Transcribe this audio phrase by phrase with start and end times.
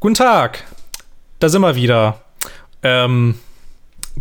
[0.00, 0.62] Guten Tag,
[1.40, 2.20] da sind wir wieder.
[2.84, 3.34] Ähm,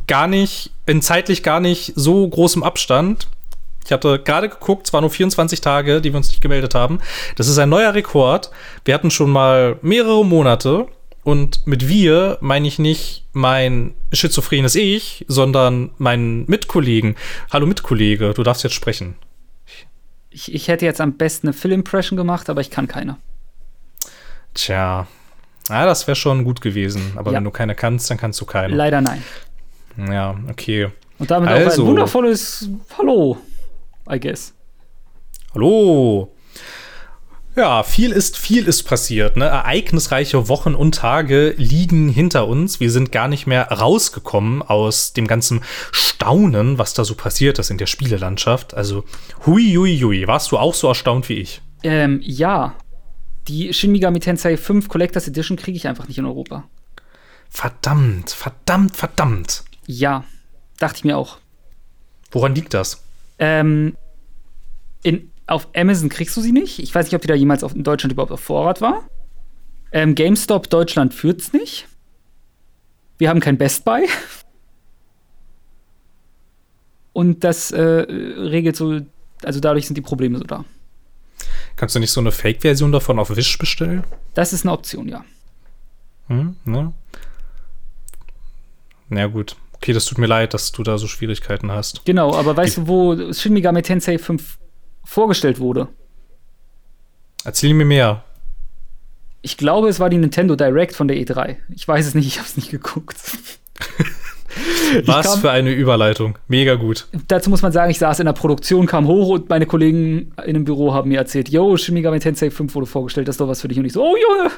[0.08, 3.28] gar nicht, in zeitlich gar nicht so großem Abstand.
[3.86, 6.98] Ich hatte gerade geguckt, es waren nur 24 Tage, die wir uns nicht gemeldet haben.
[7.36, 8.50] Das ist ein neuer Rekord.
[8.86, 10.88] Wir hatten schon mal mehrere Monate.
[11.24, 17.16] Und mit wir meine ich nicht mein schizophrenes Ich, sondern meinen Mitkollegen.
[17.54, 19.16] Hallo Mitkollege, du darfst jetzt sprechen.
[20.32, 23.18] Ich, ich hätte jetzt am besten eine Fill-Impression gemacht, aber ich kann keine.
[24.56, 25.06] Tja,
[25.70, 27.14] ja, das wäre schon gut gewesen.
[27.16, 27.38] Aber ja.
[27.38, 28.76] wenn du keine kannst, dann kannst du keine.
[28.76, 29.24] Leider nein.
[30.10, 30.90] Ja, okay.
[31.20, 31.58] Und damit also.
[31.58, 31.88] auch ein also.
[31.88, 33.38] wundervolles Hallo,
[34.10, 34.54] I guess.
[35.54, 36.32] Hallo.
[37.56, 39.36] Ja, viel ist, viel ist passiert.
[39.36, 39.46] Ne?
[39.46, 42.80] Ereignisreiche Wochen und Tage liegen hinter uns.
[42.80, 45.62] Wir sind gar nicht mehr rausgekommen aus dem ganzen
[45.92, 48.76] Staunen, was da so passiert ist in der Spielelandschaft.
[48.76, 49.06] Also,
[49.48, 50.28] hui, hui, hui.
[50.28, 51.62] Warst du auch so erstaunt wie ich?
[51.82, 52.76] Ähm, ja.
[53.48, 56.66] Die Shin Megami Tensei 5 Collectors Edition kriege ich einfach nicht in Europa.
[57.50, 59.64] Verdammt, verdammt, verdammt.
[59.86, 60.26] Ja,
[60.78, 61.38] dachte ich mir auch.
[62.32, 63.04] Woran liegt das?
[63.40, 63.96] Ähm,
[65.04, 66.80] in auf Amazon kriegst du sie nicht.
[66.80, 69.10] Ich weiß nicht, ob die da jemals auf, in Deutschland überhaupt auf Vorrat war.
[69.94, 71.88] Ähm, GameStop Deutschland führt's nicht.
[73.18, 74.08] Wir haben kein Best Buy.
[77.14, 79.00] Und das äh, regelt so,
[79.42, 80.66] also dadurch sind die Probleme so da.
[81.78, 84.04] Kannst du nicht so eine Fake-Version davon auf Wish bestellen?
[84.34, 85.24] Das ist eine Option, ja.
[86.28, 86.92] Hm, ne?
[89.10, 89.56] Na gut.
[89.74, 92.04] Okay, das tut mir leid, dass du da so Schwierigkeiten hast.
[92.04, 94.58] Genau, aber weißt die du, wo Shin Megami Tensei 5
[95.06, 95.88] vorgestellt wurde.
[97.46, 98.24] Erzähl mir mehr.
[99.44, 101.58] Ich glaube, es war die Nintendo Direct von der E3.
[101.76, 103.18] Ich weiß es nicht, ich habe es nicht geguckt.
[105.06, 106.38] Was für eine Überleitung.
[106.48, 107.08] Mega gut.
[107.28, 110.54] Dazu muss man sagen, ich saß in der Produktion, kam hoch und meine Kollegen in
[110.54, 113.48] dem Büro haben mir erzählt, yo, Shin Megami Tensei 5 wurde vorgestellt, das ist doch
[113.48, 113.80] was für dich.
[113.80, 114.52] Und ich so, oh Junge,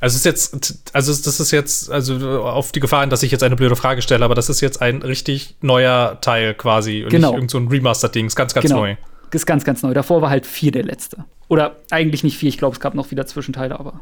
[0.00, 3.56] also ist jetzt, also das ist jetzt, also auf die Gefahr, dass ich jetzt eine
[3.56, 7.28] blöde Frage stelle, aber das ist jetzt ein richtig neuer Teil quasi und genau.
[7.28, 8.80] nicht irgend so ein Remaster-Ding, ist ganz, ganz genau.
[8.80, 8.96] neu.
[9.32, 9.94] Ist ganz, ganz neu.
[9.94, 11.24] Davor war halt vier der letzte.
[11.48, 14.00] Oder eigentlich nicht vier, ich glaube, es gab noch wieder Zwischenteile, aber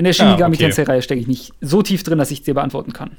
[0.00, 0.74] in der Shin Megami ja, okay.
[0.74, 3.16] Tensei-Reihe stecke ich nicht so tief drin, dass ich es dir beantworten kann.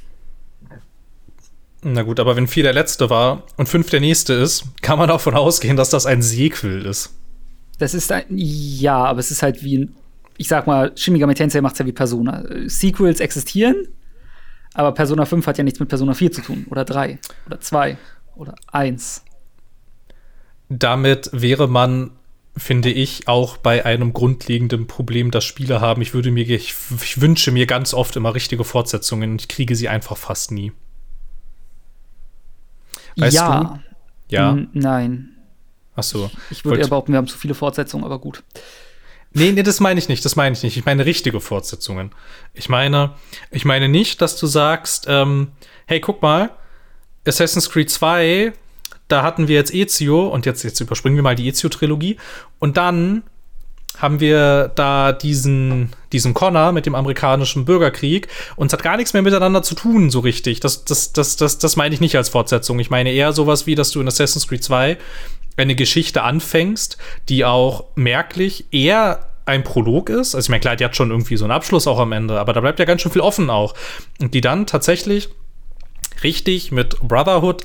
[1.84, 5.08] Na gut, aber wenn vier der letzte war und fünf der nächste ist, kann man
[5.08, 7.16] davon ausgehen, dass das ein Sequel ist.
[7.80, 9.96] Das ist ein, ja, aber es ist halt wie ein
[10.42, 12.44] ich sag mal, Shin Megami Tensei macht es ja wie Persona.
[12.66, 13.76] Sequels existieren,
[14.74, 16.66] aber Persona 5 hat ja nichts mit Persona 4 zu tun.
[16.72, 17.20] Oder 3.
[17.46, 17.96] Oder 2.
[18.36, 19.24] Oder 1.
[20.70, 22.12] Damit wäre man,
[22.58, 26.02] finde ich, auch bei einem grundlegenden Problem, das Spiele haben.
[26.02, 29.76] Ich würde mir, ich, ich wünsche mir ganz oft immer richtige Fortsetzungen und ich kriege
[29.76, 30.72] sie einfach fast nie.
[33.18, 33.64] Weißt ja.
[33.64, 34.36] Du?
[34.36, 34.52] Ja.
[34.52, 35.30] N nein.
[35.96, 36.30] Ach so.
[36.50, 38.44] Ich, ich würde eher behaupten, wir haben zu viele Fortsetzungen, aber gut.
[39.34, 40.76] Nee, nee, das meine ich nicht, das meine ich nicht.
[40.76, 42.12] Ich meine richtige Fortsetzungen.
[42.54, 43.16] Ich meine,
[43.50, 45.54] ich meine nicht, dass du sagst, ähm,
[45.86, 46.52] hey, guck mal,
[47.26, 48.52] Assassin's Creed 2,
[49.12, 52.18] da hatten wir jetzt Ezio und jetzt, jetzt überspringen wir mal die Ezio-Trilogie
[52.60, 53.24] und dann
[53.98, 59.14] haben wir da diesen, diesen Connor mit dem amerikanischen Bürgerkrieg und es hat gar nichts
[59.14, 60.60] mehr miteinander zu tun, so richtig.
[60.60, 62.80] Das, das, das, das, das meine ich nicht als Fortsetzung.
[62.80, 64.98] Ich meine eher sowas wie, dass du in Assassin's Creed 2
[65.58, 66.98] eine Geschichte anfängst,
[67.30, 70.36] die auch merklich eher ein Prolog ist.
[70.36, 72.54] Also ich meine, klar, die hat schon irgendwie so einen Abschluss auch am Ende, aber
[72.54, 73.74] da bleibt ja ganz schön viel offen auch.
[74.20, 75.30] Und die dann tatsächlich
[76.24, 77.64] richtig mit Brotherhood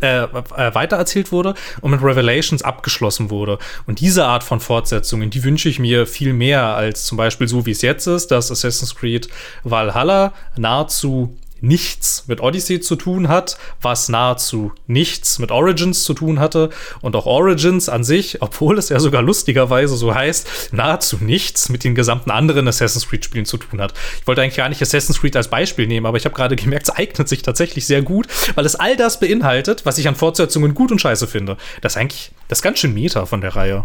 [0.00, 3.58] äh, äh, weitererzählt wurde und mit Revelations abgeschlossen wurde.
[3.86, 7.66] Und diese Art von Fortsetzungen, die wünsche ich mir viel mehr als zum Beispiel so,
[7.66, 9.28] wie es jetzt ist, dass Assassin's Creed
[9.64, 16.40] Valhalla nahezu nichts mit Odyssey zu tun hat, was nahezu nichts mit Origins zu tun
[16.40, 21.68] hatte und auch Origins an sich, obwohl es ja sogar lustigerweise so heißt, nahezu nichts
[21.68, 23.94] mit den gesamten anderen Assassin's Creed Spielen zu tun hat.
[24.20, 26.88] Ich wollte eigentlich gar nicht Assassin's Creed als Beispiel nehmen, aber ich habe gerade gemerkt,
[26.88, 30.74] es eignet sich tatsächlich sehr gut, weil es all das beinhaltet, was ich an Fortsetzungen
[30.74, 31.56] gut und scheiße finde.
[31.80, 33.84] Das ist eigentlich, das ist ganz schön Meta von der Reihe.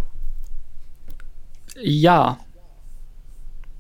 [1.79, 2.39] Ja,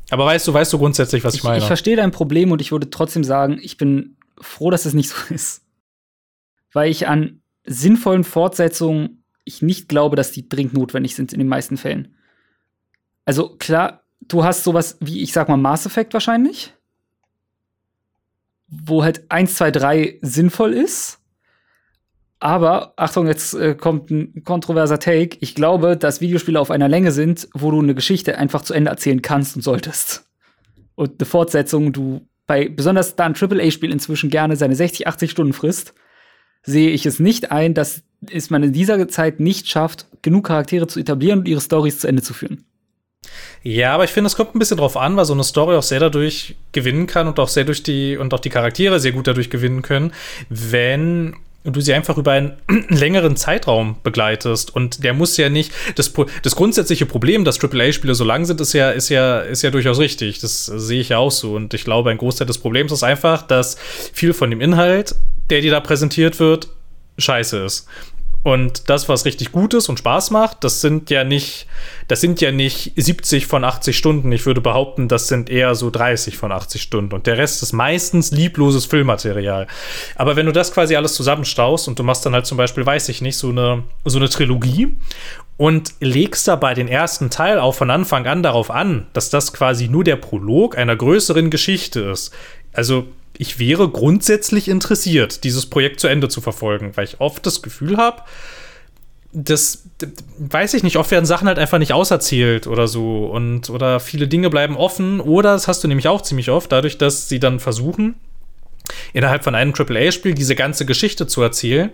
[0.09, 1.59] aber weißt du, weißt du grundsätzlich, was ich, ich meine?
[1.59, 5.09] Ich verstehe dein Problem und ich würde trotzdem sagen, ich bin froh, dass es nicht
[5.09, 5.63] so ist.
[6.71, 11.47] Weil ich an sinnvollen Fortsetzungen, ich nicht glaube, dass die dringend notwendig sind in den
[11.47, 12.15] meisten Fällen.
[13.25, 16.73] Also klar, du hast sowas wie, ich sag mal, Mass Effect wahrscheinlich.
[18.67, 21.19] Wo halt 1, 2, 3 sinnvoll ist.
[22.39, 25.37] Aber, Achtung, jetzt äh, kommt ein kontroverser Take.
[25.39, 28.91] Ich glaube, dass Videospiele auf einer Länge sind, wo du eine Geschichte einfach zu Ende
[28.91, 30.25] erzählen kannst und solltest.
[30.95, 35.53] Und eine Fortsetzung, du bei, besonders da ein AAA-Spiel inzwischen gerne seine 60, 80 Stunden
[35.53, 35.93] frisst,
[36.63, 40.87] sehe ich es nicht ein, dass es man in dieser Zeit nicht schafft, genug Charaktere
[40.87, 42.65] zu etablieren und ihre Stories zu Ende zu führen.
[43.63, 45.83] Ja, aber ich finde, es kommt ein bisschen drauf an, weil so eine Story auch
[45.83, 49.27] sehr dadurch gewinnen kann und auch sehr durch die und auch die Charaktere sehr gut
[49.27, 50.13] dadurch gewinnen können,
[50.49, 51.35] wenn
[51.73, 52.53] du sie einfach über einen
[52.89, 54.75] längeren Zeitraum begleitest.
[54.75, 55.71] Und der muss ja nicht.
[55.95, 59.71] Das, das grundsätzliche Problem, dass AAA-Spiele so lang sind, ist ja, ist, ja, ist ja
[59.71, 60.39] durchaus richtig.
[60.39, 61.55] Das sehe ich ja auch so.
[61.55, 63.77] Und ich glaube, ein Großteil des Problems ist einfach, dass
[64.13, 65.15] viel von dem Inhalt,
[65.49, 66.69] der dir da präsentiert wird,
[67.17, 67.87] scheiße ist.
[68.47, 71.67] Und das, was richtig gut ist und Spaß macht, das sind ja nicht,
[72.07, 74.31] das sind ja nicht 70 von 80 Stunden.
[74.31, 77.13] Ich würde behaupten, das sind eher so 30 von 80 Stunden.
[77.13, 79.67] Und der Rest ist meistens liebloses Filmmaterial.
[80.15, 83.09] Aber wenn du das quasi alles zusammenstaust und du machst dann halt zum Beispiel, weiß
[83.09, 84.95] ich nicht, so eine, so eine Trilogie
[85.57, 89.89] und legst dabei den ersten Teil auch von Anfang an darauf an, dass das quasi
[89.89, 92.33] nur der Prolog einer größeren Geschichte ist.
[92.71, 93.07] Also
[93.37, 97.97] ich wäre grundsätzlich interessiert, dieses Projekt zu Ende zu verfolgen, weil ich oft das Gefühl
[97.97, 98.23] habe,
[99.33, 99.83] das
[100.39, 104.27] weiß ich nicht, oft werden Sachen halt einfach nicht auserzählt oder so und oder viele
[104.27, 107.59] Dinge bleiben offen oder das hast du nämlich auch ziemlich oft, dadurch, dass sie dann
[107.59, 108.15] versuchen,
[109.13, 111.91] innerhalb von einem AAA-Spiel diese ganze Geschichte zu erzählen,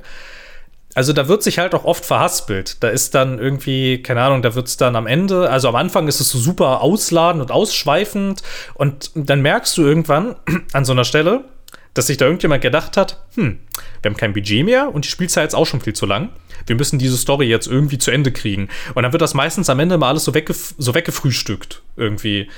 [0.96, 2.84] also da wird sich halt auch oft verhaspelt.
[2.84, 6.08] Da ist dann irgendwie, keine Ahnung, da wird es dann am Ende, also am Anfang
[6.08, 8.44] ist es so super ausladend und ausschweifend
[8.76, 10.36] und dann merkst du irgendwann
[10.74, 11.46] an so einer Stelle,
[11.94, 13.60] dass sich da irgendjemand gedacht hat, hm,
[14.02, 16.30] wir haben kein Budget mehr und die Spielzeit ist auch schon viel zu lang.
[16.66, 18.70] Wir müssen diese Story jetzt irgendwie zu Ende kriegen.
[18.96, 22.50] Und dann wird das meistens am Ende mal alles so, weggef so weggefrühstückt irgendwie.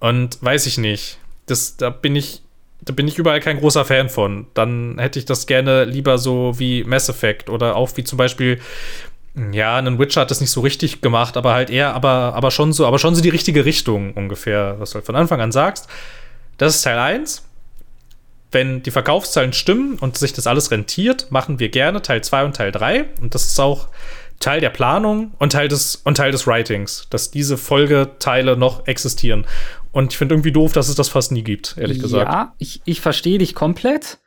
[0.00, 1.18] Und weiß ich nicht.
[1.46, 2.42] Das, da bin ich
[2.84, 4.46] da bin ich überall kein großer Fan von.
[4.54, 8.60] Dann hätte ich das gerne lieber so wie Mass Effect oder auch wie zum Beispiel,
[9.52, 12.72] ja, ein Witcher hat das nicht so richtig gemacht, aber halt eher, aber, aber schon
[12.72, 15.88] so, aber schon so die richtige Richtung ungefähr, was du halt von Anfang an sagst.
[16.58, 17.44] Das ist Teil 1.
[18.50, 22.56] Wenn die Verkaufszahlen stimmen und sich das alles rentiert, machen wir gerne Teil 2 und
[22.56, 23.06] Teil 3.
[23.22, 23.88] Und das ist auch
[24.40, 29.46] Teil der Planung und Teil des, und Teil des Writings, dass diese Folgeteile noch existieren.
[29.92, 32.30] Und ich finde irgendwie doof, dass es das fast nie gibt, ehrlich gesagt.
[32.30, 34.18] Ja, ich, ich verstehe dich komplett.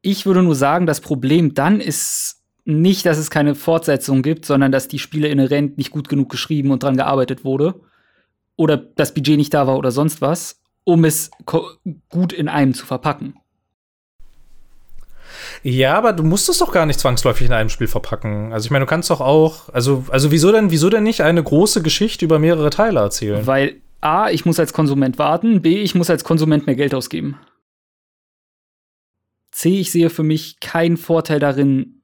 [0.00, 4.72] Ich würde nur sagen, das Problem dann ist nicht, dass es keine Fortsetzung gibt, sondern
[4.72, 7.74] dass die Spiele inhärent nicht gut genug geschrieben und dran gearbeitet wurde.
[8.56, 11.30] Oder das Budget nicht da war oder sonst was, um es
[12.08, 13.34] gut in einem zu verpacken.
[15.62, 18.52] Ja, aber du musst es doch gar nicht zwangsläufig in einem Spiel verpacken.
[18.52, 21.42] Also ich meine, du kannst doch auch, also, also wieso denn, wieso denn nicht eine
[21.42, 23.46] große Geschichte über mehrere Teile erzählen?
[23.46, 27.38] Weil A, ich muss als Konsument warten, B, ich muss als Konsument mehr Geld ausgeben.
[29.50, 32.02] C, ich sehe für mich keinen Vorteil darin,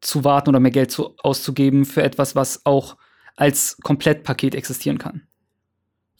[0.00, 2.98] zu warten oder mehr Geld zu, auszugeben für etwas, was auch
[3.34, 5.22] als Komplettpaket existieren kann.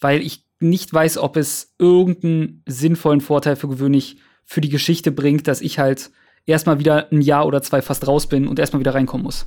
[0.01, 5.47] Weil ich nicht weiß, ob es irgendeinen sinnvollen Vorteil für gewöhnlich für die Geschichte bringt,
[5.47, 6.11] dass ich halt
[6.47, 9.47] erstmal wieder ein Jahr oder zwei fast raus bin und erstmal wieder reinkommen muss.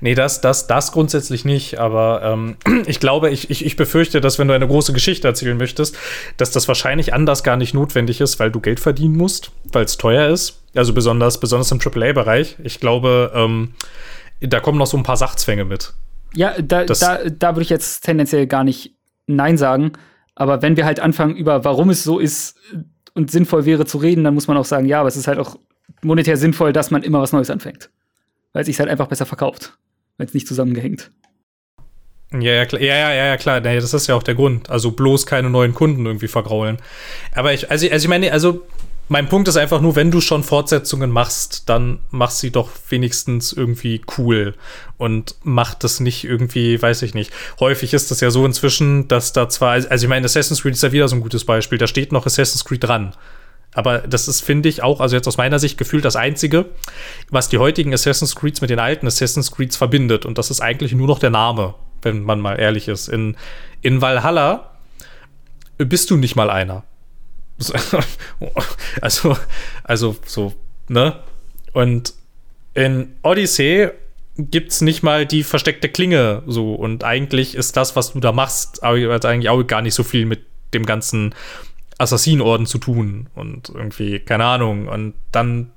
[0.00, 1.78] Nee, das, das, das grundsätzlich nicht.
[1.78, 2.56] Aber ähm,
[2.86, 5.96] ich glaube, ich, ich, ich befürchte, dass wenn du eine große Geschichte erzählen möchtest,
[6.36, 9.96] dass das wahrscheinlich anders gar nicht notwendig ist, weil du Geld verdienen musst, weil es
[9.96, 10.62] teuer ist.
[10.74, 12.56] Also besonders, besonders im AAA-Bereich.
[12.62, 13.74] Ich glaube, ähm,
[14.40, 15.92] da kommen noch so ein paar Sachzwänge mit.
[16.34, 18.94] Ja, da, da, da würde ich jetzt tendenziell gar nicht
[19.26, 19.92] Nein sagen.
[20.34, 22.56] Aber wenn wir halt anfangen, über warum es so ist
[23.14, 25.38] und sinnvoll wäre zu reden, dann muss man auch sagen, ja, aber es ist halt
[25.38, 25.56] auch
[26.02, 27.90] monetär sinnvoll, dass man immer was Neues anfängt
[28.52, 29.78] weil es sich halt einfach besser verkauft,
[30.16, 31.10] wenn es nicht zusammengehängt.
[32.32, 33.60] Ja, ja, klar, ja, ja, ja, klar.
[33.60, 34.68] Nee, das ist ja auch der Grund.
[34.68, 36.76] Also bloß keine neuen Kunden irgendwie vergraulen.
[37.32, 38.66] Aber ich, also, also ich meine, also
[39.08, 43.54] mein Punkt ist einfach nur, wenn du schon Fortsetzungen machst, dann mach sie doch wenigstens
[43.54, 44.54] irgendwie cool
[44.98, 47.32] und mach das nicht irgendwie, weiß ich nicht.
[47.58, 50.82] Häufig ist das ja so inzwischen, dass da zwar, also ich meine, Assassin's Creed ist
[50.82, 53.14] ja wieder so ein gutes Beispiel, da steht noch Assassin's Creed dran.
[53.78, 56.66] Aber das ist, finde ich, auch, also jetzt aus meiner Sicht gefühlt das Einzige,
[57.30, 60.26] was die heutigen Assassin's Creeds mit den alten Assassin's Creeds verbindet.
[60.26, 63.06] Und das ist eigentlich nur noch der Name, wenn man mal ehrlich ist.
[63.06, 63.36] In,
[63.80, 64.72] in Valhalla
[65.76, 66.82] bist du nicht mal einer.
[69.00, 69.38] Also,
[69.84, 70.54] also so,
[70.88, 71.14] ne?
[71.72, 72.14] Und
[72.74, 73.90] in Odyssey
[74.38, 76.74] gibt's nicht mal die versteckte Klinge so.
[76.74, 80.40] Und eigentlich ist das, was du da machst, eigentlich auch gar nicht so viel mit
[80.74, 81.32] dem ganzen
[81.98, 85.72] Assassinenorden zu tun und irgendwie, keine Ahnung, und dann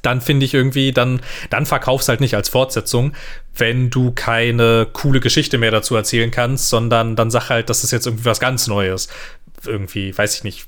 [0.00, 3.12] dann finde ich irgendwie, dann, dann verkaufst halt nicht als Fortsetzung,
[3.54, 7.90] wenn du keine coole Geschichte mehr dazu erzählen kannst, sondern dann sag halt, das ist
[7.90, 9.08] jetzt irgendwie was ganz Neues.
[9.64, 10.66] Irgendwie, weiß ich nicht,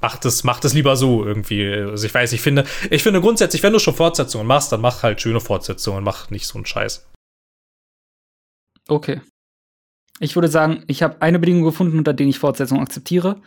[0.00, 1.70] macht es, macht es lieber so irgendwie.
[1.72, 5.02] Also ich weiß, ich finde, ich finde grundsätzlich, wenn du schon Fortsetzungen machst, dann mach
[5.02, 7.06] halt schöne Fortsetzungen, mach nicht so einen Scheiß.
[8.88, 9.20] Okay.
[10.18, 13.40] Ich würde sagen, ich habe eine Bedingung gefunden, unter der ich Fortsetzungen akzeptiere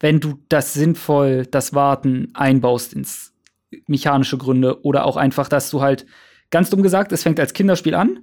[0.00, 3.32] wenn du das sinnvoll, das Warten einbaust ins
[3.86, 6.06] mechanische Gründe oder auch einfach, dass du halt,
[6.50, 8.20] ganz dumm gesagt, es fängt als Kinderspiel an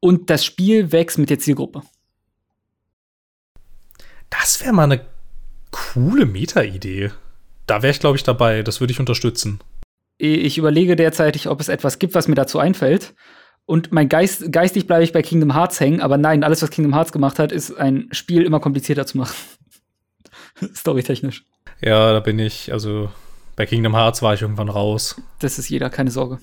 [0.00, 1.82] und das Spiel wächst mit der Zielgruppe.
[4.30, 5.04] Das wäre mal eine
[5.70, 7.10] coole Meta-Idee.
[7.66, 8.62] Da wäre ich, glaube ich, dabei.
[8.62, 9.60] Das würde ich unterstützen.
[10.18, 13.14] Ich überlege derzeitig, ob es etwas gibt, was mir dazu einfällt.
[13.64, 16.94] Und mein Geist, geistig bleibe ich bei Kingdom Hearts hängen, aber nein, alles, was Kingdom
[16.94, 19.34] Hearts gemacht hat, ist ein Spiel immer komplizierter zu machen.
[20.74, 21.44] Storytechnisch.
[21.80, 23.10] Ja, da bin ich, also
[23.56, 25.20] bei Kingdom Hearts war ich irgendwann raus.
[25.40, 26.38] Das ist jeder, keine Sorge.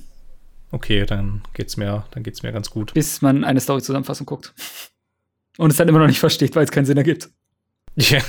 [0.71, 2.93] Okay, dann geht's mir, dann geht's mir ganz gut.
[2.93, 4.53] Bis man eine Story-Zusammenfassung guckt.
[5.57, 7.29] Und es dann immer noch nicht versteht, weil es keinen Sinn ergibt.
[7.95, 8.19] Ja.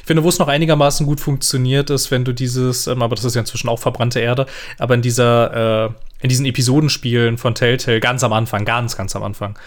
[0.00, 3.24] Ich finde, wo es noch einigermaßen gut funktioniert, ist, wenn du dieses, ähm, aber das
[3.24, 4.46] ist ja inzwischen auch verbrannte Erde,
[4.78, 5.90] aber in dieser, äh,
[6.22, 9.58] in diesen Episodenspielen von Telltale, ganz am Anfang, ganz, ganz am Anfang,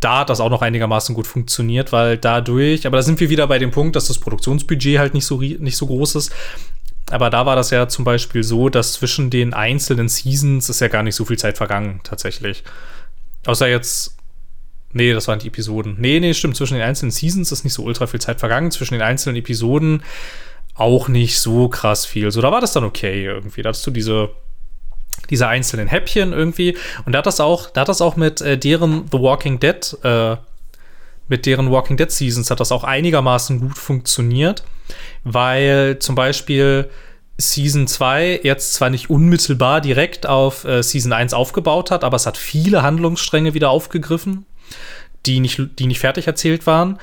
[0.00, 3.46] da hat das auch noch einigermaßen gut funktioniert, weil dadurch, aber da sind wir wieder
[3.46, 6.32] bei dem Punkt, dass das Produktionsbudget halt nicht so, nicht so groß ist.
[7.10, 10.88] Aber da war das ja zum Beispiel so, dass zwischen den einzelnen Seasons ist ja
[10.88, 12.64] gar nicht so viel Zeit vergangen, tatsächlich.
[13.46, 14.16] Außer jetzt
[14.92, 15.96] Nee, das waren die Episoden.
[16.00, 16.56] Nee, nee, stimmt.
[16.56, 18.72] Zwischen den einzelnen Seasons ist nicht so ultra viel Zeit vergangen.
[18.72, 20.02] Zwischen den einzelnen Episoden
[20.74, 22.30] auch nicht so krass viel.
[22.32, 23.62] So, da war das dann okay irgendwie.
[23.62, 24.30] Da hattest du diese,
[25.30, 26.76] diese einzelnen Häppchen irgendwie.
[27.06, 29.96] Und da hat das auch, da hat das auch mit äh, deren The Walking Dead,
[30.02, 30.36] äh,
[31.28, 34.64] mit deren Walking Dead Seasons hat das auch einigermaßen gut funktioniert.
[35.24, 36.90] Weil zum Beispiel
[37.38, 42.26] Season 2 jetzt zwar nicht unmittelbar direkt auf äh, Season 1 aufgebaut hat, aber es
[42.26, 44.44] hat viele Handlungsstränge wieder aufgegriffen
[45.26, 46.98] die nicht, die nicht fertig erzählt waren.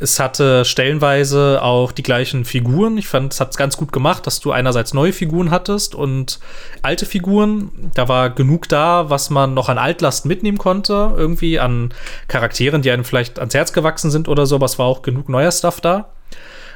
[0.00, 2.98] Es hatte stellenweise auch die gleichen Figuren.
[2.98, 6.38] Ich fand, es hat es ganz gut gemacht, dass du einerseits neue Figuren hattest und
[6.82, 7.90] alte Figuren.
[7.94, 11.92] Da war genug da, was man noch an Altlast mitnehmen konnte, irgendwie an
[12.28, 15.28] Charakteren, die einem vielleicht ans Herz gewachsen sind oder so, aber es war auch genug
[15.28, 16.10] neuer Stuff da.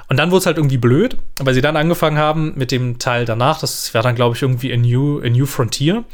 [0.08, 3.24] Und dann wurde es halt irgendwie blöd, weil sie dann angefangen haben mit dem Teil
[3.24, 6.04] danach, das war dann, glaube ich, irgendwie A New, A New Frontier.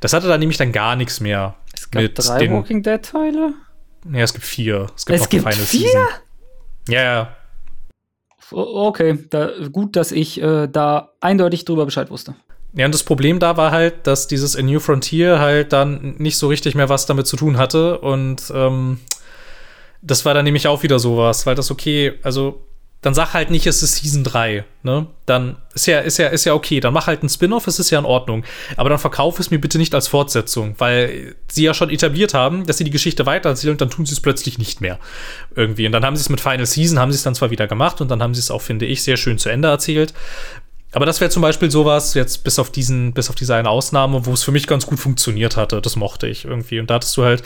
[0.00, 1.54] Das hatte dann nämlich dann gar nichts mehr.
[1.72, 3.54] Es gab drei Walking Dead-Teile?
[4.12, 4.88] Ja, es gibt vier.
[4.96, 5.64] Es gibt, es gibt vier?
[5.88, 6.06] Season.
[6.88, 7.36] Ja, ja.
[8.50, 12.36] Okay, da, gut, dass ich äh, da eindeutig drüber Bescheid wusste.
[12.74, 16.36] Ja, und das Problem da war halt, dass dieses A New Frontier halt dann nicht
[16.36, 17.98] so richtig mehr was damit zu tun hatte.
[17.98, 19.00] Und ähm,
[20.02, 22.65] das war dann nämlich auch wieder sowas, weil das okay, also
[23.02, 25.06] dann sag halt nicht, es ist Season 3, ne?
[25.26, 26.80] Dann ist ja, ist ja, ist ja okay.
[26.80, 28.44] Dann mach halt einen Spin-off, es ist ja in Ordnung.
[28.76, 32.66] Aber dann verkauf es mir bitte nicht als Fortsetzung, weil sie ja schon etabliert haben,
[32.66, 34.98] dass sie die Geschichte weitererzählen und dann tun sie es plötzlich nicht mehr.
[35.54, 35.86] Irgendwie.
[35.86, 38.00] Und dann haben sie es mit Final Season, haben sie es dann zwar wieder gemacht
[38.00, 40.14] und dann haben sie es auch, finde ich, sehr schön zu Ende erzählt.
[40.96, 44.24] Aber das wäre zum Beispiel sowas, jetzt bis auf diesen, bis auf diese eine Ausnahme,
[44.24, 45.82] wo es für mich ganz gut funktioniert hatte.
[45.82, 46.80] Das mochte ich irgendwie.
[46.80, 47.42] Und da hattest du halt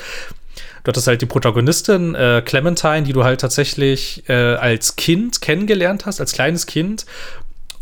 [0.84, 6.06] Du hattest halt die Protagonistin äh, Clementine, die du halt tatsächlich äh, als Kind kennengelernt
[6.06, 7.06] hast, als kleines Kind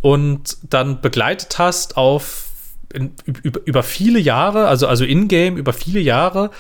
[0.01, 2.47] und dann begleitet hast auf
[2.95, 6.51] in, über, über viele Jahre, also, also in-game über viele Jahre,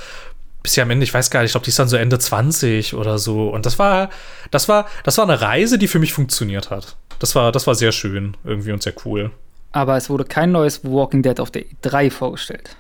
[0.62, 2.18] bis ja am Ende, ich weiß gar nicht, ich glaube, die ist dann so Ende
[2.18, 3.48] 20 oder so.
[3.48, 4.10] Und das war,
[4.50, 6.96] das war, das war eine Reise, die für mich funktioniert hat.
[7.18, 9.30] Das war, das war sehr schön irgendwie und sehr cool.
[9.72, 12.76] Aber es wurde kein neues Walking Dead auf der E3 vorgestellt.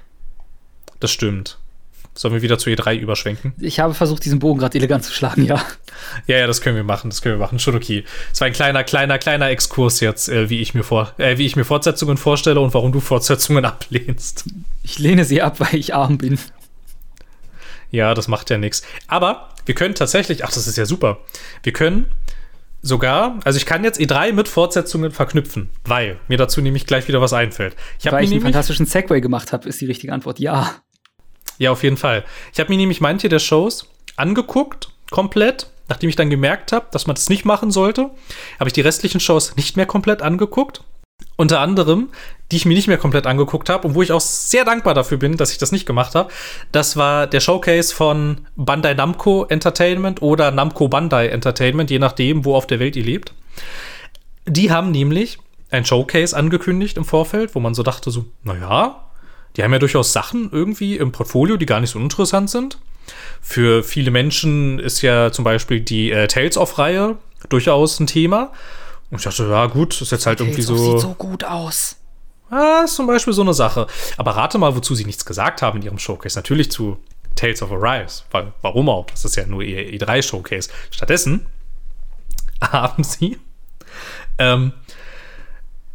[1.00, 1.58] Das stimmt.
[2.14, 3.52] Sollen wir wieder zu E3 überschwenken?
[3.60, 5.62] Ich habe versucht, diesen Bogen gerade elegant zu schlagen, ja.
[6.26, 7.60] Ja, ja, das können wir machen, das können wir machen.
[7.60, 8.04] Schon okay.
[8.32, 11.46] Es war ein kleiner, kleiner, kleiner Exkurs jetzt, äh, wie ich mir vor, äh, wie
[11.46, 14.46] ich mir Fortsetzungen vorstelle und warum du Fortsetzungen ablehnst.
[14.82, 16.40] Ich lehne sie ab, weil ich arm bin.
[17.92, 18.82] Ja, das macht ja nichts.
[19.06, 21.18] Aber wir können tatsächlich, ach, das ist ja super.
[21.62, 22.06] Wir können
[22.82, 27.20] sogar, also ich kann jetzt E3 mit Fortsetzungen verknüpfen, weil mir dazu nämlich gleich wieder
[27.20, 27.76] was einfällt.
[27.98, 30.74] Ich weil ich einen fantastischen Segway gemacht habe, ist die richtige Antwort ja.
[31.58, 32.24] Ja, auf jeden Fall.
[32.52, 35.70] Ich habe mir nämlich manche der Shows angeguckt, komplett.
[35.88, 38.10] Nachdem ich dann gemerkt habe, dass man das nicht machen sollte,
[38.60, 40.82] habe ich die restlichen Shows nicht mehr komplett angeguckt.
[41.36, 42.10] Unter anderem,
[42.50, 45.18] die ich mir nicht mehr komplett angeguckt habe und wo ich auch sehr dankbar dafür
[45.18, 46.30] bin, dass ich das nicht gemacht habe.
[46.72, 52.54] Das war der Showcase von Bandai Namco Entertainment oder Namco Bandai Entertainment, je nachdem, wo
[52.54, 53.34] auf der Welt ihr lebt.
[54.46, 55.38] Die haben nämlich
[55.70, 59.04] ein Showcase angekündigt im Vorfeld, wo man so dachte, so, naja,
[59.56, 62.78] die haben ja durchaus Sachen irgendwie im Portfolio, die gar nicht so interessant sind.
[63.42, 67.16] Für viele Menschen ist ja zum Beispiel die äh, Tales of-Reihe
[67.48, 68.52] durchaus ein Thema.
[69.10, 70.92] Und ich dachte, ja, gut, ist jetzt halt Tales irgendwie so.
[70.92, 71.97] Sieht so gut aus.
[72.50, 73.86] Ah, ist zum Beispiel so eine Sache.
[74.16, 76.38] Aber rate mal, wozu sie nichts gesagt haben in ihrem Showcase.
[76.38, 76.98] Natürlich zu
[77.34, 78.22] Tales of Arise.
[78.30, 79.06] Weil, warum auch?
[79.06, 80.70] Das ist ja nur ihr E3-Showcase.
[80.90, 81.46] Stattdessen
[82.60, 83.38] haben sie
[84.38, 84.72] ähm,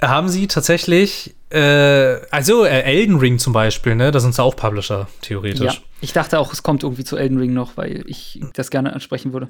[0.01, 4.11] haben sie tatsächlich, äh, also äh, Elden Ring zum Beispiel, ne?
[4.11, 5.75] Da sind sie auch Publisher, theoretisch.
[5.75, 8.93] Ja, ich dachte auch, es kommt irgendwie zu Elden Ring noch, weil ich das gerne
[8.93, 9.47] ansprechen würde.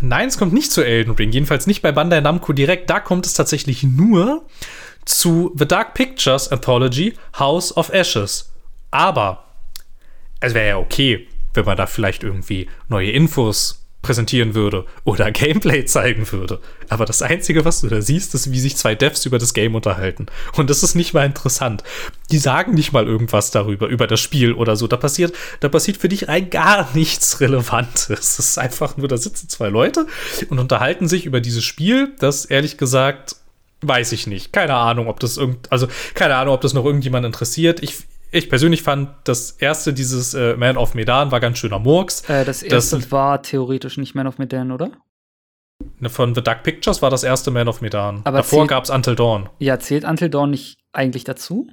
[0.00, 2.90] Nein, es kommt nicht zu Elden Ring, jedenfalls nicht bei Bandai Namco direkt.
[2.90, 4.44] Da kommt es tatsächlich nur
[5.04, 8.52] zu The Dark Pictures Anthology House of Ashes.
[8.90, 9.44] Aber
[10.40, 15.84] es wäre ja okay, wenn man da vielleicht irgendwie neue Infos präsentieren würde oder Gameplay
[15.84, 16.60] zeigen würde.
[16.88, 19.74] Aber das Einzige, was du da siehst, ist, wie sich zwei Devs über das Game
[19.74, 20.26] unterhalten.
[20.56, 21.84] Und das ist nicht mal interessant.
[22.30, 24.88] Die sagen nicht mal irgendwas darüber, über das Spiel oder so.
[24.88, 28.10] Da passiert, da passiert für dich rein gar nichts Relevantes.
[28.10, 30.06] Es ist einfach nur, da sitzen zwei Leute
[30.50, 33.36] und unterhalten sich über dieses Spiel, das ehrlich gesagt
[33.82, 34.52] Weiß ich nicht.
[34.52, 37.82] Keine Ahnung, ob das irgend, also keine Ahnung, ob das noch irgendjemand interessiert.
[37.82, 42.28] Ich, ich persönlich fand das erste, dieses äh, Man of Medan, war ganz schöner Murks.
[42.28, 44.92] Äh, das erste das, war theoretisch nicht Man of Medan, oder?
[45.98, 48.20] Ne, von The Dark Pictures war das erste Man of Medan.
[48.24, 49.48] Aber Davor gab es Until Dawn.
[49.58, 51.68] Ja, zählt Until Dawn nicht eigentlich dazu?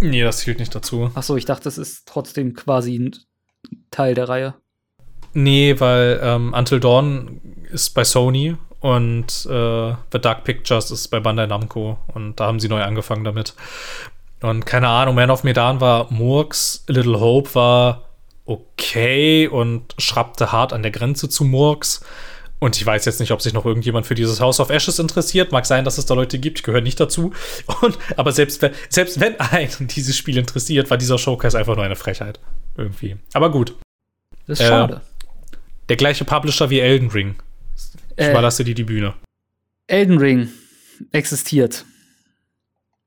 [0.00, 1.10] Nee, das zählt nicht dazu.
[1.14, 3.16] Ach so, ich dachte, das ist trotzdem quasi ein
[3.90, 4.54] Teil der Reihe.
[5.32, 11.20] Nee, weil ähm, Until Dawn ist bei Sony und äh, The Dark Pictures ist bei
[11.20, 13.54] Bandai Namco und da haben sie neu angefangen damit.
[14.40, 18.04] Und keine Ahnung, Man of Medan war Murks, Little Hope war
[18.44, 22.04] okay und schrappte hart an der Grenze zu Murks.
[22.60, 25.52] Und ich weiß jetzt nicht, ob sich noch irgendjemand für dieses House of Ashes interessiert.
[25.52, 27.32] Mag sein, dass es da Leute gibt, ich gehöre nicht dazu.
[27.82, 31.84] Und, aber selbst wenn, selbst wenn einen dieses Spiel interessiert, war dieser Showcase einfach nur
[31.84, 32.40] eine Frechheit.
[32.76, 33.16] Irgendwie.
[33.32, 33.74] Aber gut.
[34.46, 35.00] Das ist äh, schade.
[35.88, 37.36] Der gleiche Publisher wie Elden Ring.
[38.18, 39.14] Ich äh, überlasse dir die Bühne.
[39.86, 40.48] Elden Ring
[41.12, 41.84] existiert.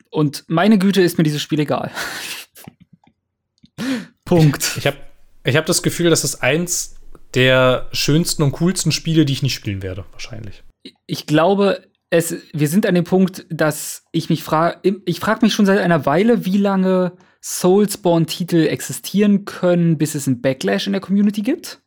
[0.10, 1.92] Und meine Güte ist mir dieses Spiel egal.
[4.26, 4.78] Punkt.
[4.78, 4.98] Ich habe
[5.44, 6.96] ich hab das Gefühl, das ist eins
[7.34, 10.64] der schönsten und coolsten Spiele, die ich nicht spielen werde, wahrscheinlich.
[11.08, 15.54] Ich glaube, es, wir sind an dem Punkt, dass ich mich frage, ich frage mich
[15.54, 21.02] schon seit einer Weile, wie lange Soulspawn-Titel existieren können, bis es einen Backlash in der
[21.02, 21.82] Community gibt.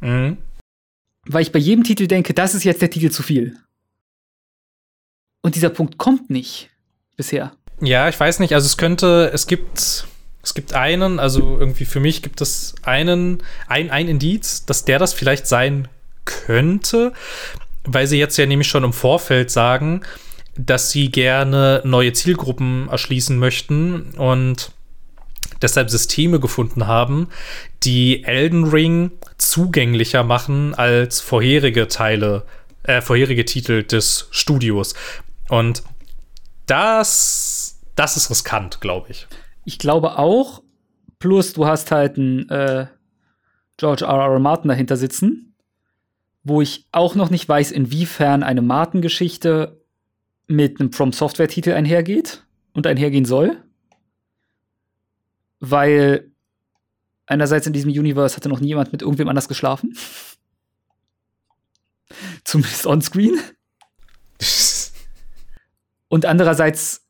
[0.00, 0.38] Mhm.
[1.28, 3.56] Weil ich bei jedem Titel denke, das ist jetzt der Titel zu viel.
[5.42, 6.70] Und dieser Punkt kommt nicht
[7.16, 7.52] bisher.
[7.80, 8.54] Ja, ich weiß nicht.
[8.54, 10.06] Also es könnte, es gibt,
[10.42, 14.98] es gibt einen, also irgendwie für mich gibt es einen, ein, ein Indiz, dass der
[14.98, 15.88] das vielleicht sein
[16.24, 17.12] könnte,
[17.84, 20.02] weil sie jetzt ja nämlich schon im Vorfeld sagen,
[20.56, 24.72] dass sie gerne neue Zielgruppen erschließen möchten und
[25.62, 27.28] deshalb Systeme gefunden haben,
[27.82, 32.44] die Elden Ring zugänglicher machen als vorherige Teile,
[32.82, 34.94] äh, vorherige Titel des Studios.
[35.48, 35.82] Und
[36.66, 39.26] das, das ist riskant, glaube ich.
[39.64, 40.62] Ich glaube auch.
[41.18, 42.86] Plus, du hast halt einen äh,
[43.76, 44.32] George R.
[44.32, 44.38] R.
[44.38, 45.54] Martin dahinter sitzen,
[46.44, 49.80] wo ich auch noch nicht weiß, inwiefern eine Martin-Geschichte
[50.46, 53.56] mit einem From Software-Titel einhergeht und einhergehen soll.
[55.60, 56.30] Weil
[57.26, 59.96] einerseits in diesem Universe hatte noch nie jemand mit irgendwem anders geschlafen.
[62.44, 63.40] Zumindest onscreen.
[66.08, 67.04] Und andererseits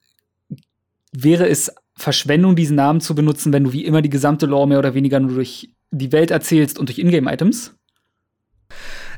[1.13, 4.79] wäre es Verschwendung, diesen Namen zu benutzen, wenn du wie immer die gesamte Lore mehr
[4.79, 7.75] oder weniger nur durch die Welt erzählst und durch Ingame-Items.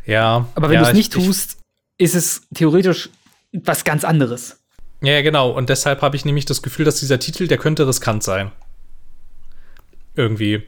[0.07, 0.49] Ja.
[0.55, 1.59] Aber wenn ja, du es nicht ich, tust,
[1.97, 3.11] ist es theoretisch
[3.53, 4.63] was ganz anderes.
[5.01, 5.51] Ja, genau.
[5.51, 8.53] Und deshalb habe ich nämlich das Gefühl, dass dieser Titel, der könnte riskant sein.
[10.19, 10.63] Irgendwie.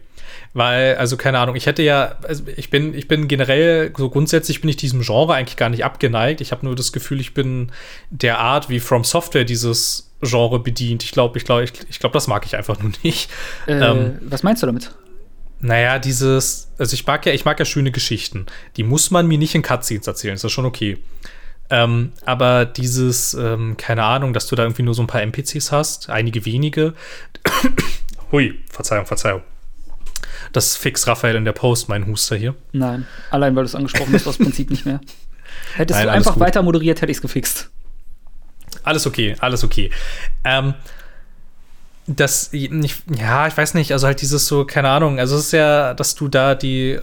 [0.54, 4.60] Weil, also keine Ahnung, ich hätte ja, also ich bin, ich bin generell, so grundsätzlich
[4.60, 6.40] bin ich diesem Genre eigentlich gar nicht abgeneigt.
[6.40, 7.72] Ich habe nur das Gefühl, ich bin
[8.10, 11.02] der Art, wie From Software dieses Genre bedient.
[11.02, 13.28] Ich glaube, ich glaube, ich, ich glaube, das mag ich einfach nur nicht.
[13.66, 14.92] Äh, ähm, was meinst du damit?
[15.58, 18.46] Naja, dieses, also ich mag ja, ich mag ja schöne Geschichten.
[18.76, 20.98] Die muss man mir nicht in Cutscenes erzählen, ist das schon okay.
[21.70, 25.70] Ähm, aber dieses, ähm, keine Ahnung, dass du da irgendwie nur so ein paar NPCs
[25.70, 26.94] hast, einige wenige.
[28.32, 29.42] Hui, Verzeihung, Verzeihung.
[30.52, 32.54] Das fix Raphael in der Post, mein Huster hier.
[32.72, 35.00] Nein, allein weil du es angesprochen hast, aus Prinzip nicht mehr.
[35.74, 36.40] Hättest Nein, du einfach gut.
[36.40, 37.70] weiter moderiert, hätte ich es gefixt.
[38.82, 39.90] Alles okay, alles okay.
[40.44, 40.74] Ähm,
[42.06, 42.70] das, ich,
[43.16, 46.14] ja, ich weiß nicht, also halt dieses so, keine Ahnung, also es ist ja, dass
[46.14, 46.98] du da die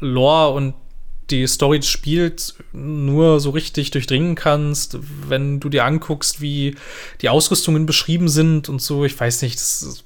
[0.00, 0.74] Lore und
[1.30, 6.76] die Story des Spiels nur so richtig durchdringen kannst, wenn du dir anguckst, wie
[7.22, 9.04] die Ausrüstungen beschrieben sind und so.
[9.04, 10.04] Ich weiß nicht, das ist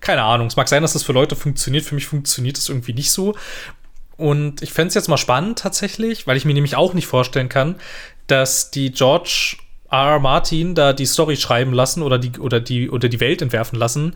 [0.00, 0.46] keine Ahnung.
[0.46, 1.84] Es mag sein, dass das für Leute funktioniert.
[1.84, 3.34] Für mich funktioniert es irgendwie nicht so.
[4.16, 7.48] Und ich fände es jetzt mal spannend tatsächlich, weil ich mir nämlich auch nicht vorstellen
[7.48, 7.76] kann,
[8.26, 9.56] dass die George
[9.90, 10.12] R.
[10.12, 10.18] R.
[10.18, 14.14] Martin da die Story schreiben lassen oder die, oder die, oder die Welt entwerfen lassen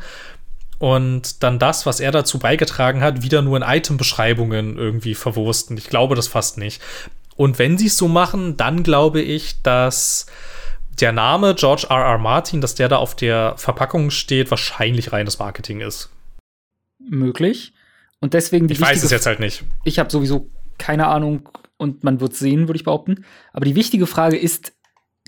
[0.83, 5.77] und dann das, was er dazu beigetragen hat, wieder nur in Item-Beschreibungen irgendwie verwursten.
[5.77, 6.83] Ich glaube das fast nicht.
[7.37, 10.27] Und wenn sie es so machen, dann glaube ich, dass
[11.01, 11.97] der Name George R.
[11.97, 12.19] R.
[12.19, 16.11] Martin, dass der da auf der Verpackung steht, wahrscheinlich reines Marketing ist.
[16.99, 17.73] Möglich.
[18.21, 19.65] Und deswegen die Ich weiß es jetzt halt nicht.
[19.85, 23.25] Ich habe sowieso keine Ahnung und man wird sehen, würde ich behaupten.
[23.53, 24.73] Aber die wichtige Frage ist,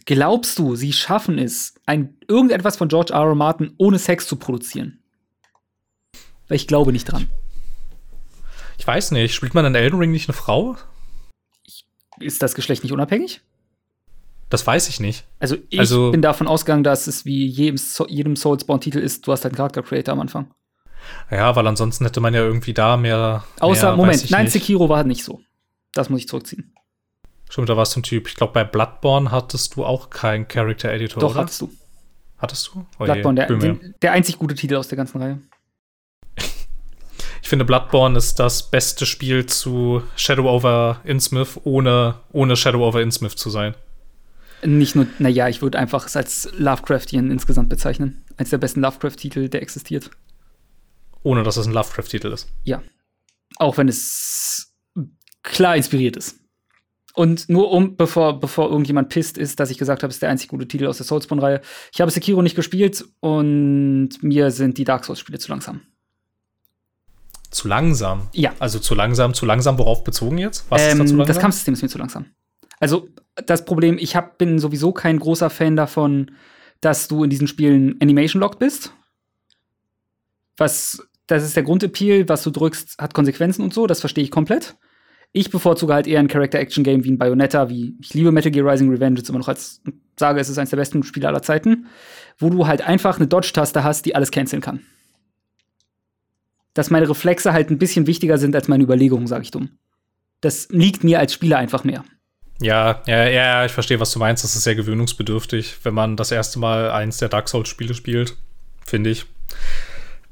[0.05, 3.21] glaubst du, sie schaffen es, ein, irgendetwas von George R.
[3.21, 3.35] R.
[3.35, 5.01] Martin ohne Sex zu produzieren?
[6.49, 7.29] Weil ich glaube nicht dran.
[8.79, 10.77] Ich weiß nicht, spielt man in Elden Ring nicht eine Frau?
[12.21, 13.41] Ist das Geschlecht nicht unabhängig?
[14.55, 15.25] Das weiß ich nicht.
[15.41, 19.43] Also ich Also- bin davon ausgegangen, dass es wie jedem, jedem Soulspawn-Titel ist, du hast
[19.43, 20.55] halt einen Charakter-Creator am Anfang.
[21.29, 23.43] Ja, weil ansonsten hätte man ja irgendwie da mehr.
[23.59, 24.53] Außer, mehr, Moment, nein, nicht.
[24.53, 25.41] Sekiro war halt nicht so.
[25.93, 26.73] Das muss ich zurückziehen.
[27.51, 28.29] Stimmt, da warst du ein Typ.
[28.29, 31.21] Ich glaube, bei Bloodborne hattest du auch keinen Character Editor.
[31.21, 31.41] Doch, oder?
[31.41, 31.73] hattest du.
[32.39, 32.87] Hattest du?
[33.01, 35.41] Oh je, Bloodborne, der, den, der einzig gute Titel aus der ganzen Reihe.
[37.43, 43.03] Ich finde, Bloodborne ist das beste Spiel zu Shadow over Innsmouth, ohne, ohne Shadow over
[43.03, 43.75] Innsmouth zu sein.
[44.65, 48.25] Nicht nur, naja, ich würde einfach es als Lovecraftian insgesamt bezeichnen.
[48.37, 50.11] Eines der besten Lovecraft-Titel, der existiert.
[51.23, 52.49] Ohne dass es ein Lovecraft-Titel ist.
[52.65, 52.83] Ja.
[53.57, 54.75] Auch wenn es
[55.43, 56.41] klar inspiriert ist.
[57.15, 60.31] Und nur um, bevor, bevor irgendjemand pisst ist, dass ich gesagt habe, es ist der
[60.31, 61.61] einzig gute Titel aus der Soulspawn-Reihe.
[61.93, 65.83] Ich habe Sekiro nicht gespielt und mir sind die Dark Souls-Spiele zu langsam.
[67.51, 68.29] Zu langsam.
[68.33, 68.53] Ja.
[68.59, 70.65] Also zu langsam, zu langsam, worauf bezogen jetzt?
[70.71, 71.27] Was ist da zu Ähm, langsam?
[71.27, 72.27] das Kampfsystem ist mir zu langsam.
[72.81, 73.09] Also,
[73.47, 76.31] das Problem, ich hab, bin sowieso kein großer Fan davon,
[76.81, 78.93] dass du in diesen Spielen Animation-locked bist.
[80.57, 84.31] Was, das ist der Grundappeal, was du drückst, hat Konsequenzen und so, das verstehe ich
[84.31, 84.77] komplett.
[85.33, 88.91] Ich bevorzuge halt eher ein Character-Action-Game wie ein Bayonetta, wie ich liebe Metal Gear Rising
[88.91, 89.83] Revenge jetzt immer noch als
[90.19, 91.87] sage, es ist eines der besten Spiele aller Zeiten,
[92.39, 94.81] wo du halt einfach eine Dodge-Taste hast, die alles canceln kann.
[96.73, 99.71] Dass meine Reflexe halt ein bisschen wichtiger sind als meine Überlegungen, sage ich dumm.
[100.41, 102.05] Das liegt mir als Spieler einfach mehr.
[102.65, 104.43] Ja, ja, ja, ich verstehe, was du meinst.
[104.43, 108.39] Das ist sehr gewöhnungsbedürftig, wenn man das erste Mal eins der Dark Souls-Spiele spielt,
[108.87, 109.27] finde ich.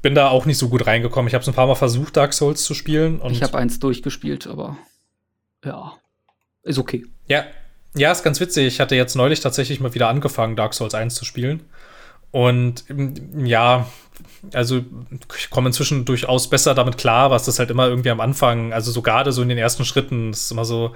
[0.01, 1.27] Bin da auch nicht so gut reingekommen.
[1.27, 3.19] Ich habe es ein paar Mal versucht, Dark Souls zu spielen.
[3.19, 4.79] Und ich habe eins durchgespielt, aber
[5.63, 5.93] ja,
[6.63, 7.05] ist okay.
[7.27, 7.45] Ja,
[7.95, 8.65] ja, ist ganz witzig.
[8.65, 11.61] Ich hatte jetzt neulich tatsächlich mal wieder angefangen, Dark Souls 1 zu spielen.
[12.31, 13.85] Und ähm, ja,
[14.53, 14.81] also
[15.37, 18.91] ich komme inzwischen durchaus besser damit klar, was das halt immer irgendwie am Anfang, also
[18.91, 20.95] so gerade so in den ersten Schritten, das ist immer so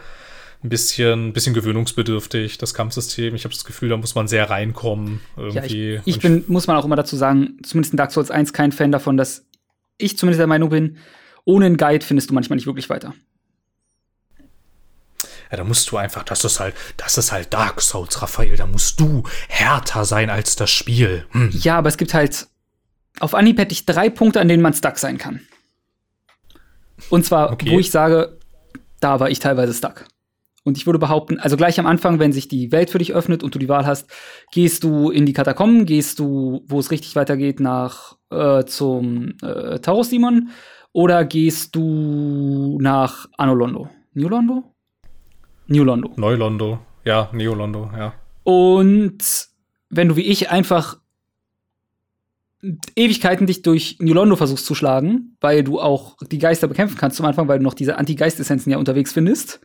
[0.64, 3.36] ein bisschen, bisschen gewöhnungsbedürftig, das Kampfsystem.
[3.36, 5.96] Ich habe das Gefühl, da muss man sehr reinkommen Ja, irgendwie.
[6.06, 8.54] ich, ich Und bin, muss man auch immer dazu sagen, zumindest in Dark Souls 1
[8.54, 9.46] kein Fan davon, dass
[9.98, 10.98] ich zumindest der Meinung bin,
[11.46, 13.14] ohne einen Guide findest du manchmal nicht wirklich weiter.
[15.52, 18.58] Ja, da musst du einfach, das ist halt, das ist halt Dark Souls, Raphael.
[18.58, 21.26] Da musst du härter sein als das Spiel.
[21.32, 21.50] Hm.
[21.54, 22.48] Ja, aber es gibt halt
[23.20, 25.42] auf Anhieb hätte ich drei Punkte, an denen man stuck sein kann.
[27.10, 27.72] Und zwar, Okay.
[27.72, 28.38] wo ich sage,
[29.00, 30.06] da war ich teilweise stuck.
[30.68, 33.42] Und ich würde behaupten, also gleich am Anfang, wenn sich die Welt für dich öffnet
[33.42, 34.12] und du die Wahl hast,
[34.52, 39.80] gehst du in die Katakomben, gehst du, wo es richtig weitergeht, nach äh, zum äh,
[39.80, 40.50] Taurus-Demon
[40.92, 43.90] oder gehst du nach Anolondo?
[44.14, 44.76] New Londo?
[45.68, 46.12] New Londo.
[46.18, 48.14] Neulondo, ja, Neolondo, ja.
[48.44, 49.48] Und
[49.90, 50.98] wenn du wie ich einfach
[52.98, 57.16] Ewigkeiten dich durch New Londo versuchst zu schlagen, weil du auch die Geister bekämpfen kannst
[57.16, 59.62] zum Anfang, weil du noch diese Anti-Geist-Essenzen ja unterwegs findest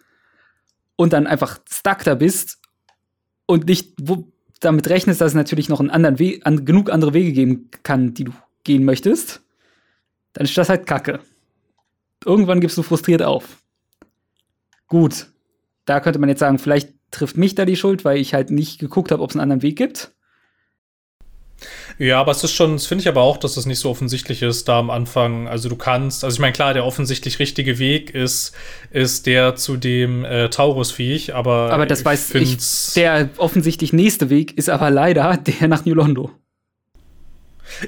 [0.97, 2.59] und dann einfach stuck da bist
[3.47, 3.95] und nicht
[4.61, 8.15] damit rechnest, dass es natürlich noch einen anderen Weg, an, genug andere Wege geben kann,
[8.15, 8.33] die du
[8.65, 9.43] gehen möchtest,
[10.33, 11.21] dann ist das halt Kacke.
[12.25, 13.59] Irgendwann gibst du frustriert auf.
[14.87, 15.29] Gut,
[15.85, 18.79] da könnte man jetzt sagen, vielleicht trifft mich da die Schuld, weil ich halt nicht
[18.79, 20.13] geguckt habe, ob es einen anderen Weg gibt.
[21.99, 24.43] Ja, aber es ist schon, das finde ich aber auch, dass es nicht so offensichtlich
[24.43, 25.49] ist, da am Anfang.
[25.49, 28.55] Also du kannst, also ich meine, klar, der offensichtlich richtige Weg ist,
[28.91, 31.73] ist der zu dem äh, Taurus-Viech, aber.
[31.73, 32.95] Aber das weiß ich.
[32.95, 36.31] Der offensichtlich nächste Weg ist aber leider der nach New Londo.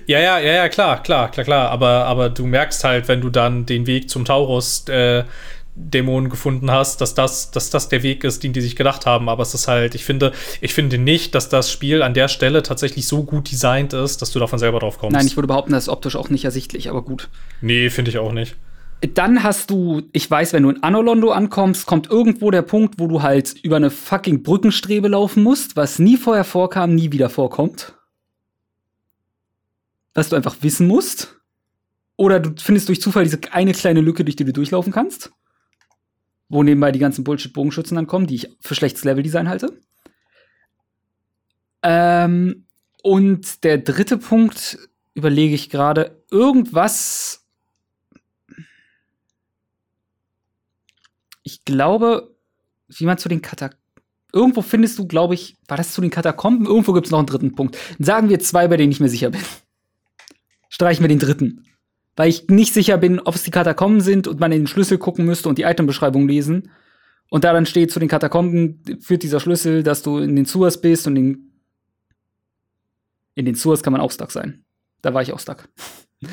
[0.06, 1.70] Ja, ja, ja, ja, klar, klar, klar, klar.
[1.70, 5.24] Aber, aber du merkst halt, wenn du dann den Weg zum Taurus äh,
[5.76, 9.28] Dämon gefunden hast, dass das, dass das der Weg ist, den die sich gedacht haben.
[9.28, 12.62] Aber es ist halt, ich finde, ich finde nicht, dass das Spiel an der Stelle
[12.62, 15.14] tatsächlich so gut designt ist, dass du davon selber drauf kommst.
[15.14, 17.28] Nein, ich würde behaupten, das ist optisch auch nicht ersichtlich, aber gut.
[17.60, 18.56] nee, finde ich auch nicht.
[19.00, 23.06] Dann hast du, ich weiß, wenn du in Anolondo ankommst, kommt irgendwo der Punkt, wo
[23.06, 27.94] du halt über eine fucking Brückenstrebe laufen musst, was nie vorher vorkam, nie wieder vorkommt.
[30.14, 31.36] Was du einfach wissen musst.
[32.16, 35.32] Oder du findest durch Zufall diese eine kleine Lücke, durch die du durchlaufen kannst.
[36.48, 39.80] Wo nebenbei die ganzen Bullshit-Bogenschützen dann kommen, die ich für schlechtes Leveldesign halte.
[41.82, 42.66] Ähm,
[43.02, 44.78] und der dritte Punkt
[45.14, 47.44] überlege ich gerade, irgendwas
[51.44, 52.34] ich glaube,
[52.88, 53.84] wie man zu den Katakomben.
[54.32, 56.66] Irgendwo findest du, glaube ich, war das zu den Katakomben?
[56.66, 57.78] Irgendwo gibt es noch einen dritten Punkt.
[58.00, 59.42] Sagen wir zwei, bei denen ich mir sicher bin.
[60.68, 61.64] Streichen wir den dritten.
[62.16, 64.98] Weil ich nicht sicher bin, ob es die Katakomben sind und man in den Schlüssel
[64.98, 66.70] gucken müsste und die Itembeschreibung lesen.
[67.28, 70.80] Und da dann steht, zu den Katakomben führt dieser Schlüssel, dass du in den Sewers
[70.80, 71.50] bist und in,
[73.34, 74.64] in den Sewers kann man auch stuck sein.
[75.02, 75.68] Da war ich auch stuck.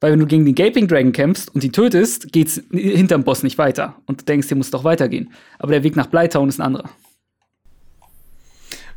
[0.00, 3.56] Weil wenn du gegen den Gaping Dragon kämpfst und ihn tötest, geht's hinterm Boss nicht
[3.56, 3.96] weiter.
[4.04, 5.32] Und du denkst, hier muss doch weitergehen.
[5.58, 6.90] Aber der Weg nach Blytown ist ein anderer.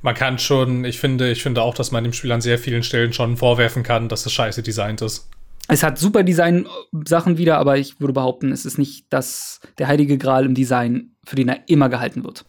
[0.01, 2.83] Man kann schon, ich finde, ich finde auch, dass man dem Spiel an sehr vielen
[2.83, 5.29] Stellen schon vorwerfen kann, dass es scheiße designt ist.
[5.67, 10.17] Es hat super Design-Sachen wieder, aber ich würde behaupten, es ist nicht das, der heilige
[10.17, 12.45] Gral im Design, für den er immer gehalten wird.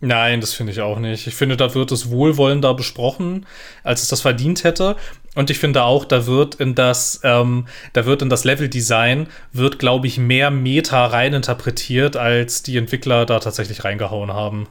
[0.00, 1.26] Nein, das finde ich auch nicht.
[1.26, 3.46] Ich finde, da wird es wohlwollender besprochen,
[3.82, 4.96] als es das verdient hätte.
[5.34, 9.80] Und ich finde auch, da wird in das, ähm, da wird in das Level-Design, wird,
[9.80, 14.68] glaube ich, mehr Meta reininterpretiert, als die Entwickler da tatsächlich reingehauen haben.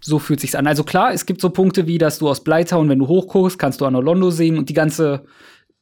[0.00, 0.66] So fühlt sich's an.
[0.66, 3.80] Also klar, es gibt so Punkte wie, dass du aus Blytown, wenn du hochguckst, kannst
[3.80, 5.24] du Anolondo sehen und die ganze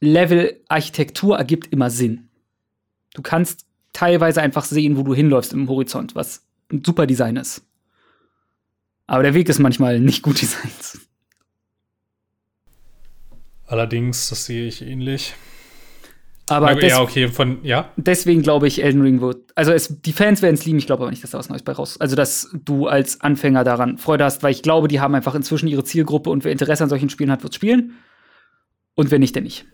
[0.03, 2.29] Level-Architektur ergibt immer Sinn.
[3.15, 7.65] Du kannst teilweise einfach sehen, wo du hinläufst im Horizont, was ein super Design ist.
[9.07, 11.01] Aber der Weg ist manchmal nicht gut designt.
[13.67, 15.35] Allerdings, das sehe ich ähnlich.
[16.49, 17.91] Aber ja, okay, von, ja.
[17.97, 19.53] Deswegen glaube ich, Elden Ring wird.
[19.55, 21.63] Also, es, die Fans werden es lieben, ich glaube aber nicht, dass da was Neues
[21.63, 21.99] bei raus.
[22.01, 25.69] Also, dass du als Anfänger daran Freude hast, weil ich glaube, die haben einfach inzwischen
[25.69, 27.95] ihre Zielgruppe und wer Interesse an solchen Spielen hat, wird spielen.
[28.95, 29.65] Und wer nicht, der nicht.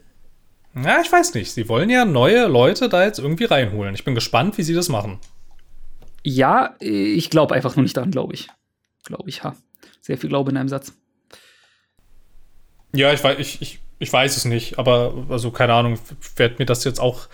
[0.74, 1.52] Ja, ich weiß nicht.
[1.52, 3.94] Sie wollen ja neue Leute da jetzt irgendwie reinholen.
[3.94, 5.18] Ich bin gespannt, wie sie das machen.
[6.24, 8.48] Ja, ich glaube einfach nur nicht daran, glaube ich
[9.08, 9.42] glaube ich.
[9.42, 9.56] Ha.
[10.00, 10.92] Sehr viel Glaube in einem Satz.
[12.94, 15.98] Ja, ich weiß, ich, ich, ich weiß es nicht, aber also keine Ahnung,
[16.36, 17.28] werde mir das jetzt auch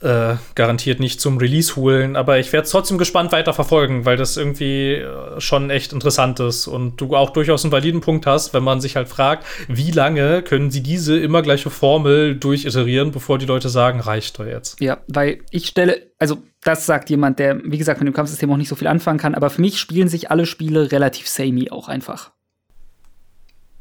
[0.00, 4.16] äh, garantiert nicht zum Release holen, aber ich werde es trotzdem gespannt weiter verfolgen, weil
[4.16, 8.54] das irgendwie äh, schon echt interessant ist und du auch durchaus einen validen Punkt hast,
[8.54, 13.38] wenn man sich halt fragt, wie lange können sie diese immer gleiche Formel durchiterieren, bevor
[13.38, 14.80] die Leute sagen, reicht doch jetzt.
[14.80, 18.56] Ja, weil ich stelle, also das sagt jemand, der, wie gesagt, mit dem Kampfsystem auch
[18.56, 21.88] nicht so viel anfangen kann, aber für mich spielen sich alle Spiele relativ samey auch
[21.88, 22.32] einfach.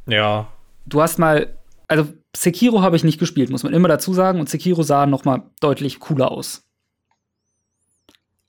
[0.06, 0.47] Ja.
[0.86, 4.39] Du hast mal, also Sekiro habe ich nicht gespielt, muss man immer dazu sagen.
[4.39, 6.67] Und Sekiro sah noch mal deutlich cooler aus.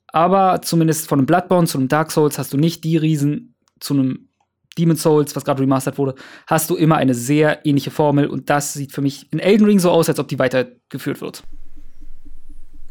[0.07, 3.93] Aber zumindest von einem Bloodborne zu einem Dark Souls hast du nicht die Riesen zu
[3.93, 4.29] einem
[4.77, 6.15] Demon Souls, was gerade remastered wurde,
[6.47, 8.27] hast du immer eine sehr ähnliche Formel.
[8.27, 11.43] Und das sieht für mich in Elden Ring so aus, als ob die weitergeführt wird.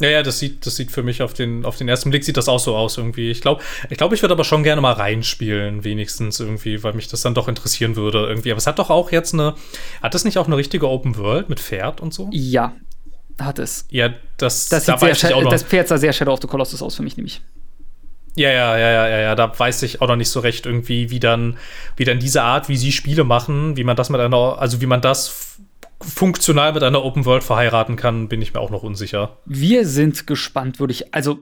[0.00, 2.36] Ja, ja, das sieht, das sieht für mich auf den, auf den ersten Blick sieht
[2.36, 3.30] das auch so aus irgendwie.
[3.30, 7.06] Ich glaube, ich, glaub, ich würde aber schon gerne mal reinspielen, wenigstens irgendwie, weil mich
[7.06, 8.50] das dann doch interessieren würde irgendwie.
[8.50, 9.54] Aber es hat doch auch jetzt eine,
[10.02, 12.28] hat es nicht auch eine richtige Open World mit Pferd und so?
[12.32, 12.74] Ja,
[13.40, 13.86] hat es.
[13.90, 16.96] Ja, das, das da sieht sehr, das Pferd sah sehr Shadow of the Colossus aus
[16.96, 17.40] für mich nämlich.
[18.36, 21.10] Ja, ja, ja, ja, ja, ja, da weiß ich auch noch nicht so recht irgendwie,
[21.10, 21.56] wie dann,
[21.96, 24.86] wie dann diese Art, wie sie Spiele machen, wie man das mit einer, also wie
[24.86, 25.60] man das
[26.04, 29.38] funktional mit einer Open World verheiraten kann, bin ich mir auch noch unsicher.
[29.46, 31.14] Wir sind gespannt, würde ich.
[31.14, 31.40] Also,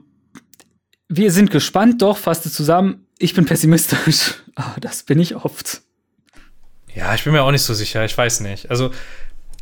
[1.09, 3.05] wir sind gespannt, doch, fasst es zusammen.
[3.19, 4.35] Ich bin pessimistisch.
[4.55, 5.81] Aber das bin ich oft.
[6.95, 8.05] Ja, ich bin mir auch nicht so sicher.
[8.05, 8.69] Ich weiß nicht.
[8.69, 8.91] Also,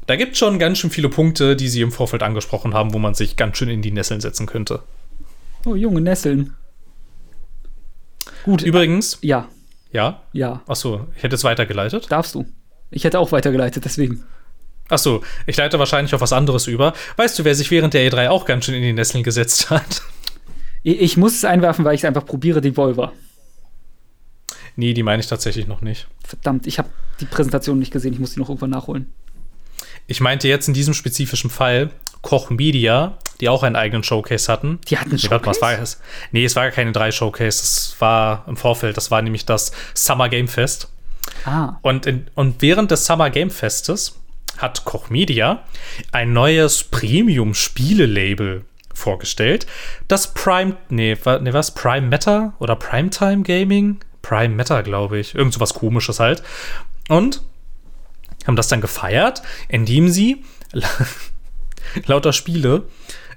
[0.08, 3.00] da gibt es schon ganz schön viele Punkte, die Sie im Vorfeld angesprochen haben, wo
[3.00, 4.84] man sich ganz schön in die Nesseln setzen könnte.
[5.66, 6.56] Oh, junge Nesseln.
[8.44, 8.62] Gut.
[8.64, 9.20] Übrigens.
[9.22, 9.48] Ja.
[9.92, 10.24] Ja?
[10.34, 10.62] Ja.
[10.68, 12.08] Achso, ich hätte es weitergeleitet.
[12.10, 12.46] Darfst du.
[12.90, 14.24] Ich hätte auch weitergeleitet, deswegen.
[14.91, 16.93] Achso, ich leite wahrscheinlich auf was anderes über.
[17.15, 20.04] Weißt du, wer sich während der E3 auch ganz schön in die Nesseln gesetzt hat?
[20.84, 23.13] Ich muss es einwerfen, weil ich es einfach probiere, die Volver.
[24.75, 26.08] Nee, die meine ich tatsächlich noch nicht.
[26.25, 29.13] Verdammt, ich habe die Präsentation nicht gesehen, ich muss die noch irgendwann nachholen.
[30.08, 34.80] Ich meinte jetzt in diesem spezifischen Fall Koch Media, die auch einen eigenen Showcase hatten.
[34.88, 35.39] Die hatten Showcase?
[35.39, 36.01] Nee, was war es?
[36.32, 39.71] Nee, es war gar keine drei Showcase, das war im Vorfeld, das war nämlich das
[39.93, 40.89] Summer Game Fest.
[41.45, 41.77] Ah.
[41.82, 44.21] Und, in, und während des Summer Game Festes
[44.62, 45.63] hat Koch Media
[46.12, 49.65] ein neues Premium-Spiele-Label vorgestellt.
[50.08, 51.74] Das Prime, nee, was?
[51.74, 54.00] Prime Meta oder Primetime Gaming?
[54.21, 55.36] Prime Meta, glaube ich.
[55.36, 56.43] Irgend was komisches halt.
[57.10, 57.41] Und
[58.45, 60.43] haben das dann gefeiert, indem sie
[62.06, 62.84] lauter Spiele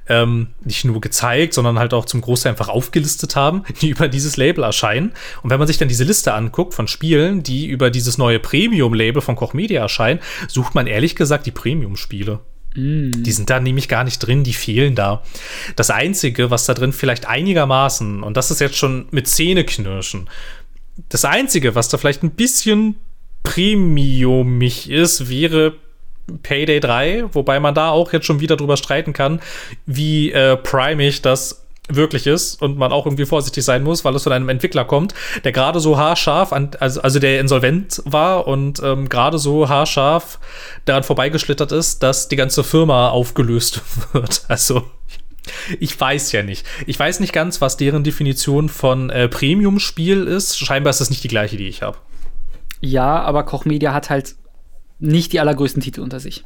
[0.09, 4.37] ähm, nicht nur gezeigt, sondern halt auch zum Großteil einfach aufgelistet haben, die über dieses
[4.37, 5.13] Label erscheinen.
[5.43, 9.23] Und wenn man sich dann diese Liste anguckt von Spielen, die über dieses neue Premium-Label
[9.23, 12.41] von Koch Media erscheinen, sucht man ehrlich gesagt die Premium-Spiele.
[12.75, 13.11] Mm.
[13.23, 15.23] Die sind da nämlich gar nicht drin, die fehlen da.
[15.77, 20.29] Das Einzige, was da drin vielleicht einigermaßen, und das ist jetzt schon mit Zähneknirschen,
[21.09, 22.97] das Einzige, was da vielleicht ein bisschen
[23.43, 25.75] premiumig ist, wäre
[26.43, 29.41] Payday 3, wobei man da auch jetzt schon wieder drüber streiten kann,
[29.87, 34.23] wie äh, primig das wirklich ist und man auch irgendwie vorsichtig sein muss, weil es
[34.23, 38.83] von einem Entwickler kommt, der gerade so haarscharf, an, also, also der insolvent war und
[38.83, 40.39] ähm, gerade so haarscharf
[40.87, 43.83] daran vorbeigeschlittert ist, dass die ganze Firma aufgelöst
[44.13, 44.45] wird.
[44.49, 44.85] Also
[45.79, 46.67] ich weiß ja nicht.
[46.87, 50.59] Ich weiß nicht ganz, was deren Definition von äh, Premium-Spiel ist.
[50.59, 51.99] Scheinbar ist das nicht die gleiche, die ich habe.
[52.81, 54.37] Ja, aber Koch Media hat halt
[54.99, 56.45] nicht die allergrößten Titel unter sich.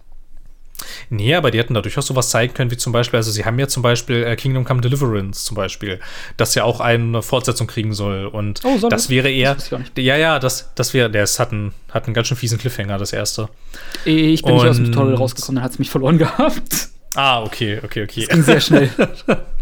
[1.10, 3.58] Nee, aber die hätten da durchaus sowas zeigen können, wie zum Beispiel, also sie haben
[3.58, 5.98] ja zum Beispiel äh, Kingdom Come Deliverance zum Beispiel,
[6.36, 8.26] das ja auch eine Fortsetzung kriegen soll.
[8.26, 9.10] Und Oh, soll das das?
[9.10, 9.56] wäre eher.
[9.56, 9.70] Das.
[9.96, 13.12] Ja, ja, das, das wäre, das hat einen, hat einen ganz schön fiesen Cliffhanger, das
[13.12, 13.48] erste.
[14.04, 16.88] Ich bin nicht aus dem Und- Tutorial rausgekommen, dann hat es mich verloren gehabt.
[17.14, 18.20] Ah, okay, okay, okay.
[18.26, 18.90] Das ging sehr schnell.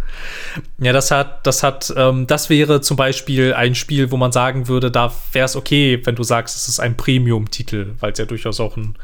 [0.79, 4.69] Ja, das hat, das hat, ähm, das wäre zum Beispiel ein Spiel, wo man sagen
[4.69, 8.25] würde, da wäre es okay, wenn du sagst, es ist ein Premium-Titel, weil es ja
[8.25, 8.97] durchaus auch ein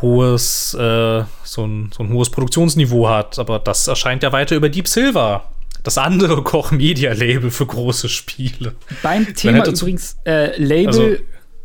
[0.00, 3.38] hohes, äh, so, ein, so ein hohes Produktionsniveau hat.
[3.38, 5.44] Aber das erscheint ja weiter über Deep Silver.
[5.82, 8.74] Das andere Koch Media Label für große Spiele.
[9.02, 11.02] Beim Thema übrigens äh, Label Also-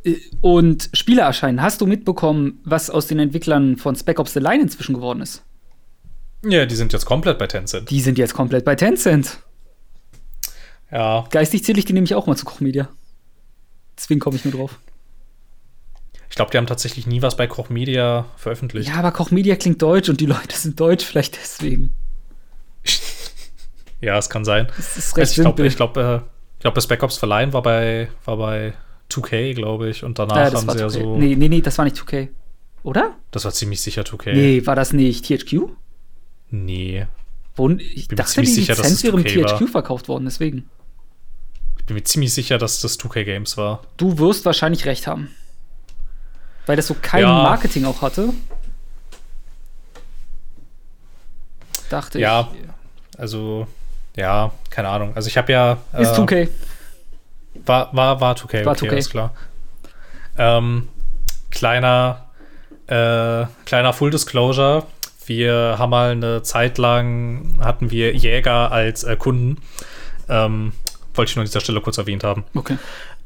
[0.04, 1.62] äh, und Spiele erscheinen.
[1.62, 5.44] Hast du mitbekommen, was aus den Entwicklern von Spec Ops The Line inzwischen geworden ist?
[6.44, 7.90] Ja, die sind jetzt komplett bei Tencent.
[7.90, 9.40] Die sind jetzt komplett bei Tencent.
[10.92, 12.90] Ja, Geistig zähle ich die nämlich auch mal zu Koch Media.
[13.98, 14.80] Deswegen komme ich nur drauf.
[16.30, 18.90] ich glaube, die haben tatsächlich nie was bei Koch Media veröffentlicht.
[18.90, 21.94] Ja, aber Koch Media klingt deutsch und die Leute sind deutsch, vielleicht deswegen.
[24.02, 24.68] Ja, es kann sein.
[24.78, 28.10] Das ist recht Ich glaube, ich glaube, äh, ich glaube, das Ops Verleihen war bei,
[28.24, 28.74] war bei
[29.12, 30.06] 2K, glaube ich.
[30.06, 30.90] Und danach Ja, haben sie ja 2K.
[30.90, 31.18] so.
[31.18, 32.30] Nee, nee, nee, das war nicht 2K.
[32.84, 33.16] Oder?
[33.32, 34.34] Das war ziemlich sicher 2K.
[34.34, 35.68] Nee, war das nicht THQ?
[36.52, 37.06] Nee.
[37.56, 39.58] Wo, ich Bin mir dachte, die ziemlich sicher, dass Lizenz wäre im 2K war.
[39.60, 40.70] THQ verkauft worden, deswegen.
[41.78, 43.82] Ich bin mir ziemlich sicher, dass das 2K Games war.
[43.98, 45.30] Du wirst wahrscheinlich recht haben.
[46.66, 47.44] Weil das so kein Ja.
[47.44, 48.30] Marketing auch hatte.
[51.90, 53.20] Dachte Ja, ich.
[53.20, 53.68] Also,
[54.16, 55.14] ja, keine Ahnung.
[55.16, 55.78] Also ich habe ja.
[55.98, 56.50] Ist äh, 2K.
[57.66, 58.92] War, war, war 2K, War okay, 2K.
[58.92, 59.34] alles klar.
[60.38, 60.88] Ähm,
[61.50, 62.26] kleiner,
[62.88, 64.86] äh, kleiner Full Disclosure.
[65.30, 69.62] Wir haben mal eine Zeit lang, hatten wir Jäger als äh, Kunden.
[70.28, 70.74] Ähm,
[71.14, 72.46] wollte ich nur an dieser Stelle kurz erwähnt haben.
[72.56, 72.78] Okay.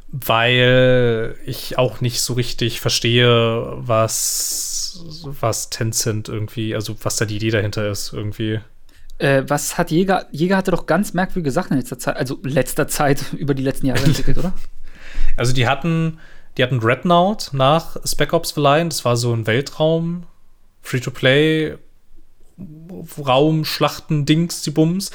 [0.10, 7.38] Weil ich auch nicht so richtig verstehe, was, was Tencent irgendwie, also was da die
[7.38, 8.60] Idee dahinter ist, irgendwie.
[9.20, 10.26] Äh, was hat Jäger?
[10.32, 13.88] Jäger hatte doch ganz merkwürdige Sachen in letzter Zeit, also letzter Zeit über die letzten
[13.88, 14.54] Jahre entwickelt, oder?
[15.36, 16.20] Also die hatten,
[16.58, 18.90] die hatten Dreadnought nach Spec Ops The Line.
[18.90, 20.26] Das war so ein Weltraum,
[20.82, 21.78] Free-to-Play,
[23.26, 25.12] Raum, Schlachten, Dings, die Bums.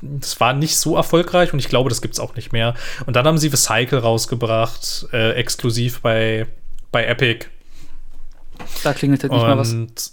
[0.00, 2.74] Das war nicht so erfolgreich und ich glaube, das gibt's auch nicht mehr.
[3.06, 6.46] Und dann haben sie The Cycle rausgebracht, äh, exklusiv bei,
[6.92, 7.46] bei Epic.
[8.82, 9.72] Da klingelt halt nicht mal was.
[9.72, 10.12] Und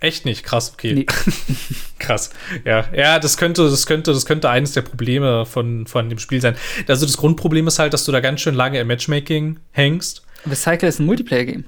[0.00, 0.94] echt nicht, krass, okay.
[0.94, 1.06] Nee.
[1.98, 2.30] Krass.
[2.64, 6.40] Ja, ja, das könnte, das könnte, das könnte eines der Probleme von, von dem Spiel
[6.40, 6.56] sein.
[6.88, 10.22] Also das Grundproblem ist halt, dass du da ganz schön lange im Matchmaking hängst.
[10.46, 11.64] The Cycle ist ein Multiplayer-Game.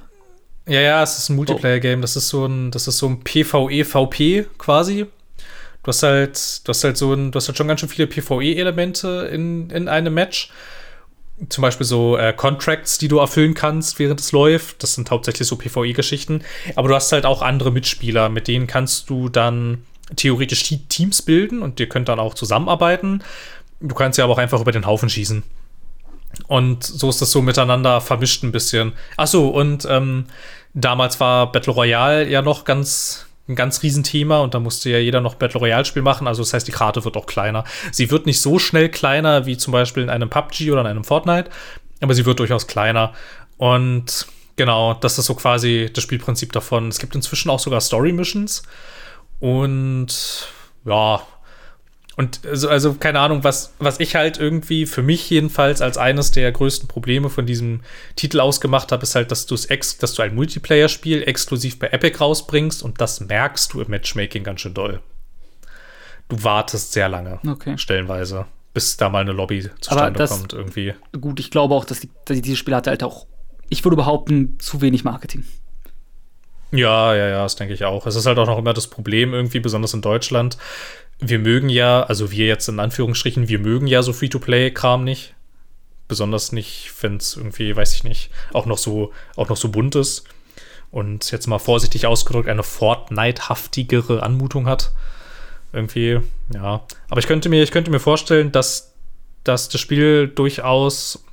[0.67, 2.01] Ja, ja, es ist ein Multiplayer-Game.
[2.03, 5.07] Das ist so ein, das ist so ein PvE-VP quasi.
[5.83, 8.07] Du hast halt, du hast halt so ein, du hast halt schon ganz schön viele
[8.07, 10.51] PvE-Elemente in, in einem Match.
[11.49, 14.83] Zum Beispiel so äh, Contracts, die du erfüllen kannst, während es läuft.
[14.85, 16.45] Das sind hauptsächlich so PvE-Geschichten.
[16.77, 21.23] Aber du hast halt auch andere Mitspieler, mit denen kannst du dann theoretisch Te- Teams
[21.23, 23.25] bilden und ihr könnt dann auch zusammenarbeiten.
[23.81, 25.43] Du kannst ja aber auch einfach über den Haufen schießen.
[26.47, 28.93] Und so ist das so miteinander vermischt ein bisschen.
[29.17, 30.27] Ach so, und ähm,
[30.75, 35.21] damals war Battle Royale ja noch ganz ein ganz Riesenthema und da musste ja jeder
[35.21, 36.27] noch Battle Royale Spiel machen.
[36.27, 37.65] Also das heißt, die Karte wird auch kleiner.
[37.91, 41.05] Sie wird nicht so schnell kleiner wie zum Beispiel in einem PUBG oder in einem
[41.05, 41.51] Fortnite,
[42.01, 43.13] aber sie wird durchaus kleiner.
[43.57, 46.89] Und genau, das ist so quasi das Spielprinzip davon.
[46.89, 48.63] Es gibt inzwischen auch sogar Story Missions
[49.41, 50.49] und
[50.85, 51.23] ja,
[52.17, 56.31] und also, also keine Ahnung, was, was ich halt irgendwie für mich jedenfalls als eines
[56.31, 57.81] der größten Probleme von diesem
[58.17, 61.89] Titel ausgemacht habe, ist halt, dass du es ex, dass du ein Multiplayer-Spiel exklusiv bei
[61.89, 65.01] Epic rausbringst und das merkst du im Matchmaking ganz schön doll.
[66.29, 67.77] Du wartest sehr lange, Okay.
[67.79, 70.95] stellenweise, bis da mal eine Lobby zustande das- kommt irgendwie.
[71.21, 73.27] Gut, ich glaube auch, dass, die, dass dieses Spiel hatte halt auch,
[73.69, 75.45] ich würde behaupten, zu wenig Marketing.
[76.75, 78.07] Ja, ja, ja, das denke ich auch.
[78.07, 80.57] Es ist halt auch noch immer das Problem irgendwie, besonders in Deutschland.
[81.25, 85.35] Wir mögen ja, also wir jetzt in Anführungsstrichen, wir mögen ja so Free-to-Play-Kram nicht.
[86.09, 89.95] Besonders nicht, wenn es irgendwie, weiß ich nicht, auch noch so, auch noch so bunt
[89.95, 90.25] ist.
[90.91, 94.91] Und jetzt mal vorsichtig ausgedrückt, eine Fortnite-haftigere Anmutung hat.
[95.73, 96.21] Irgendwie,
[96.53, 96.85] ja.
[97.09, 98.93] Aber ich könnte mir, ich könnte mir vorstellen, dass,
[99.45, 101.25] dass das Spiel durchaus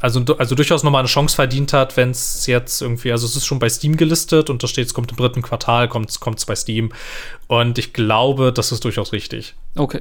[0.00, 3.46] also, also durchaus nochmal eine Chance verdient hat, wenn es jetzt irgendwie, also es ist
[3.46, 6.54] schon bei Steam gelistet und da steht, es kommt im dritten Quartal, kommt es bei
[6.54, 6.92] Steam.
[7.46, 9.54] Und ich glaube, das ist durchaus richtig.
[9.76, 10.00] Okay.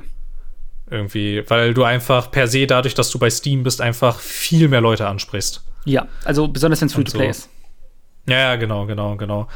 [0.89, 4.81] Irgendwie, weil du einfach per se dadurch, dass du bei Steam bist, einfach viel mehr
[4.81, 5.61] Leute ansprichst.
[5.85, 7.29] Ja, also besonders wenn es Free-to-Play so.
[7.29, 7.49] ist.
[8.27, 9.47] Ja, ja, genau, genau, genau.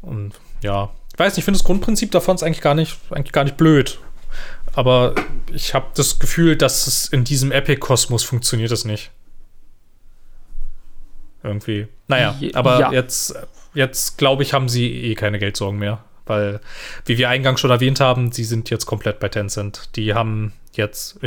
[0.00, 3.32] Und ja, ich weiß nicht, ich finde das Grundprinzip davon ist eigentlich gar nicht, eigentlich
[3.32, 3.98] gar nicht blöd.
[4.74, 5.14] Aber
[5.58, 9.10] ich habe das Gefühl, dass es in diesem Epic-Kosmos funktioniert es nicht.
[11.42, 11.88] Irgendwie.
[12.06, 12.92] Naja, Je- aber ja.
[12.92, 13.34] jetzt,
[13.74, 16.04] jetzt, glaube ich, haben sie eh keine Geldsorgen mehr.
[16.26, 16.60] Weil,
[17.06, 19.96] wie wir eingangs schon erwähnt haben, sie sind jetzt komplett bei Tencent.
[19.96, 21.18] Die haben jetzt,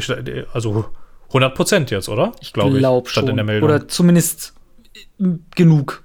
[0.54, 0.90] also
[1.28, 2.32] 100 Prozent jetzt, oder?
[2.40, 3.70] Ich glaube, glaub ich, stand in der Meldung.
[3.70, 4.54] Oder zumindest
[5.56, 6.04] genug.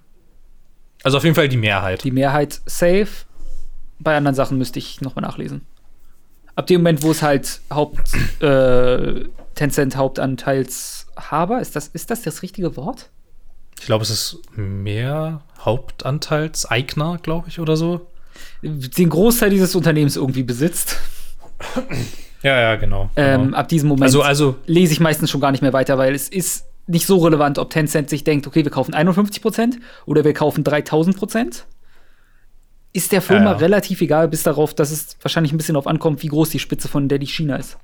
[1.04, 2.02] Also auf jeden Fall die Mehrheit.
[2.02, 3.08] Die Mehrheit safe.
[4.00, 5.62] Bei anderen Sachen müsste ich nochmal nachlesen.
[6.56, 12.42] Ab dem Moment, wo es halt Haupt, äh, Tencent Hauptanteilshaber, ist das, ist das das
[12.42, 13.10] richtige Wort?
[13.78, 18.06] Ich glaube, es ist mehr Hauptanteilseigner, glaube ich, oder so.
[18.62, 20.96] Den Großteil dieses Unternehmens irgendwie besitzt.
[22.42, 23.10] Ja, ja, genau.
[23.16, 23.56] Ähm, genau.
[23.56, 26.28] Ab diesem Moment also, also, lese ich meistens schon gar nicht mehr weiter, weil es
[26.28, 30.32] ist nicht so relevant, ob Tencent sich denkt, okay, wir kaufen 51 Prozent oder wir
[30.32, 31.66] kaufen 3000 Prozent.
[32.96, 33.56] Ist der Firma ja, ja.
[33.58, 36.88] relativ egal, bis darauf, dass es wahrscheinlich ein bisschen darauf ankommt, wie groß die Spitze
[36.88, 37.76] von Daddy China ist.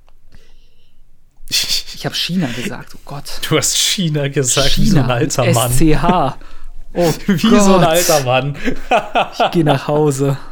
[1.49, 3.25] Ich habe China gesagt, oh Gott.
[3.47, 5.71] Du hast China gesagt, China, wie so ein alter Mann.
[5.71, 6.39] SCH.
[6.95, 7.63] Oh wie Gott.
[7.63, 8.57] so ein alter Mann.
[8.57, 10.39] ich gehe nach Hause.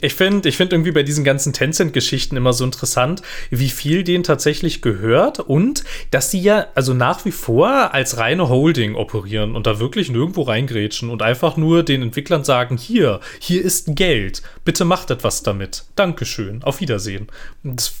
[0.00, 4.24] Ich finde ich find irgendwie bei diesen ganzen Tencent-Geschichten immer so interessant, wie viel denen
[4.24, 9.66] tatsächlich gehört und dass sie ja also nach wie vor als reine Holding operieren und
[9.66, 14.84] da wirklich nirgendwo reingrätschen und einfach nur den Entwicklern sagen, hier, hier ist Geld, bitte
[14.84, 15.84] macht etwas damit.
[15.96, 17.28] Dankeschön, auf Wiedersehen.
[17.62, 17.94] Das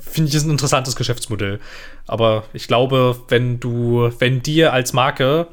[0.00, 1.60] finde ich ist ein interessantes Geschäftsmodell.
[2.06, 5.48] Aber ich glaube, wenn du, wenn dir als Marke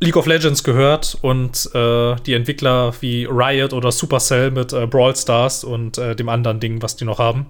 [0.00, 5.16] League of Legends gehört und äh, die Entwickler wie Riot oder Supercell mit äh, Brawl
[5.16, 7.46] Stars und äh, dem anderen Ding, was die noch haben,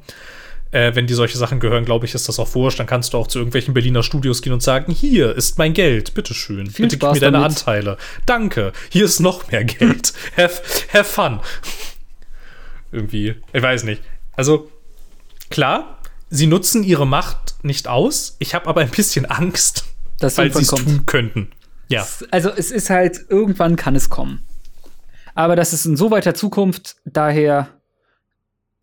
[0.70, 2.78] äh, wenn die solche Sachen gehören, glaube ich, ist das auch wurscht.
[2.78, 6.14] Dann kannst du auch zu irgendwelchen Berliner Studios gehen und sagen: Hier ist mein Geld,
[6.14, 6.70] bitteschön.
[6.70, 7.58] Viel Bitte Spaß gib mir deine damit.
[7.58, 7.96] Anteile.
[8.26, 10.12] Danke, hier ist noch mehr Geld.
[10.36, 11.40] have, have fun.
[12.92, 14.02] Irgendwie, ich weiß nicht.
[14.36, 14.70] Also,
[15.50, 15.98] klar,
[16.30, 18.36] sie nutzen ihre Macht nicht aus.
[18.38, 19.84] Ich habe aber ein bisschen Angst,
[20.20, 21.48] Das weil sie es tun könnten.
[21.88, 22.06] Ja.
[22.30, 24.42] Also es ist halt, irgendwann kann es kommen.
[25.34, 27.68] Aber das ist in so weiter Zukunft, daher,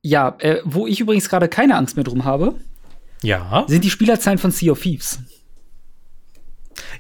[0.01, 2.55] ja, äh, wo ich übrigens gerade keine Angst mehr drum habe,
[3.21, 3.65] Ja.
[3.67, 5.19] sind die Spielerzahlen von Sea of Thieves.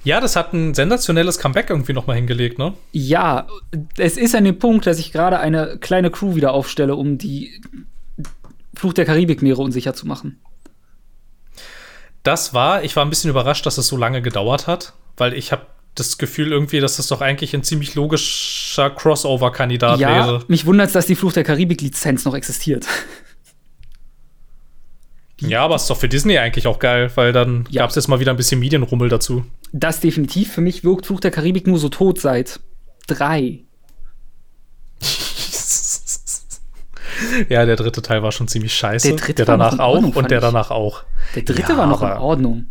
[0.03, 2.73] Ja, das hat ein sensationelles Comeback irgendwie noch mal hingelegt, ne?
[2.91, 3.47] Ja,
[3.97, 7.61] es ist an dem Punkt, dass ich gerade eine kleine Crew wieder aufstelle, um die
[8.75, 10.39] Fluch der Karibikmeere unsicher zu machen.
[12.23, 15.51] Das war, ich war ein bisschen überrascht, dass es so lange gedauert hat, weil ich
[15.51, 20.43] habe das Gefühl irgendwie, dass das doch eigentlich ein ziemlich logischer Crossover-Kandidat ja, wäre.
[20.47, 22.85] mich wundert es, dass die Fluch der Karibik-Lizenz noch existiert.
[25.39, 27.81] Ja, aber ist doch für Disney eigentlich auch geil, weil dann Ja.
[27.81, 29.45] gab es jetzt mal wieder ein bisschen Medienrummel dazu.
[29.71, 30.53] Das definitiv.
[30.53, 32.59] Für mich wirkt Fluch der Karibik nur so tot seit
[33.07, 33.63] drei.
[37.49, 39.09] ja, der dritte Teil war schon ziemlich scheiße.
[39.09, 41.03] Der dritte der war noch danach auch und der danach auch.
[41.35, 42.67] Der dritte Ja, war noch in Ordnung.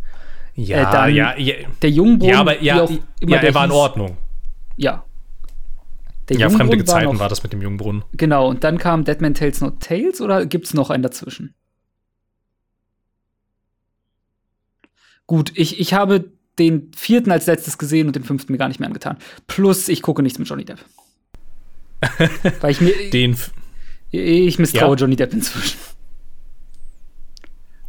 [0.55, 2.91] Ja, Äh, dann ja, ja, Der Jungbrunnen, ja, aber ja, auch
[3.21, 3.71] ja, er war in.
[3.71, 4.17] Ordnung.
[4.77, 5.03] Ja.
[6.29, 8.03] Der Ja, fremde war Gezeiten noch, war das mit dem Jungbrunnen.
[8.13, 11.53] Genau, und dann kam Deadman Tales Not Tales oder gibt's noch einen dazwischen?
[15.27, 18.79] Gut, ich, ich habe den vierten als letztes gesehen und den fünften mir gar nicht
[18.79, 19.17] mehr angetan.
[19.47, 20.79] Plus, ich gucke nichts mit Johnny Depp.
[22.61, 23.09] Weil ich mir.
[23.11, 23.51] Den, f-
[24.11, 24.95] ich misstraue Ja.
[24.95, 25.77] Johnny Depp inzwischen.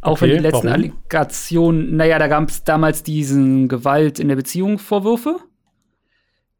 [0.05, 0.73] Auch Okay, wenn die letzten warum?
[0.73, 5.37] Allegationen, naja, da gab es damals diesen Gewalt in der Beziehung Vorwürfe,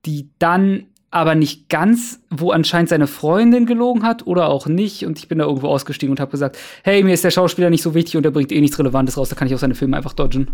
[0.05, 5.05] die dann aber nicht ganz, wo anscheinend seine Freundin gelogen hat oder auch nicht.
[5.05, 7.83] Und ich bin da irgendwo ausgestiegen und habe gesagt, hey, mir ist der Schauspieler nicht
[7.83, 9.95] so wichtig und er bringt eh nichts Relevantes raus, da kann ich auch seine Filme
[9.95, 10.51] einfach dodgen.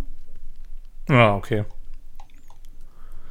[1.09, 1.65] ah, okay.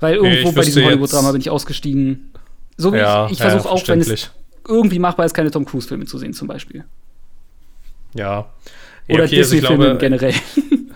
[0.01, 2.33] Weil Nee, irgendwo ich bei diesem Hollywood-Drama bin ich ausgestiegen.
[2.77, 4.31] So wie Ja, ich, ich ja, versuche auch, wenn es
[4.67, 6.85] irgendwie machbar ist, keine Tom Cruise-Filme zu sehen, zum Beispiel.
[8.15, 8.49] Ja.
[9.09, 10.35] Oder okay, also ich Disney-Filme glaube, generell.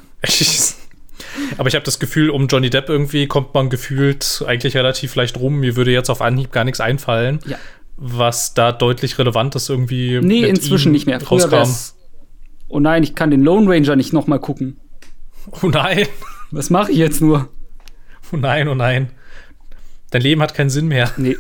[1.59, 5.39] Aber ich habe das Gefühl, um Johnny Depp irgendwie kommt man gefühlt eigentlich relativ leicht
[5.39, 5.59] rum.
[5.61, 7.59] Mir würde jetzt auf Anhieb gar nichts einfallen, Ja.
[7.97, 10.21] was da deutlich Relevantes irgendwie.
[10.23, 11.21] Nee, inzwischen nicht mehr.
[11.21, 11.97] Früher rauskam.
[12.69, 14.77] Oh nein, ich kann den Lone Ranger nicht noch mal gucken.
[15.63, 16.07] Oh nein,
[16.51, 17.49] Was mache ich jetzt nur?
[18.33, 19.11] oh nein, oh nein.
[20.11, 21.11] Dein Leben hat keinen Sinn mehr.
[21.17, 21.37] Nee.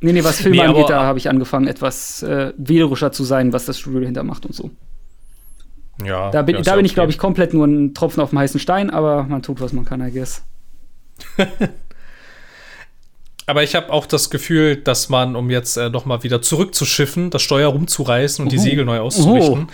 [0.00, 3.52] Nee, nee, was Filme Nee, angeht, da habe ich angefangen, etwas äh, wählerischer zu sein,
[3.52, 4.70] was das Studio dahinter macht und so.
[6.04, 6.94] Ja, Da bin, ja, da bin ich, okay.
[6.96, 9.84] glaube ich, komplett nur ein Tropfen auf dem heißen Stein, aber man tut, was man
[9.84, 10.42] kann, I guess.
[13.46, 17.28] Aber ich habe auch das Gefühl, dass man, um jetzt äh, noch mal wieder zurückzuschiffen,
[17.30, 18.62] das Steuer rumzureißen und die Uhu.
[18.64, 19.68] Segel neu auszurichten,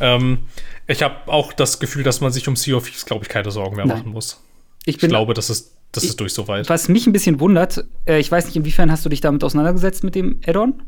[0.00, 0.38] ähm,
[0.86, 3.50] ich habe auch das Gefühl, dass man sich um Sea of Thieves, glaube ich, keine
[3.50, 3.98] Sorgen mehr Nein.
[3.98, 4.40] machen muss.
[4.84, 6.68] Ich Ich glaube, das ist, das Ich- ist durch soweit.
[6.68, 10.04] was mich ein bisschen wundert, äh, ich weiß nicht, inwiefern hast du dich damit auseinandergesetzt
[10.04, 10.80] mit dem Add-on?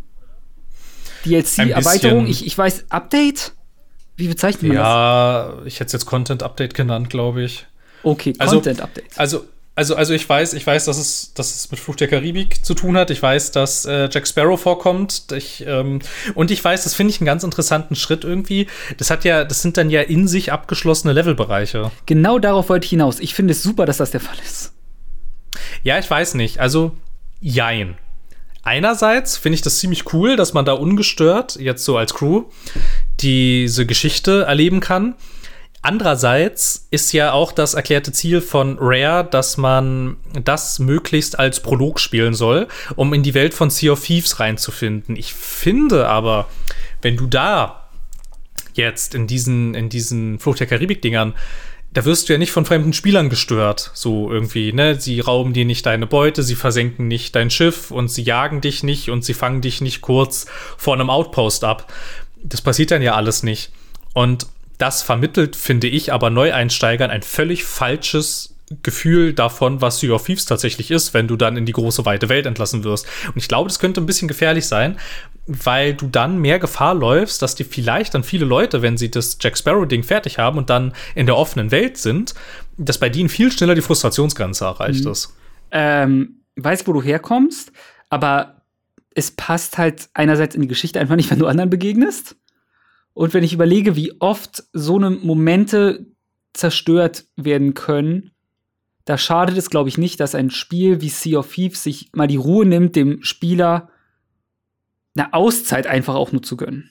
[1.27, 2.27] DLC-Erweiterung?
[2.29, 3.55] Ich, ich weiß, Update?
[4.21, 4.85] Wie bezeichnet man das?
[4.87, 7.67] Ja, ich hätte es jetzt Content Update genannt, glaube ich.
[8.03, 9.07] Okay, Also- Content-Update.
[9.17, 9.45] Also,
[9.77, 12.75] also, also ich weiß, ich weiß, dass es, dass es mit Fluch der Karibik zu
[12.75, 13.11] tun hat.
[13.11, 15.25] Ich weiß, dass äh, Jack Sparrow vorkommt.
[15.33, 16.01] Ich, ähm,
[16.35, 18.67] und ich weiß, das finde ich einen ganz interessanten Schritt irgendwie.
[18.99, 21.91] Das hat ja, das sind dann ja in sich abgeschlossene Levelbereiche.
[22.05, 23.21] Genau darauf wollte ich hinaus.
[23.21, 24.73] Ich finde es super, dass das der Fall ist.
[25.83, 26.59] Ja, ich weiß nicht.
[26.59, 26.93] Also,
[27.41, 27.97] jein.
[28.63, 32.45] Einerseits finde ich das ziemlich cool, dass man da ungestört, jetzt so als Crew,
[33.23, 35.15] diese Geschichte erleben kann.
[35.83, 42.01] Andererseits ist ja auch das erklärte Ziel von Rare, dass man das möglichst als Prolog
[42.01, 45.17] spielen soll, um in die Welt von Sea of Thieves reinzufinden.
[45.17, 46.49] Ich finde aber,
[47.01, 47.89] wenn du da
[48.75, 51.35] jetzt in diesen, in diesen Flucht der Karibik-Dingern
[51.93, 55.01] da wirst du ja nicht von fremden Spielern gestört, so irgendwie, ne?
[55.01, 58.85] Sie rauben dir nicht deine Beute, sie versenken nicht dein Schiff und sie jagen dich
[58.85, 60.47] nicht und sie fangen dich nicht kurz
[60.77, 61.93] vor einem Outpost ab.
[62.43, 63.73] Das passiert dann ja alles nicht.
[64.15, 64.47] Und
[64.79, 70.45] das vermittelt, finde ich, aber Neueinsteigern ein völlig falsches Gefühl davon, was Sea of Thieves
[70.45, 73.07] tatsächlich ist, wenn du dann in die große weite Welt entlassen wirst.
[73.27, 74.97] Und ich glaube, das könnte ein bisschen gefährlich sein,
[75.47, 79.39] weil du dann mehr Gefahr läufst, dass die vielleicht dann viele Leute, wenn sie das
[79.41, 82.35] Jack Sparrow-Ding fertig haben und dann in der offenen Welt sind,
[82.77, 85.11] dass bei denen viel schneller die Frustrationsgrenze erreicht mhm.
[85.11, 85.35] ist.
[85.73, 87.73] Ähm, weiß, wo du herkommst,
[88.09, 88.60] aber
[89.15, 92.37] es passt halt einerseits in die Geschichte einfach nicht, wenn du anderen begegnest.
[93.13, 96.07] Und wenn ich überlege, wie oft so eine Momente
[96.53, 98.31] zerstört werden können,
[99.05, 102.29] da schadet es, glaube ich, nicht, dass ein Spiel wie Sea of Thieves sich mal
[102.29, 103.89] die Ruhe nimmt, dem Spieler
[105.17, 106.91] eine Auszeit einfach auch nur zu gönnen.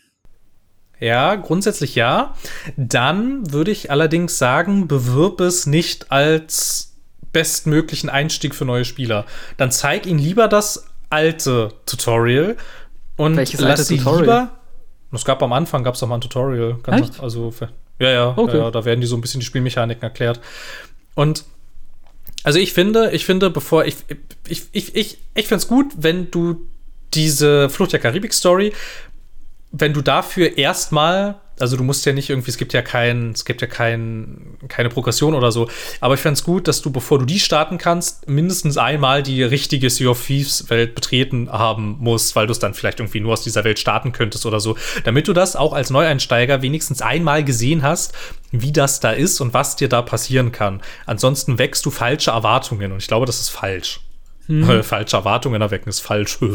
[0.99, 2.35] Ja, grundsätzlich ja.
[2.75, 6.97] Dann würde ich allerdings sagen, bewirb es nicht als
[7.31, 9.25] bestmöglichen Einstieg für neue Spieler.
[9.57, 12.57] Dann zeig ihnen lieber das alte Tutorial
[13.17, 14.21] und Welches lass sie Tutorial?
[14.21, 14.51] lieber
[15.11, 16.77] es gab am Anfang gab es auch mal ein Tutorial.
[16.87, 17.19] Echt?
[17.19, 17.51] Also,
[17.99, 18.57] ja, ja, okay.
[18.57, 20.39] ja, da werden die so ein bisschen die Spielmechaniken erklärt.
[21.15, 21.45] Und
[22.43, 23.97] also ich finde, ich finde, bevor ich,
[24.47, 26.67] ich, ich, ich, ich finde es gut, wenn du
[27.13, 28.71] diese Flucht der Karibik-Story,
[29.71, 33.45] wenn du dafür erstmal also du musst ja nicht irgendwie, es gibt ja kein, es
[33.45, 35.69] gibt ja kein, keine Progression oder so.
[35.99, 39.43] Aber ich fände es gut, dass du, bevor du die starten kannst, mindestens einmal die
[39.43, 43.33] richtige Sea of Thieves Welt betreten haben musst, weil du es dann vielleicht irgendwie nur
[43.33, 44.77] aus dieser Welt starten könntest oder so.
[45.03, 48.13] Damit du das auch als Neueinsteiger wenigstens einmal gesehen hast,
[48.51, 50.81] wie das da ist und was dir da passieren kann.
[51.05, 54.01] Ansonsten wächst du falsche Erwartungen und ich glaube, das ist falsch.
[54.47, 54.83] Hm.
[54.83, 56.39] falsche Erwartungen erwecken ist falsch.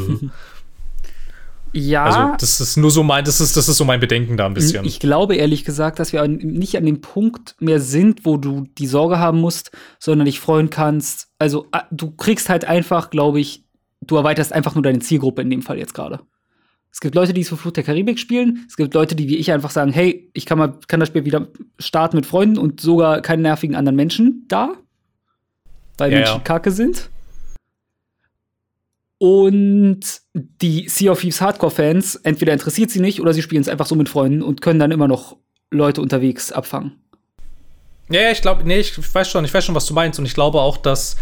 [1.75, 2.05] Ja.
[2.05, 4.55] Also, das ist nur so mein, das ist, das ist so mein Bedenken da ein
[4.55, 4.85] bisschen.
[4.85, 8.87] Ich glaube ehrlich gesagt, dass wir nicht an dem Punkt mehr sind, wo du die
[8.87, 11.29] Sorge haben musst, sondern dich freuen kannst.
[11.39, 13.64] Also, du kriegst halt einfach, glaube ich,
[14.01, 16.20] du erweiterst einfach nur deine Zielgruppe in dem Fall jetzt gerade.
[16.93, 18.64] Es gibt Leute, die es für Flucht der Karibik spielen.
[18.68, 21.25] Es gibt Leute, die wie ich einfach sagen, hey, ich kann mal, kann das Spiel
[21.25, 21.49] wieder
[21.81, 24.75] starten mit Freunden und sogar keine nervigen anderen Menschen da.
[25.99, 26.43] Weil ja, Menschen ja.
[26.45, 27.11] kacke sind.
[29.19, 30.01] Und
[30.35, 33.95] die Sea of Thieves Hardcore-Fans, entweder interessiert sie nicht oder sie spielen es einfach so
[33.95, 35.37] mit Freunden und können dann immer noch
[35.71, 37.04] Leute unterwegs abfangen.
[38.11, 40.19] Ja, ich glaube, nee, ich weiß schon, ich weiß schon, was du meinst.
[40.19, 41.17] Und ich glaube auch, dass,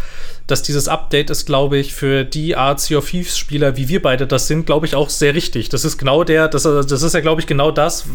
[0.47, 4.27] dass dieses Update ist, glaube ich, für die Art Sea of Thieves-Spieler, wie wir beide
[4.27, 5.69] das sind, glaube ich, auch sehr richtig.
[5.69, 8.05] Das ist genau der, das, das ist ja, glaube ich, genau das,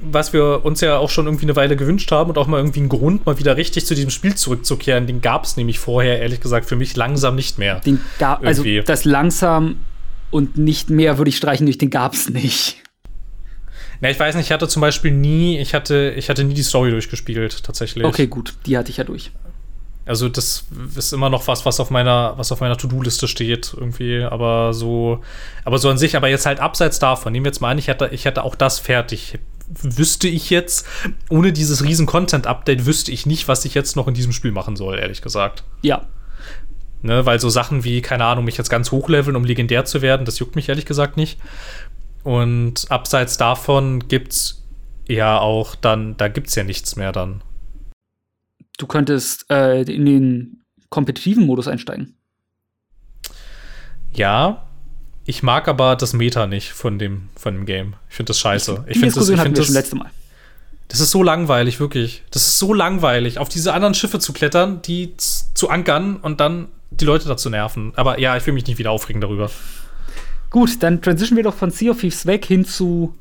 [0.00, 2.80] was wir uns ja auch schon irgendwie eine Weile gewünscht haben und auch mal irgendwie
[2.80, 5.06] einen Grund, mal wieder richtig zu diesem Spiel zurückzukehren.
[5.06, 7.80] Den gab es nämlich vorher, ehrlich gesagt, für mich langsam nicht mehr.
[7.80, 9.76] Den gab, also das langsam
[10.30, 12.82] und nicht mehr würde ich streichen durch, den gab es nicht.
[14.00, 16.62] Na, ich weiß nicht, ich hatte zum Beispiel nie, ich hatte, ich hatte nie die
[16.62, 18.04] Story durchgespielt, tatsächlich.
[18.04, 19.30] Okay, gut, die hatte ich ja durch.
[20.06, 20.64] Also das
[20.96, 25.22] ist immer noch was, was auf meiner, was auf meiner To-Do-Liste steht irgendwie, aber so,
[25.64, 27.88] aber so an sich, aber jetzt halt abseits davon, nehmen wir jetzt mal an, ich
[27.88, 29.38] hätte, ich hätte auch das fertig
[29.70, 30.86] wüsste ich jetzt,
[31.28, 34.76] ohne dieses riesen Content-Update, wüsste ich nicht, was ich jetzt noch in diesem Spiel machen
[34.76, 35.64] soll, ehrlich gesagt.
[35.82, 36.06] Ja.
[37.02, 40.26] Ne, weil so Sachen wie, keine Ahnung, mich jetzt ganz hochleveln, um legendär zu werden,
[40.26, 41.38] das juckt mich ehrlich gesagt nicht.
[42.22, 44.66] Und abseits davon gibt's
[45.08, 47.42] ja auch dann, da gibt's ja nichts mehr dann.
[48.78, 52.16] Du könntest äh, in den kompetitiven Modus einsteigen.
[54.12, 54.66] Ja,
[55.24, 57.94] ich mag aber das Meta nicht von dem, von dem Game.
[58.08, 58.84] Ich finde das scheiße.
[58.86, 60.10] Ich, ich finde das, ich find das schon letzte Mal.
[60.88, 62.24] Das ist so langweilig, wirklich.
[62.32, 66.66] Das ist so langweilig, auf diese anderen Schiffe zu klettern, die zu ankern und dann
[66.90, 67.92] die Leute dazu nerven.
[67.94, 69.50] Aber ja, ich will mich nicht wieder aufregen darüber.
[70.50, 73.14] Gut, dann transition wir doch von Sea of Thieves weg hin zu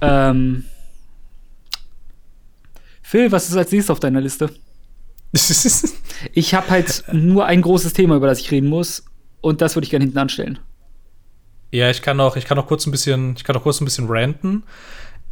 [0.00, 0.64] ähm,
[3.02, 4.50] Phil, was ist als nächstes auf deiner Liste?
[6.32, 9.04] ich habe halt nur ein großes Thema, über das ich reden muss,
[9.40, 10.58] und das würde ich gerne hinten anstellen.
[11.70, 13.84] Ja, ich kann auch, ich kann auch kurz ein bisschen, ich kann auch kurz ein
[13.84, 14.62] bisschen ranten.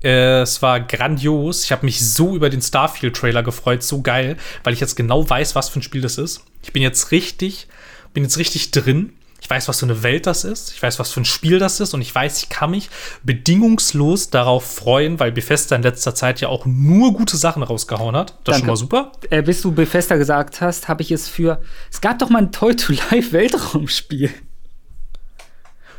[0.03, 1.65] Äh, es war grandios.
[1.65, 5.55] Ich habe mich so über den Starfield-Trailer gefreut, so geil, weil ich jetzt genau weiß,
[5.55, 6.45] was für ein Spiel das ist.
[6.63, 7.69] Ich bin jetzt richtig,
[8.13, 9.15] bin jetzt richtig drin.
[9.41, 10.73] Ich weiß, was für eine Welt das ist.
[10.73, 11.95] Ich weiß, was für ein Spiel das ist.
[11.95, 12.91] Und ich weiß, ich kann mich
[13.23, 18.39] bedingungslos darauf freuen, weil Bethesda in letzter Zeit ja auch nur gute Sachen rausgehauen hat.
[18.45, 19.13] Das ist schon mal super.
[19.31, 21.61] Äh, bis du Bethesda gesagt hast, habe ich es für.
[21.93, 24.31] Es gab doch mal ein Toy-to-Life-Weltraumspiel.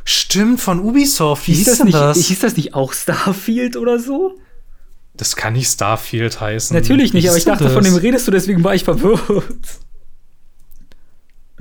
[0.04, 1.46] Stimmt, von Ubisoft.
[1.46, 1.94] Wie hieß, hieß das nicht?
[1.94, 2.18] Das?
[2.18, 4.38] Hieß das nicht auch Starfield oder so?
[5.14, 6.74] Das kann nicht Starfield heißen.
[6.74, 7.72] Natürlich nicht, aber ich dachte, das?
[7.72, 9.44] von dem redest du, deswegen war ich verwirrt.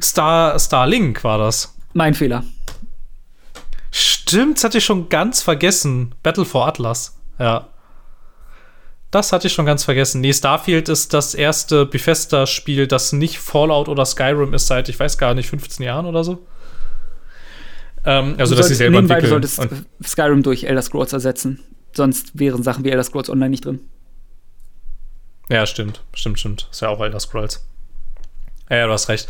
[0.01, 1.75] Star, Starlink war das.
[1.93, 2.43] Mein Fehler.
[3.91, 6.13] Stimmt, das hatte ich schon ganz vergessen.
[6.21, 7.17] Battle for Atlas.
[7.39, 7.67] Ja.
[9.09, 10.21] Das hatte ich schon ganz vergessen.
[10.21, 15.17] Nee, Starfield ist das erste Bethesda-Spiel, das nicht Fallout oder Skyrim ist seit, ich weiß
[15.17, 16.45] gar nicht, 15 Jahren oder so.
[18.05, 19.41] Ähm, also, dass sie selber entwickeln.
[19.41, 19.61] Du solltest
[20.03, 21.63] Skyrim durch Elder Scrolls ersetzen.
[21.93, 23.79] Sonst wären Sachen wie Elder Scrolls Online nicht drin.
[25.49, 26.03] Ja, stimmt.
[26.13, 26.67] Stimmt, stimmt.
[26.71, 27.65] Ist ja auch Elder Scrolls.
[28.69, 29.27] Ja, du hast recht.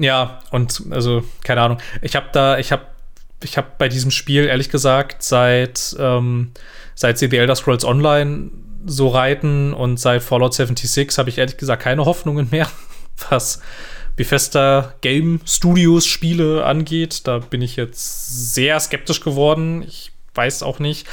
[0.00, 1.78] Ja, und also, keine Ahnung.
[2.00, 2.86] Ich habe da, ich habe
[3.44, 6.52] ich habe bei diesem Spiel ehrlich gesagt seit ähm,
[6.94, 8.50] seit sie The Elder Scrolls Online
[8.86, 12.68] so reiten und seit Fallout 76 habe ich ehrlich gesagt keine Hoffnungen mehr,
[13.30, 13.60] was
[14.16, 17.26] Bethesda Game Studios Spiele angeht.
[17.26, 19.82] Da bin ich jetzt sehr skeptisch geworden.
[19.86, 21.06] Ich weiß auch nicht.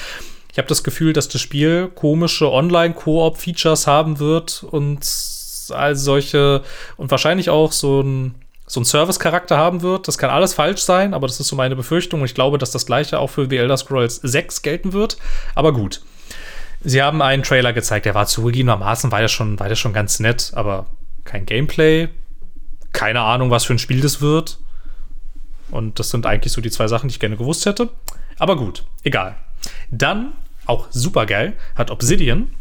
[0.51, 5.05] Ich habe das Gefühl, dass das Spiel komische Online-Koop-Features haben wird und
[5.71, 6.63] all solche
[6.95, 8.35] und wahrscheinlich auch so ein
[8.67, 10.07] so einen Service-Charakter haben wird.
[10.07, 12.19] Das kann alles falsch sein, aber das ist so meine Befürchtung.
[12.19, 15.17] Und ich glaube, dass das gleiche auch für The Elder Scrolls 6 gelten wird.
[15.55, 16.01] Aber gut.
[16.83, 20.19] Sie haben einen Trailer gezeigt, der war zugegebenermaßen, war ja schon, war ja schon ganz
[20.19, 20.85] nett, aber
[21.23, 22.09] kein Gameplay,
[22.91, 24.59] keine Ahnung, was für ein Spiel das wird.
[25.71, 27.89] Und das sind eigentlich so die zwei Sachen, die ich gerne gewusst hätte.
[28.37, 29.35] Aber gut, egal.
[29.89, 30.33] Dann,
[30.65, 32.51] auch super geil, hat Obsidian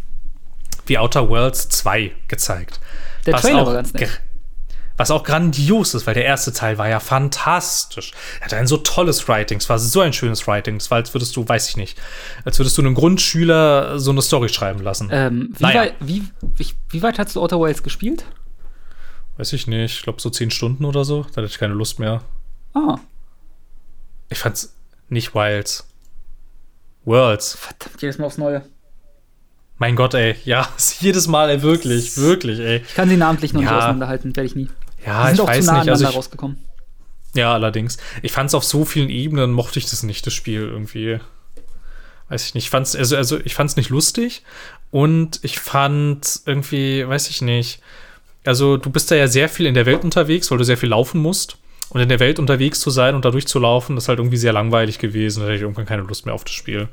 [0.88, 2.80] The Outer Worlds 2 gezeigt.
[3.26, 4.22] Der Trailer war ganz nett.
[4.96, 8.12] Was auch grandios ist, weil der erste Teil war ja fantastisch.
[8.40, 10.76] Er hatte ein so tolles Writing, es war so ein schönes Writing.
[10.76, 11.98] Es war, als würdest du, weiß ich nicht,
[12.44, 15.08] als würdest du einem Grundschüler so eine Story schreiben lassen.
[15.12, 15.80] Ähm, wie, naja.
[15.82, 16.22] weit, wie,
[16.56, 18.24] wie, wie, weit hast du Outer Worlds gespielt?
[19.36, 19.96] Weiß ich nicht.
[19.96, 21.22] Ich glaube so zehn Stunden oder so.
[21.22, 22.22] Da hatte ich keine Lust mehr.
[22.72, 22.96] Ah.
[24.30, 24.74] Ich fand's
[25.08, 25.86] nicht Wilds.
[27.04, 27.56] Worlds.
[27.56, 28.62] Verdammt, jedes Mal aufs Neue.
[29.78, 30.36] Mein Gott, ey.
[30.44, 30.68] Ja,
[31.00, 32.78] jedes Mal, ey, wirklich, wirklich, ey.
[32.78, 33.68] Ich kann sie namentlich noch ja.
[33.68, 34.68] nicht auseinanderhalten, werde ich nie.
[35.06, 35.88] Ja, ich weiß nah nicht.
[35.88, 36.58] Also ich, rausgekommen.
[37.34, 37.96] Ja, allerdings.
[38.22, 41.20] Ich fand's auf so vielen Ebenen, mochte ich das nicht, das Spiel irgendwie.
[42.28, 42.64] Weiß ich nicht.
[42.64, 44.42] Ich fand's, also, also ich fand's nicht lustig
[44.90, 47.80] und ich fand irgendwie, weiß ich nicht
[48.46, 50.90] also du bist da ja sehr viel in der Welt unterwegs, weil du sehr viel
[50.90, 51.58] laufen musst.
[51.88, 54.98] Und in der Welt unterwegs zu sein und da durchzulaufen, ist halt irgendwie sehr langweilig
[54.98, 55.40] gewesen.
[55.40, 56.88] Da hätte ich irgendwann keine Lust mehr auf das Spiel.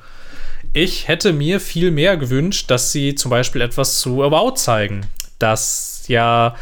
[0.71, 5.07] Ich hätte mir viel mehr gewünscht, dass sie zum Beispiel etwas zu About zeigen.
[5.39, 6.55] Das ja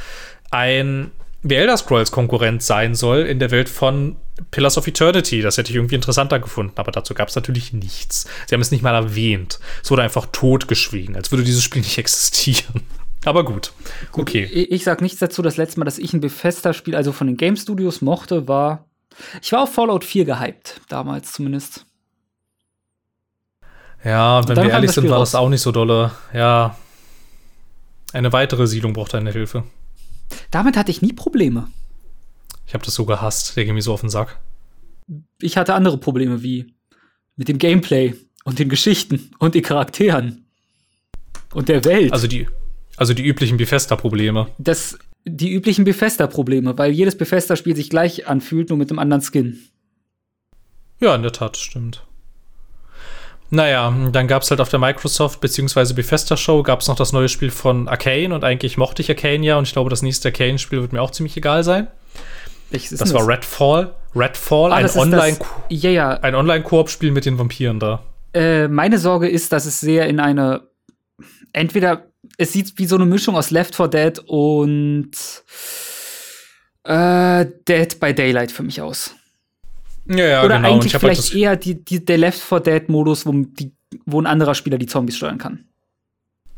[0.49, 1.11] ein
[1.43, 4.15] The Elder Scrolls Konkurrent sein soll in der Welt von
[4.51, 5.41] Pillars of Eternity.
[5.41, 8.27] Das hätte ich irgendwie interessanter gefunden, aber dazu gab es natürlich nichts.
[8.47, 9.59] Sie haben es nicht mal erwähnt.
[9.83, 12.81] Es wurde einfach totgeschwiegen, als würde dieses Spiel nicht existieren.
[13.25, 13.73] Aber gut.
[14.13, 14.43] Okay.
[14.51, 15.41] Ich, ich sag nichts dazu.
[15.41, 18.85] Das letzte Mal, dass ich ein Bethesda-Spiel, also von den Game Studios, mochte, war.
[19.41, 21.85] Ich war auf Fallout 4 gehypt, damals zumindest.
[24.03, 25.31] Ja, wenn wir ehrlich sind, war raus.
[25.31, 26.11] das auch nicht so dolle.
[26.33, 26.75] Ja.
[28.13, 29.63] Eine weitere Siedlung braucht eine Hilfe.
[30.51, 31.67] Damit hatte ich nie Probleme.
[32.67, 33.55] Ich habe das so gehasst.
[33.57, 34.39] Der ging mir so auf den Sack.
[35.41, 36.73] Ich hatte andere Probleme wie
[37.35, 40.45] mit dem Gameplay und den Geschichten und den Charakteren
[41.53, 42.13] und der Welt.
[42.13, 42.47] Also die,
[42.97, 44.47] also die üblichen Bethesda-Probleme.
[44.57, 49.59] Das, die üblichen Bethesda-Probleme, weil jedes Bethesda-Spiel sich gleich anfühlt, nur mit einem anderen Skin.
[50.99, 52.05] Ja, in der Tat, stimmt.
[53.53, 55.93] Naja, dann gab es halt auf der Microsoft- bzw.
[55.93, 59.57] Bethesda-Show gab es noch das neue Spiel von Arcane und eigentlich mochte ich Arcane ja
[59.57, 61.87] und ich glaube, das nächste Arcane-Spiel wird mir auch ziemlich egal sein.
[62.69, 63.93] Welches das war Redfall.
[64.15, 65.37] Redfall, ah, ein Online-
[65.69, 66.09] ja, ja.
[66.21, 68.01] ein Online-Koop-Spiel mit den Vampiren da.
[68.33, 70.61] Äh, meine Sorge ist, dass es sehr in eine
[71.51, 72.05] entweder
[72.37, 75.11] es sieht wie so eine Mischung aus Left 4 Dead und
[76.85, 79.13] äh, Dead by Daylight für mich aus.
[80.07, 80.73] Ja, ja, Oder genau.
[80.73, 83.45] eigentlich halt vielleicht halt eher die, die, der Left 4 Dead-Modus, wo,
[84.05, 85.65] wo ein anderer Spieler die Zombies steuern kann.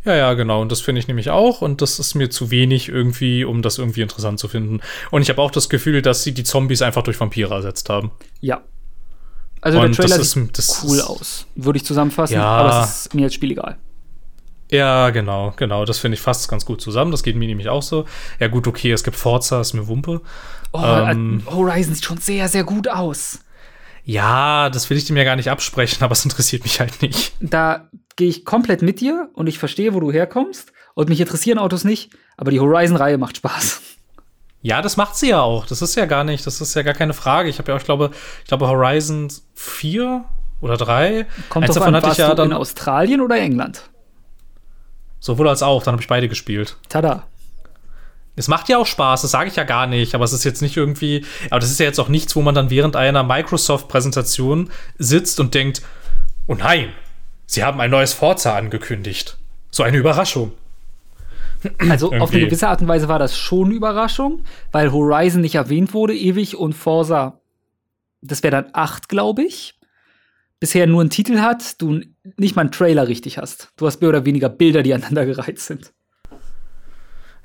[0.06, 0.62] Ja, ja, genau.
[0.62, 1.62] Und das finde ich nämlich auch.
[1.62, 4.82] Und das ist mir zu wenig irgendwie, um das irgendwie interessant zu finden.
[5.12, 8.12] Und ich habe auch das Gefühl, dass sie die Zombies einfach durch Vampire ersetzt haben.
[8.42, 8.64] Ja.
[9.62, 12.36] Also und der Trailer sieht ist, cool aus, würde ich zusammenfassen.
[12.36, 12.44] Ja.
[12.44, 13.78] Aber es ist mir als Spiel egal.
[14.70, 15.86] Ja, genau, genau.
[15.86, 17.12] Das finde ich fast ganz gut zusammen.
[17.12, 18.06] Das geht mir nämlich auch so.
[18.40, 20.22] Ja, gut, okay, es gibt Forza, ist mir Wumpe.
[20.74, 23.40] Oh, ähm, Horizon sieht schon sehr, sehr gut aus.
[24.04, 27.34] Ja, das will ich dem ja gar nicht absprechen, aber es interessiert mich halt nicht.
[27.40, 30.74] Da gehe ich komplett mit dir und ich verstehe, wo du herkommst.
[30.96, 33.82] Und mich interessieren Autos nicht, aber die Horizon-Reihe macht Spaß.
[34.62, 35.66] Ja, das macht sie ja auch.
[35.66, 37.50] Das ist ja gar nicht, das ist ja gar keine Frage.
[37.50, 38.12] Ich habe ja auch, ich glaube,
[38.42, 40.24] ich glaube Horizon 4
[40.62, 41.26] oder 3.
[41.50, 43.90] Kommt Eins davon an, hatte ich ja dann in Australien oder England.
[45.20, 46.78] Sowohl als auch, dann habe ich beide gespielt.
[46.90, 47.24] Tada.
[48.36, 50.62] Es macht ja auch Spaß, das sage ich ja gar nicht, aber es ist jetzt
[50.62, 54.72] nicht irgendwie, aber das ist ja jetzt auch nichts, wo man dann während einer Microsoft-Präsentation
[54.98, 55.84] sitzt und denkt,
[56.48, 56.90] oh nein,
[57.46, 59.38] sie haben ein neues Forza angekündigt.
[59.70, 60.52] So eine Überraschung.
[61.78, 65.56] Also auf eine gewisse Art und Weise war das schon eine Überraschung, weil Horizon nicht
[65.56, 67.40] erwähnt wurde ewig und Forza,
[68.22, 69.80] das wäre dann 8, glaube ich,
[70.60, 72.02] bisher nur einen Titel hat, du
[72.38, 73.72] nicht mal einen Trailer richtig hast.
[73.78, 75.94] Du hast mehr oder weniger Bilder, die aneinander gereiht sind.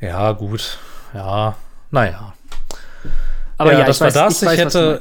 [0.01, 0.79] Ja, gut.
[1.15, 1.57] Ja,
[1.91, 2.35] naja.
[3.57, 4.43] Aber ja, ja das war weiß, das.
[4.43, 5.01] Ich, weiß, ich hätte,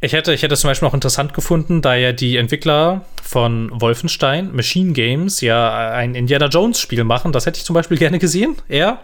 [0.00, 4.54] ich hätte, ich hätte zum Beispiel auch interessant gefunden, da ja die Entwickler von Wolfenstein,
[4.54, 7.32] Machine Games, ja ein Indiana Jones Spiel machen.
[7.32, 9.00] Das hätte ich zum Beispiel gerne gesehen, eher.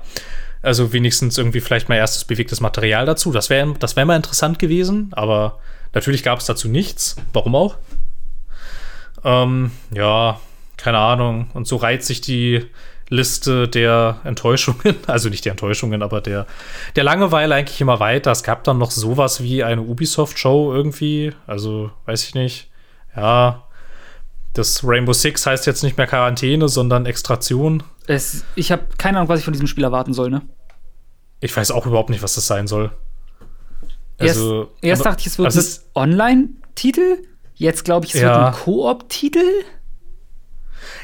[0.63, 3.33] Also wenigstens irgendwie vielleicht mal erstes bewegtes Material dazu.
[3.33, 5.59] Das wäre das wär mal interessant gewesen, aber
[5.95, 7.17] natürlich gab es dazu nichts.
[7.33, 7.77] Warum auch?
[9.25, 10.39] Ähm, ja,
[10.77, 11.51] keine Ahnung.
[11.55, 12.67] Und so reiht sich die
[13.11, 16.47] Liste der Enttäuschungen, also nicht der Enttäuschungen, aber der,
[16.97, 18.31] der Langeweile eigentlich immer weiter.
[18.31, 22.71] Es gab dann noch sowas wie eine Ubisoft-Show irgendwie, also weiß ich nicht.
[23.15, 23.65] Ja,
[24.55, 27.83] das Rainbow Six heißt jetzt nicht mehr Quarantäne, sondern Extraktion.
[28.07, 30.43] Es, ich habe keine Ahnung, was ich von diesem Spiel erwarten soll, ne?
[31.41, 32.93] Ich weiß auch überhaupt nicht, was das sein soll.
[34.19, 37.19] Also, erst, erst dachte ich, es wird also ein Online-Titel.
[37.55, 38.29] Jetzt glaube ich, es ja.
[38.29, 39.45] wird ein Koop-Titel.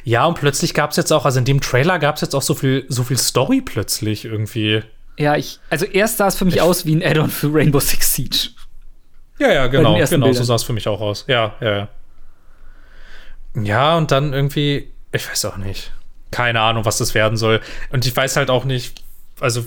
[0.04, 2.42] Ja, und plötzlich gab es jetzt auch, also in dem Trailer gab es jetzt auch
[2.42, 4.82] so viel, so viel Story plötzlich irgendwie.
[5.18, 7.80] Ja, ich, also erst sah es für mich ich, aus wie ein Add-on für Rainbow
[7.80, 8.50] Six Siege.
[9.38, 11.24] Ja, ja, genau, genau, so sah es für mich auch aus.
[11.28, 11.88] Ja, ja, ja.
[13.62, 15.92] Ja, und dann irgendwie, ich weiß auch nicht.
[16.30, 17.60] Keine Ahnung, was das werden soll.
[17.90, 19.02] Und ich weiß halt auch nicht,
[19.40, 19.64] also,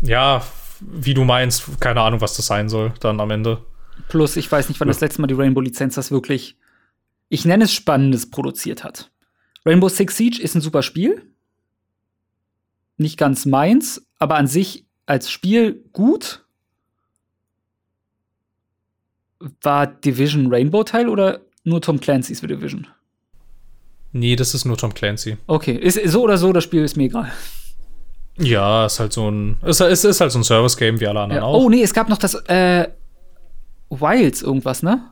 [0.00, 0.42] ja,
[0.80, 3.64] wie du meinst, keine Ahnung, was das sein soll, dann am Ende.
[4.08, 4.92] Plus, ich weiß nicht, wann ja.
[4.92, 6.56] das letzte Mal die Rainbow-Lizenz das wirklich,
[7.28, 9.11] ich nenne es Spannendes, produziert hat.
[9.64, 11.22] Rainbow Six Siege ist ein super Spiel.
[12.96, 16.44] Nicht ganz meins, aber an sich als Spiel gut.
[19.60, 22.86] War Division Rainbow Teil oder nur Tom Clancy's für Division?
[24.12, 25.38] Nee, das ist nur Tom Clancy.
[25.46, 27.32] Okay, ist so oder so, das Spiel ist mir egal.
[28.38, 29.56] Ja, ist halt so ein.
[29.62, 31.46] Ist, ist, ist halt so ein Service-Game wie alle anderen ja.
[31.48, 31.62] auch.
[31.64, 32.88] Oh, nee, es gab noch das äh,
[33.90, 35.10] Wilds irgendwas, ne?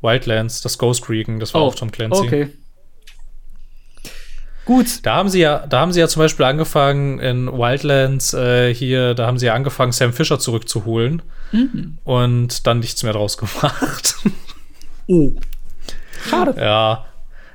[0.00, 2.22] Wildlands, das Ghost Recon, das war oh, auch Tom Clancy.
[2.22, 2.50] Okay.
[4.70, 5.04] Gut.
[5.04, 9.14] Da haben sie ja, da haben sie ja zum Beispiel angefangen in Wildlands äh, hier,
[9.14, 11.98] da haben sie ja angefangen, Sam Fisher zurückzuholen mhm.
[12.04, 14.14] und dann nichts mehr draus gemacht.
[15.08, 15.32] Oh.
[16.24, 16.54] Schade.
[16.56, 17.04] Ja.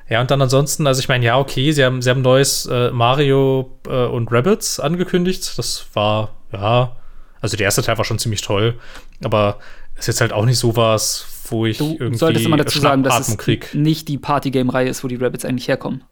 [0.10, 2.92] Ja, und dann ansonsten, also ich meine, ja, okay, sie haben, sie haben neues äh,
[2.92, 5.58] Mario äh, und Rabbits angekündigt.
[5.58, 6.98] Das war, ja,
[7.40, 8.78] also der erste Teil war schon ziemlich toll,
[9.24, 9.60] aber
[9.96, 13.04] ist jetzt halt auch nicht so was, wo ich du irgendwie solltest immer dazu sagen,
[13.04, 13.74] dass es krieg.
[13.74, 16.04] nicht die Partygame-Reihe ist, wo die Rabbits eigentlich herkommen.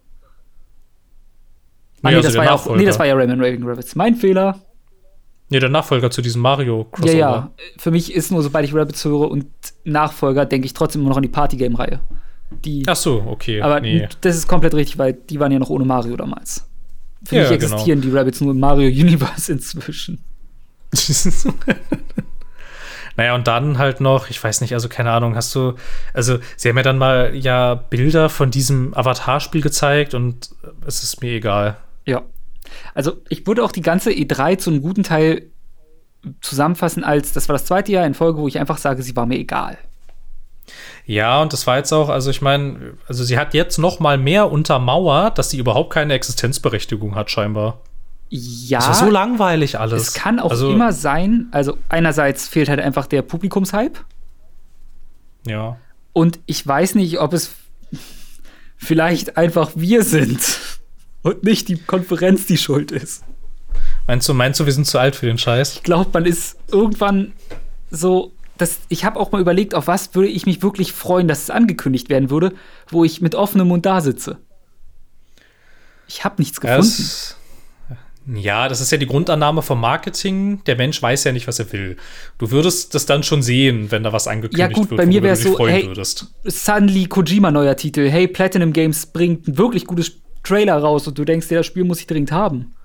[2.04, 3.95] Ah, nee, also das war ja auch, nee, das war ja Rayman Raving Rabbits.
[3.95, 4.60] Mein Fehler.
[5.49, 7.14] Nee, der Nachfolger zu diesem Mario Crossover.
[7.14, 7.51] Ja, ja.
[7.78, 9.45] Für mich ist nur, sobald ich Rabbits höre und
[9.84, 11.99] Nachfolger, denke ich trotzdem immer noch an die Partygame-Reihe.
[12.66, 13.62] Die, Ach so, okay.
[13.62, 14.08] Aber nee.
[14.22, 16.68] das ist komplett richtig, weil die waren ja noch ohne Mario damals.
[17.26, 17.74] Für ja, mich genau.
[17.74, 18.12] existieren genau.
[18.12, 20.20] die Rabbits nur im Mario Universe inzwischen.
[23.16, 25.76] Naja, und dann halt noch, ich weiß nicht, also keine Ahnung, hast du,
[26.14, 30.49] also sie haben ja dann mal ja Bilder von diesem Avatar-Spiel gezeigt und
[30.86, 31.78] es ist mir egal.
[32.06, 32.24] Ja.
[32.93, 35.49] Also ich würde auch die ganze E3 zu einem guten Teil
[36.41, 39.26] zusammenfassen als, das war das zweite Jahr in Folge, wo ich einfach sage, sie war
[39.26, 39.78] mir egal.
[41.06, 44.18] Ja, und das war jetzt auch, also ich meine, also sie hat jetzt noch mal
[44.18, 47.82] mehr untermauert, dass sie überhaupt keine Existenzberechtigung hat, scheinbar.
[48.30, 48.80] Ja.
[48.80, 50.08] Das ist so langweilig alles.
[50.08, 53.99] Es kann auch also, immer sein, also einerseits fehlt halt einfach der Publikumshype.
[55.45, 55.78] Ja.
[56.14, 57.54] Und ich weiß nicht, ob es
[58.78, 60.39] vielleicht einfach wir sind
[61.24, 63.24] und nicht die Konferenz die schuld ist.
[64.08, 65.76] Meinst du, meinst du, wir sind zu alt für den Scheiß?
[65.76, 67.34] Ich glaube, man ist irgendwann
[67.90, 68.32] so.
[68.58, 71.50] Das, ich habe auch mal überlegt, auf was würde ich mich wirklich freuen, dass es
[71.50, 72.54] angekündigt werden würde,
[72.88, 74.38] wo ich mit offenem Mund da sitze.
[76.08, 76.94] Ich habe nichts gefunden.
[77.90, 77.96] Ja,
[78.26, 80.64] ja, das ist ja die Grundannahme vom Marketing.
[80.66, 81.98] Der Mensch weiß ja nicht, was er will.
[82.38, 84.72] Du würdest das dann schon sehen, wenn da was angekündigt wird.
[84.72, 86.28] Ja gut, wird, bei mir wäre es so, hey, würdest.
[86.44, 88.08] Suddenly Kojima neuer Titel.
[88.08, 91.84] Hey, Platinum Games bringt ein wirklich gutes Trailer raus und du denkst dir, das Spiel
[91.84, 92.76] muss ich dringend haben.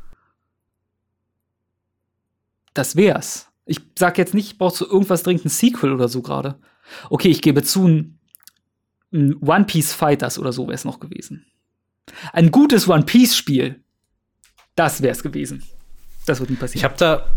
[2.75, 3.49] Das wär's.
[3.67, 6.59] Ich sag jetzt nicht, brauchst du irgendwas dringend ein Sequel oder so gerade.
[7.11, 8.19] Okay, ich gebe zu, ein,
[9.13, 11.45] ein One Piece Fighters oder so wäre es noch gewesen.
[12.33, 13.83] Ein gutes One Piece Spiel,
[14.75, 15.63] das wäre es gewesen.
[16.25, 16.79] Das wird nicht passieren.
[16.79, 17.29] Ich habe da,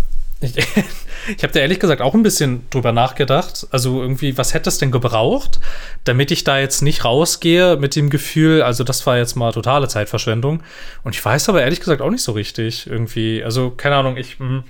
[0.42, 0.58] ich,
[1.38, 3.68] ich habe da ehrlich gesagt auch ein bisschen drüber nachgedacht.
[3.72, 5.60] Also irgendwie, was hätte es denn gebraucht,
[6.04, 9.88] damit ich da jetzt nicht rausgehe mit dem Gefühl, also das war jetzt mal totale
[9.88, 10.64] Zeitverschwendung.
[11.04, 13.44] Und ich weiß aber ehrlich gesagt auch nicht so richtig irgendwie.
[13.44, 14.40] Also keine Ahnung, ich.
[14.40, 14.64] Mh, hm,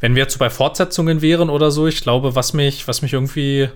[0.00, 3.12] wenn wir jetzt so bei Fortsetzungen wären oder so, ich glaube, was mich, was mich
[3.12, 3.68] irgendwie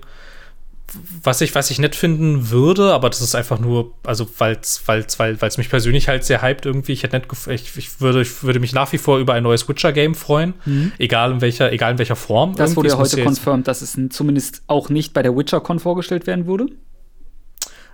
[1.23, 5.19] was ich, was ich nett finden würde, aber das ist einfach nur, also weil's, weil's,
[5.19, 6.93] weil es mich persönlich halt sehr hypt irgendwie.
[6.93, 9.69] Ich hätte nett, ich, ich, würde, ich würde mich nach wie vor über ein neues
[9.69, 10.93] Witcher-Game freuen, mhm.
[10.99, 12.55] egal in welcher, egal in welcher Form.
[12.57, 16.47] Das wurde ja heute confirmed, dass es zumindest auch nicht bei der WitcherCon vorgestellt werden
[16.47, 16.67] würde.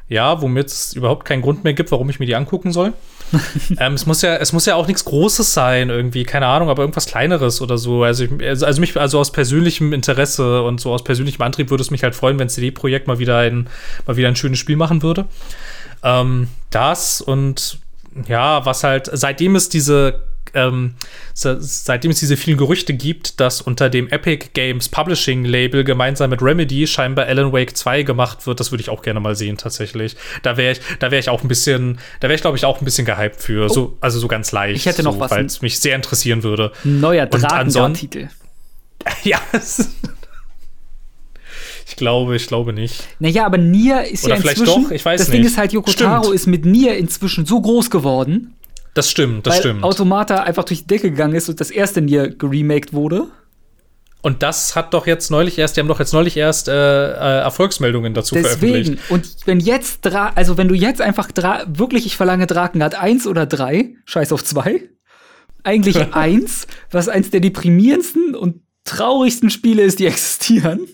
[0.08, 2.94] Ja, womit es überhaupt keinen Grund mehr gibt, warum ich mir die angucken soll.
[3.78, 6.82] ähm, es muss ja, es muss ja auch nichts Großes sein, irgendwie, keine Ahnung, aber
[6.82, 8.02] irgendwas Kleineres oder so.
[8.02, 11.82] Also, ich, also, also mich, also aus persönlichem Interesse und so aus persönlichem Antrieb würde
[11.82, 13.68] es mich halt freuen, wenn CD-Projekt mal wieder ein,
[14.06, 15.26] mal wieder ein schönes Spiel machen würde.
[16.02, 17.78] Ähm, das und
[18.26, 20.20] ja, was halt, seitdem es diese
[20.54, 20.94] ähm,
[21.34, 26.42] seitdem es diese vielen Gerüchte gibt, dass unter dem Epic Games Publishing Label gemeinsam mit
[26.42, 30.16] Remedy scheinbar Alan Wake 2 gemacht wird, das würde ich auch gerne mal sehen, tatsächlich.
[30.42, 32.80] Da wäre ich, da wäre ich auch ein bisschen, da wäre ich, glaube ich, auch
[32.80, 33.66] ein bisschen gehypt für.
[33.66, 33.68] Oh.
[33.72, 34.76] So, also so ganz leicht.
[34.76, 35.30] Ich hätte noch so, was.
[35.30, 36.72] Weil es mich sehr interessieren würde.
[36.84, 38.28] Neuer Drakengard-Titel.
[39.22, 39.40] ja,
[41.88, 43.02] Ich glaube, ich glaube nicht.
[43.18, 44.64] Naja, aber Nier ist Oder ja inzwischen.
[44.64, 45.38] Vielleicht doch, ich weiß das nicht.
[45.38, 48.54] Ding ist halt, Yoko Taro ist mit Nier inzwischen so groß geworden,
[48.94, 49.84] das stimmt, das weil stimmt.
[49.84, 53.28] Automata einfach durch die Decke gegangen ist und das erste Nier geremaked wurde.
[54.20, 57.40] Und das hat doch jetzt neulich erst, die haben doch jetzt neulich erst äh, äh,
[57.40, 58.58] Erfolgsmeldungen dazu Deswegen.
[58.72, 59.10] veröffentlicht.
[59.10, 63.26] Und wenn jetzt, Dra also wenn du jetzt einfach Dra wirklich, ich verlange Drakengard 1
[63.28, 64.88] oder 3, scheiß auf 2,
[65.62, 70.88] eigentlich 1, was eins der deprimierendsten und traurigsten Spiele ist, die existieren,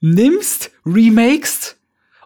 [0.00, 1.76] nimmst, remakest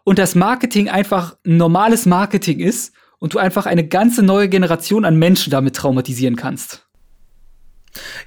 [0.04, 5.16] und das Marketing einfach normales Marketing ist und du einfach eine ganze neue Generation an
[5.16, 6.86] Menschen damit traumatisieren kannst.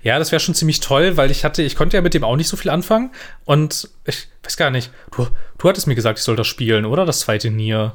[0.02, 2.36] Ja, das wäre schon ziemlich toll, weil ich hatte, ich konnte ja mit dem auch
[2.36, 3.12] nicht so viel anfangen
[3.46, 5.28] und ich weiß gar nicht, du,
[5.58, 7.06] du hattest mir gesagt, ich soll das spielen, oder?
[7.06, 7.94] Das zweite Nier.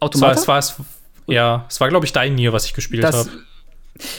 [0.00, 0.32] Automata?
[0.32, 0.86] Es war, es war, es,
[1.26, 3.28] ja, es war, glaube ich, dein Nier, was ich gespielt habe.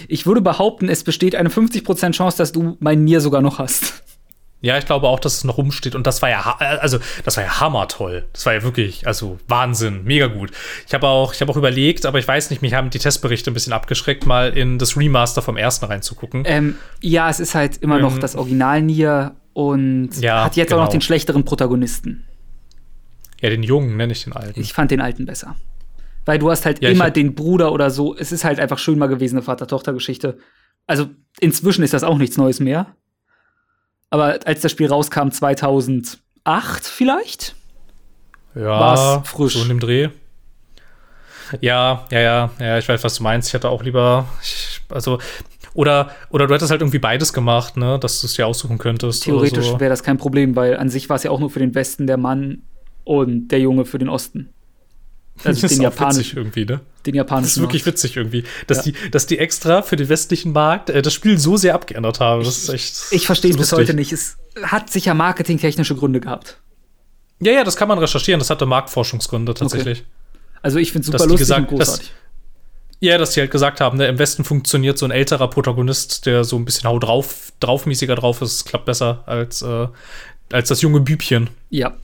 [0.07, 4.03] Ich würde behaupten, es besteht eine 50% Chance, dass du mein Nier sogar noch hast.
[4.61, 5.95] Ja, ich glaube auch, dass es noch rumsteht.
[5.95, 8.27] Und das war ja, also, das war ja hammertoll.
[8.33, 10.51] Das war ja wirklich, also Wahnsinn, mega gut.
[10.85, 13.51] Ich habe auch, ich habe auch überlegt, aber ich weiß nicht, mich haben die Testberichte
[13.51, 16.43] ein bisschen abgeschreckt, mal in das Remaster vom ersten reinzugucken.
[16.45, 20.69] Ähm, ja, es ist halt immer ähm, noch das Original Nier und ja, hat jetzt
[20.69, 20.81] genau.
[20.81, 22.25] auch noch den schlechteren Protagonisten.
[23.41, 24.59] Ja, den Jungen nenne ich den alten.
[24.59, 25.55] Ich fand den alten besser.
[26.25, 28.15] Weil du hast halt ja, immer den Bruder oder so.
[28.15, 30.37] Es ist halt einfach schön mal gewesen, eine Vater-Tochter-Geschichte.
[30.85, 31.07] Also
[31.39, 32.87] inzwischen ist das auch nichts Neues mehr.
[34.09, 36.19] Aber als das Spiel rauskam, 2008
[36.83, 37.55] vielleicht?
[38.55, 39.53] Ja, war's frisch.
[39.53, 40.09] So in dem Dreh.
[41.61, 43.49] Ja, ja, ja, ja, ich weiß, was du meinst.
[43.49, 45.19] Ich hätte auch lieber, ich, also,
[45.73, 49.23] oder, oder du hättest halt irgendwie beides gemacht, ne, dass du es dir aussuchen könntest.
[49.23, 49.79] Theoretisch so.
[49.79, 52.07] wäre das kein Problem, weil an sich war es ja auch nur für den Westen
[52.07, 52.63] der Mann
[53.03, 54.53] und der Junge für den Osten.
[55.43, 56.81] Also das ist den witzig irgendwie, ne?
[57.05, 57.45] Den japanischen.
[57.45, 57.97] Das ist wirklich Markt.
[57.97, 58.91] witzig irgendwie, dass ja.
[58.91, 62.43] die, dass die extra für den westlichen Markt äh, das Spiel so sehr abgeändert haben.
[62.43, 62.97] Das ist echt.
[63.11, 64.11] Ich verstehe es bis heute nicht.
[64.11, 66.57] Es hat sicher marketingtechnische Gründe gehabt.
[67.39, 68.39] Ja, ja, das kann man recherchieren.
[68.39, 69.99] Das hatte Marktforschungsgründe tatsächlich.
[69.99, 70.07] Okay.
[70.61, 72.07] Also ich finde es super lustig gesagt, und großartig.
[72.07, 72.15] Dass,
[72.99, 76.43] ja, dass die halt gesagt haben, ne, im Westen funktioniert so ein älterer Protagonist, der
[76.43, 79.87] so ein bisschen hau drauf, draufmäßiger drauf ist, klappt besser als, äh,
[80.51, 81.49] als das junge Bübchen.
[81.69, 81.95] Ja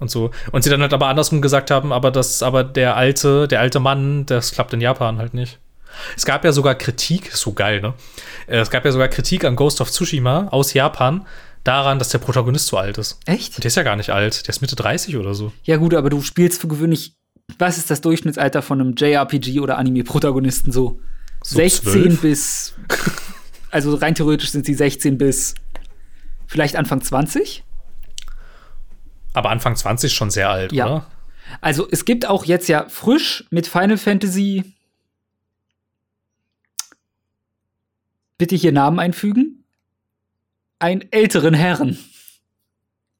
[0.00, 0.30] und so.
[0.50, 3.80] Und sie dann halt aber andersrum gesagt haben, aber das, aber der alte, der alte
[3.80, 5.58] Mann, das klappt in Japan halt nicht.
[6.16, 7.94] Es gab ja sogar Kritik, so geil, ne?
[8.46, 11.26] Äh, es gab ja sogar Kritik an Ghost of Tsushima aus Japan
[11.64, 13.18] daran, dass der Protagonist zu alt ist.
[13.26, 13.56] Echt?
[13.56, 15.52] Und der ist ja gar nicht alt, der ist Mitte 30 oder so.
[15.64, 17.14] Ja, gut, aber du spielst für gewöhnlich,
[17.58, 21.00] was ist das Durchschnittsalter von einem JRPG oder Anime-Protagonisten so?
[21.42, 21.56] so?
[21.56, 22.20] 16 12?
[22.20, 22.74] bis.
[23.70, 25.54] Also rein theoretisch sind sie 16 bis
[26.46, 27.62] vielleicht Anfang 20?
[29.32, 30.86] Aber Anfang 20 schon sehr alt, ja.
[30.86, 31.06] oder?
[31.60, 34.74] Also es gibt auch jetzt ja frisch mit Final Fantasy.
[38.38, 39.64] Bitte hier Namen einfügen.
[40.78, 41.98] Einen älteren Herren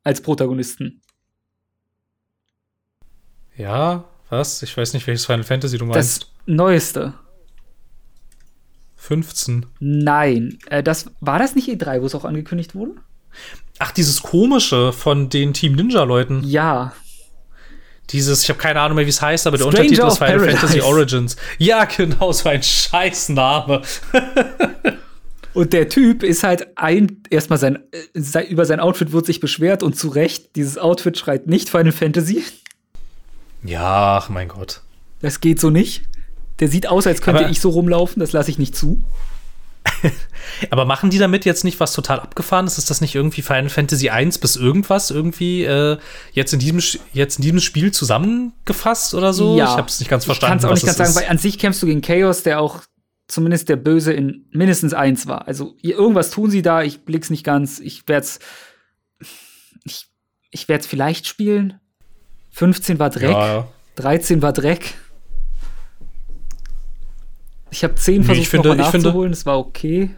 [0.02, 1.02] als Protagonisten.
[3.56, 4.62] Ja, was?
[4.62, 6.22] Ich weiß nicht, welches Final Fantasy du meinst.
[6.22, 7.14] Das neueste.
[8.96, 9.66] 15.
[9.80, 12.94] Nein, äh, das war das nicht E3, wo es auch angekündigt wurde?
[13.80, 16.44] Ach, dieses komische von den Team Ninja-Leuten.
[16.44, 16.92] Ja.
[18.10, 20.50] Dieses, ich habe keine Ahnung mehr, wie es heißt, aber Stranger der Untertitel ist Final
[20.50, 21.36] Fantasy Origins.
[21.58, 23.80] Ja, genau, so ein Scheißname.
[25.54, 27.78] Und der Typ ist halt ein, erstmal sein,
[28.48, 32.44] über sein Outfit wird sich beschwert und zu Recht, dieses Outfit schreit nicht Final Fantasy.
[33.64, 34.82] Ja, ach mein Gott.
[35.22, 36.02] Das geht so nicht.
[36.60, 39.02] Der sieht aus, als könnte Aber ich so rumlaufen, das lasse ich nicht zu.
[40.70, 42.78] Aber machen die damit jetzt nicht was total abgefahrenes?
[42.78, 45.98] Ist das nicht irgendwie Final Fantasy 1 bis irgendwas irgendwie äh,
[46.32, 46.80] jetzt, in diesem,
[47.12, 49.56] jetzt in diesem Spiel zusammengefasst oder so?
[49.56, 49.64] Ja.
[49.64, 50.58] Ich habe es nicht ganz verstanden.
[50.58, 52.60] Ich kann es auch nicht ganz sagen, weil an sich kämpfst du gegen Chaos, der
[52.60, 52.82] auch
[53.28, 55.46] zumindest der Böse in mindestens eins war.
[55.46, 57.78] Also irgendwas tun sie da, ich blick's nicht ganz.
[57.78, 58.38] Ich werde es
[59.84, 60.06] ich,
[60.50, 61.80] ich werde es vielleicht spielen.
[62.52, 63.68] 15 war Dreck, ja.
[63.96, 64.94] 13 war Dreck.
[67.70, 70.10] Ich habe 10 versucht, nee, finde, mal nachzuholen, das war okay.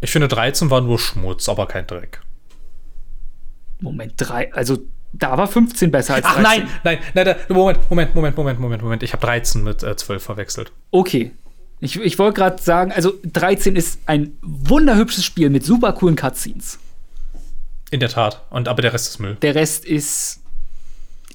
[0.00, 2.20] Ich finde, 13 war nur Schmutz, aber kein Dreck.
[3.80, 4.78] Moment, 3, also
[5.12, 6.38] da war 15 besser als 13.
[6.38, 9.02] Ach nein, nein, nein, Moment, Moment, Moment, Moment, Moment, Moment.
[9.02, 10.72] Ich habe 13 mit äh, 12 verwechselt.
[10.90, 11.32] Okay.
[11.80, 16.78] Ich, ich wollte gerade sagen, also 13 ist ein wunderhübsches Spiel mit super coolen Cutscenes.
[17.90, 18.42] In der Tat.
[18.50, 19.36] Und aber der Rest ist Müll.
[19.42, 20.40] Der Rest ist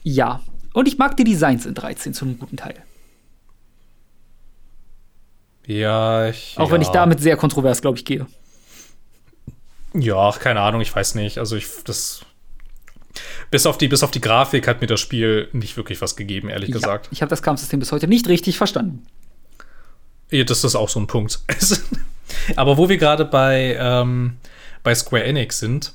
[0.04, 0.42] ja.
[0.74, 2.76] Und ich mag die Designs in 13 zu einem guten Teil.
[5.66, 6.56] Ja, ich.
[6.58, 6.74] Auch ja.
[6.74, 8.26] wenn ich damit sehr kontrovers, glaube ich, gehe.
[9.94, 11.38] Ja, keine Ahnung, ich weiß nicht.
[11.38, 12.22] Also ich das
[13.50, 16.50] bis auf die bis auf die Grafik hat mir das Spiel nicht wirklich was gegeben,
[16.50, 17.10] ehrlich ja, gesagt.
[17.12, 19.06] Ich habe das Kampfsystem bis heute nicht richtig verstanden.
[20.30, 21.40] Ja, das ist auch so ein Punkt.
[22.56, 24.38] Aber wo wir gerade bei ähm,
[24.84, 25.94] bei Square Enix sind,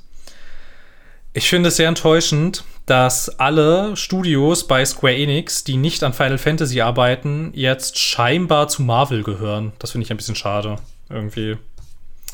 [1.33, 6.39] ich finde es sehr enttäuschend, dass alle Studios bei Square Enix, die nicht an Final
[6.39, 9.73] Fantasy arbeiten, jetzt scheinbar zu Marvel gehören.
[9.81, 10.77] Das finde ich ein bisschen schade.
[11.11, 11.57] Irgendwie.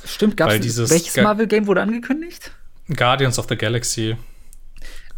[0.05, 2.53] Stimmt, gab es welches Marvel-Game wurde angekündigt?
[2.95, 4.17] Guardians of the Galaxy.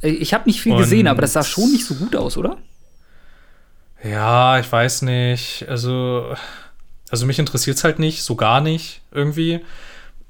[0.03, 2.37] Äh, ich habe nicht viel Und gesehen, aber das sah schon nicht so gut aus,
[2.37, 2.59] oder?
[4.05, 5.67] Ja, ich weiß nicht.
[5.69, 6.37] Also,
[7.11, 9.65] also mich interessiert es halt nicht, so gar nicht irgendwie.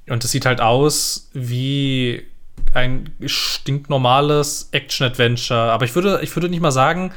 [0.08, 2.24] Und es sieht halt aus wie
[2.72, 5.72] ein stinknormales Action-Adventure.
[5.72, 7.12] Aber ich würde, ich würde nicht mal sagen,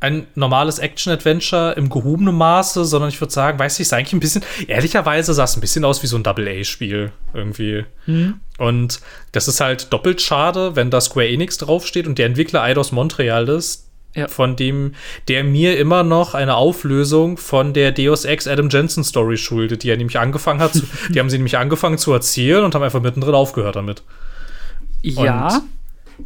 [0.00, 4.20] ein normales Action-Adventure im gehobenen Maße, sondern ich würde sagen, weiß ich, ist eigentlich ein
[4.20, 7.84] bisschen, ehrlicherweise sah es ein bisschen aus wie so ein Double-A-Spiel irgendwie.
[8.06, 8.40] Mhm.
[8.56, 9.00] Und
[9.32, 13.48] das ist halt doppelt schade, wenn da Square Enix draufsteht und der Entwickler Eidos Montreal
[13.50, 14.26] ist, ja.
[14.26, 14.94] von dem,
[15.28, 19.90] der mir immer noch eine Auflösung von der Deus Ex Adam Jensen Story schuldet, die
[19.90, 23.02] er nämlich angefangen hat, zu, die haben sie nämlich angefangen zu erzählen und haben einfach
[23.02, 24.02] mittendrin aufgehört damit.
[25.02, 25.56] Ja.
[25.56, 25.62] Und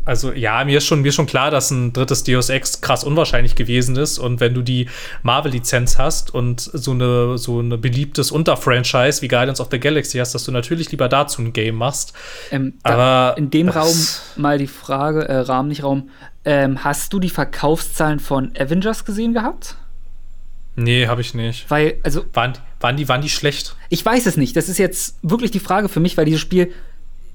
[0.04, 3.04] also ja, mir ist schon mir ist schon klar, dass ein drittes Deus Ex krass
[3.04, 4.88] unwahrscheinlich gewesen ist und wenn du die
[5.22, 10.18] Marvel Lizenz hast und so eine so ein beliebtes Unterfranchise wie Guardians of the Galaxy
[10.18, 12.12] hast, dass du natürlich lieber dazu ein Game machst.
[12.50, 13.94] Ähm, Aber in dem Raum
[14.36, 16.10] mal die Frage, äh, Rahmen nicht Raum,
[16.44, 19.76] ähm, hast du die Verkaufszahlen von Avengers gesehen gehabt?
[20.76, 21.70] Nee, habe ich nicht.
[21.70, 23.76] Weil also waren, waren die waren die schlecht?
[23.90, 24.56] Ich weiß es nicht.
[24.56, 26.72] Das ist jetzt wirklich die Frage für mich, weil dieses Spiel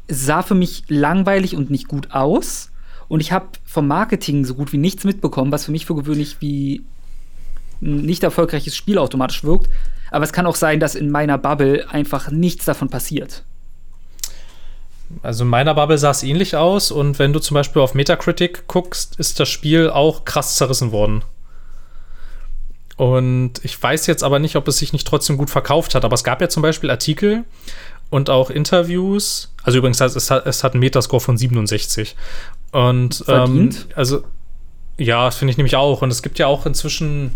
[0.09, 2.71] sah für mich langweilig und nicht gut aus.
[3.07, 6.37] Und ich habe vom Marketing so gut wie nichts mitbekommen, was für mich für gewöhnlich
[6.39, 6.83] wie
[7.81, 9.69] ein nicht erfolgreiches Spiel automatisch wirkt.
[10.11, 13.43] Aber es kann auch sein, dass in meiner Bubble einfach nichts davon passiert.
[15.23, 18.67] Also in meiner Bubble sah es ähnlich aus und wenn du zum Beispiel auf Metacritic
[18.67, 21.23] guckst, ist das Spiel auch krass zerrissen worden.
[22.95, 26.03] Und ich weiß jetzt aber nicht, ob es sich nicht trotzdem gut verkauft hat.
[26.03, 27.45] Aber es gab ja zum Beispiel Artikel,
[28.09, 29.53] und auch Interviews.
[29.63, 32.15] Also übrigens, es hat, es hat einen Metascore von 67.
[32.71, 34.23] Und ähm, also
[34.97, 36.01] ja, das finde ich nämlich auch.
[36.01, 37.31] Und es gibt ja auch inzwischen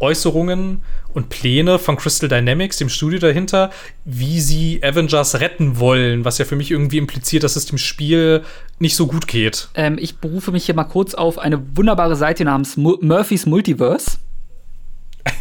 [0.00, 3.70] Äußerungen und Pläne von Crystal Dynamics, dem Studio dahinter,
[4.04, 8.44] wie sie Avengers retten wollen, was ja für mich irgendwie impliziert, dass es dem Spiel
[8.78, 9.68] nicht so gut geht.
[9.74, 14.18] Ähm, ich berufe mich hier mal kurz auf eine wunderbare Seite namens Mu Murphys Multiverse.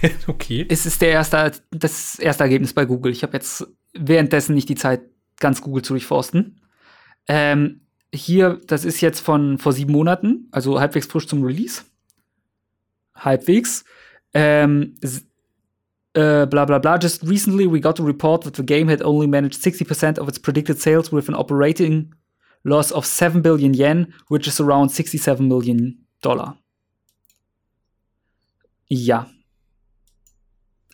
[0.27, 0.65] okay.
[0.69, 3.11] Es ist der erste, das erste Ergebnis bei Google.
[3.11, 3.67] Ich habe jetzt
[3.99, 5.01] währenddessen nicht die Zeit,
[5.39, 6.61] ganz Google zu durchforsten.
[7.27, 7.81] Ähm,
[8.13, 11.83] hier, das ist jetzt von vor sieben Monaten, also halbwegs frisch zum Release.
[13.15, 13.83] Halbwegs.
[14.33, 14.95] Ähm,
[16.13, 16.97] äh, bla bla bla.
[16.97, 20.39] Just recently we got a report that the game had only managed 60% of its
[20.39, 22.13] predicted sales with an operating
[22.63, 26.57] loss of 7 billion yen, which is around 67 million Dollar.
[28.89, 29.29] Ja,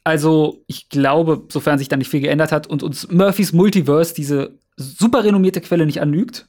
[0.03, 4.59] also, ich glaube, sofern sich da nicht viel geändert hat und uns Murphys Multiverse, diese
[4.75, 6.47] super renommierte Quelle, nicht anlügt,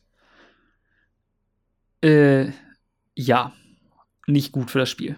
[2.03, 2.51] äh,
[3.15, 3.53] ja,
[4.27, 5.17] nicht gut für das Spiel.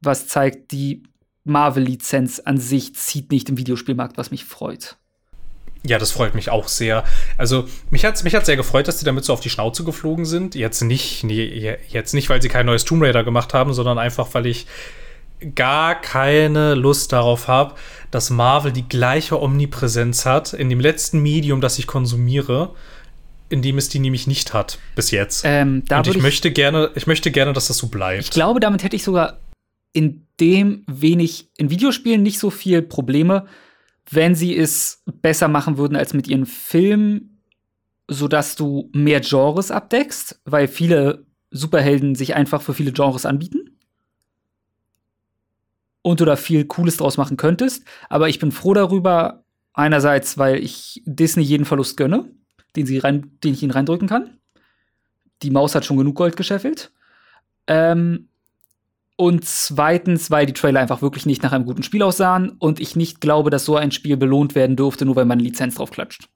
[0.00, 1.02] Was zeigt, die
[1.44, 4.96] Marvel-Lizenz an sich zieht nicht im Videospielmarkt, was mich freut.
[5.86, 7.04] Ja, das freut mich auch sehr.
[7.36, 10.24] Also, mich hat mich hat's sehr gefreut, dass sie damit so auf die Schnauze geflogen
[10.24, 10.54] sind.
[10.54, 14.32] Jetzt nicht, nee, jetzt nicht, weil sie kein neues Tomb Raider gemacht haben, sondern einfach,
[14.32, 14.66] weil ich
[15.54, 17.74] gar keine Lust darauf habe,
[18.10, 22.74] dass Marvel die gleiche Omnipräsenz hat in dem letzten Medium, das ich konsumiere,
[23.48, 25.44] in dem es die nämlich nicht hat bis jetzt.
[25.46, 28.30] Ähm, Und ich, würd möchte gerne, ich möchte gerne, dass das so Ich bleibt.
[28.30, 29.38] glaube, damit hätte ich sogar
[29.92, 33.46] in dem wenig, in Videospielen nicht so viel Probleme,
[34.10, 37.40] wenn sie es besser machen würden als mit ihren Filmen,
[38.08, 43.63] sodass du mehr Genres abdeckst, weil viele Superhelden sich einfach für viele Genres anbieten.
[46.06, 47.84] Und da viel Cooles draus machen könntest.
[48.10, 49.42] Aber ich bin froh darüber,
[49.72, 52.30] einerseits, weil ich Disney jeden Verlust gönne,
[52.76, 54.38] den, sie rein, den ich ihnen reindrücken kann.
[55.42, 56.92] Die Maus hat schon genug Gold gescheffelt.
[57.66, 58.28] Ähm,
[59.16, 62.96] und zweitens, weil die Trailer einfach wirklich nicht nach einem guten Spiel aussahen und ich
[62.96, 65.90] nicht glaube, dass so ein Spiel belohnt werden dürfte, nur weil man eine Lizenz drauf
[65.90, 66.28] klatscht.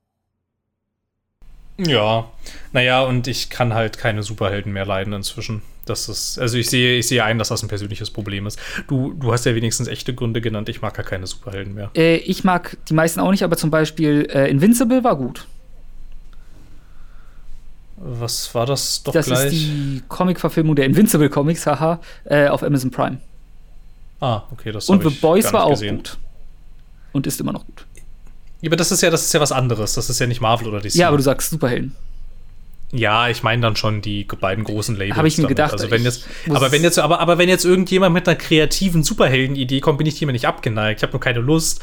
[1.79, 2.29] Ja,
[2.73, 5.63] naja, und ich kann halt keine Superhelden mehr leiden inzwischen.
[5.87, 8.59] Das ist, also ich sehe, ich sehe ein, dass das ein persönliches Problem ist.
[8.89, 10.69] Du, du hast ja wenigstens echte Gründe genannt.
[10.69, 11.91] Ich mag ja keine Superhelden mehr.
[11.97, 15.47] Äh, ich mag die meisten auch nicht, aber zum Beispiel äh, Invincible war gut.
[17.97, 19.47] Was war das doch das gleich?
[19.47, 23.19] ist die Comic-Verfilmung der Invincible Comics, haha, äh, auf Amazon Prime.
[24.21, 25.97] ah, okay, das Und hab The Boys war auch gesehen.
[25.97, 26.19] gut.
[27.13, 27.87] Und ist immer noch gut.
[28.61, 29.95] Ja, aber das ist ja, das ist ja was anderes.
[29.95, 30.95] Das ist ja nicht Marvel oder DC.
[30.95, 31.95] Ja, aber du sagst Superhelden.
[32.91, 35.17] Ja, ich meine dann schon die beiden großen Labels.
[35.17, 35.57] Hab ich mir damit.
[35.57, 39.03] gedacht, Also wenn jetzt, aber wenn jetzt, aber, aber wenn jetzt irgendjemand mit einer kreativen
[39.03, 41.01] Superhelden-Idee kommt, bin ich dem nicht abgeneigt.
[41.01, 41.83] Ich habe nur keine Lust,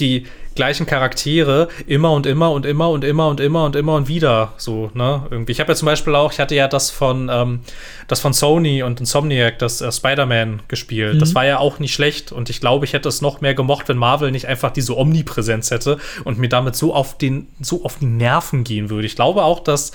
[0.00, 4.08] die gleichen Charaktere immer und immer und immer und immer und immer und immer und
[4.08, 5.26] wieder so, ne?
[5.30, 5.52] Irgendwie.
[5.52, 7.60] Ich habe ja zum Beispiel auch, ich hatte ja das von, ähm,
[8.08, 11.14] das von Sony und Insomniac, das äh, Spider-Man gespielt.
[11.14, 11.18] Mhm.
[11.20, 13.88] Das war ja auch nicht schlecht und ich glaube, ich hätte es noch mehr gemocht,
[13.88, 17.98] wenn Marvel nicht einfach diese Omnipräsenz hätte und mir damit so auf den, so auf
[17.98, 19.06] die Nerven gehen würde.
[19.06, 19.92] Ich glaube auch, dass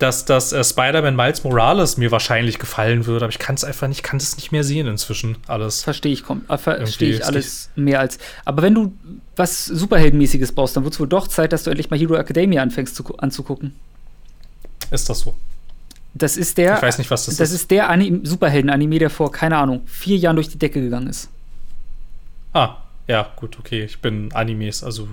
[0.00, 3.86] dass das äh, Spider-Man Miles Morales mir wahrscheinlich gefallen würde, aber ich kann es einfach
[3.86, 5.82] nicht, kann es nicht mehr sehen inzwischen alles.
[5.84, 8.18] Verstehe ich, kom- äh, verstehe ich alles mehr als.
[8.44, 8.92] Aber wenn du
[9.36, 12.62] was Superheldenmäßiges brauchst, dann wird es wohl doch Zeit, dass du endlich mal Hero Academia
[12.62, 13.74] anfängst zu, gu- anzugucken.
[14.90, 15.34] Ist das so?
[16.14, 16.74] Das ist der.
[16.76, 17.60] Ich weiß nicht, was das das ist.
[17.62, 21.28] ist der Anim Superhelden-Anime, der vor, keine Ahnung, vier Jahren durch die Decke gegangen ist.
[22.52, 22.76] Ah,
[23.06, 23.84] ja, gut, okay.
[23.84, 25.08] Ich bin Animes, also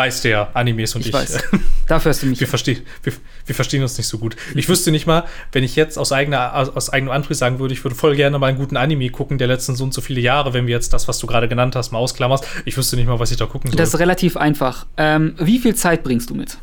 [0.00, 1.08] weiß der Animes und ich.
[1.08, 1.42] Ich weiß.
[1.86, 2.40] Dafür hast du mich.
[2.40, 3.12] wir, verstehen, wir,
[3.46, 4.36] wir verstehen uns nicht so gut.
[4.54, 7.74] Ich wüsste nicht mal, wenn ich jetzt aus, eigener, aus, aus eigenem Antrieb sagen würde,
[7.74, 10.20] ich würde voll gerne mal einen guten Anime gucken, der letzten so und so viele
[10.20, 12.46] Jahre, wenn wir jetzt das, was du gerade genannt hast, mal ausklammerst.
[12.64, 13.76] Ich wüsste nicht mal, was ich da gucken soll.
[13.76, 14.86] Das ist relativ einfach.
[14.96, 16.58] Ähm, wie viel Zeit bringst du mit?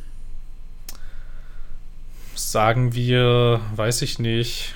[2.52, 4.74] sagen wir, weiß ich nicht,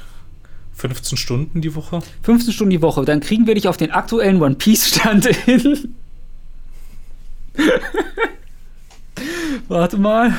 [0.74, 2.01] 15 Stunden die Woche.
[2.24, 3.05] 15 Stunden die Woche.
[3.05, 5.95] Dann kriegen wir dich auf den aktuellen One Piece-Stand hin.
[9.67, 10.34] Warte mal.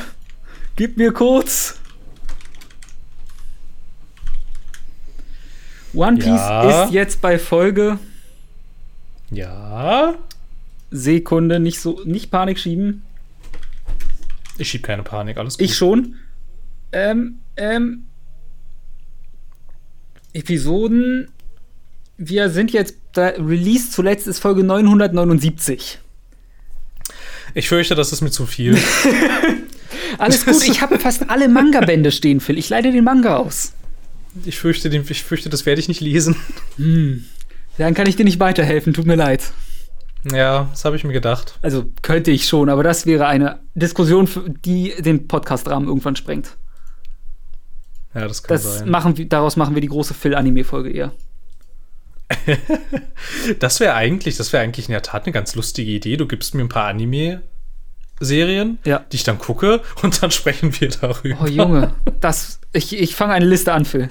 [0.76, 1.78] Gib mir kurz.
[5.95, 6.85] One Piece Ja.
[6.85, 7.99] ist jetzt bei Folge
[9.30, 10.14] Ja.
[10.91, 13.03] Sekunde, nicht so, nicht Panik schieben.
[14.59, 15.64] Ich schieb keine Panik, alles gut.
[15.66, 16.16] Ich schon.
[16.93, 18.05] Ähm, ähm.
[20.35, 21.28] Episoden.
[22.18, 22.97] Wir sind jetzt.
[23.12, 25.99] Da, Release zuletzt ist Folge 979.
[27.55, 28.79] Ich fürchte, das ist mir zu viel.
[30.19, 32.59] Alles gut, ich habe fast alle Manga-Bände stehen, Phil.
[32.59, 33.73] Ich leite den Manga aus.
[34.45, 36.37] ich, fürchte, den, ich fürchte, das werde ich nicht lesen.
[37.79, 39.53] Dann kann ich dir nicht weiterhelfen, tut mir leid.
[40.31, 41.59] Ja, das habe ich mir gedacht.
[41.63, 44.29] Also könnte ich schon, aber das wäre eine Diskussion,
[44.65, 46.57] die den Podcast-Rahmen irgendwann sprengt.
[48.15, 48.91] Ja, das kann Das sein.
[48.91, 51.13] machen wir, daraus machen wir die große Phil-Anime-Folge eher.
[53.59, 56.16] Das wäre eigentlich, das wäre eigentlich in der Tat eine ganz lustige Idee.
[56.16, 59.05] Du gibst mir ein paar Anime-Serien, Ja.
[59.11, 61.39] die ich dann gucke und dann sprechen wir darüber.
[61.43, 64.11] Oh Junge, das, ich, ich fange eine Liste an, Phil.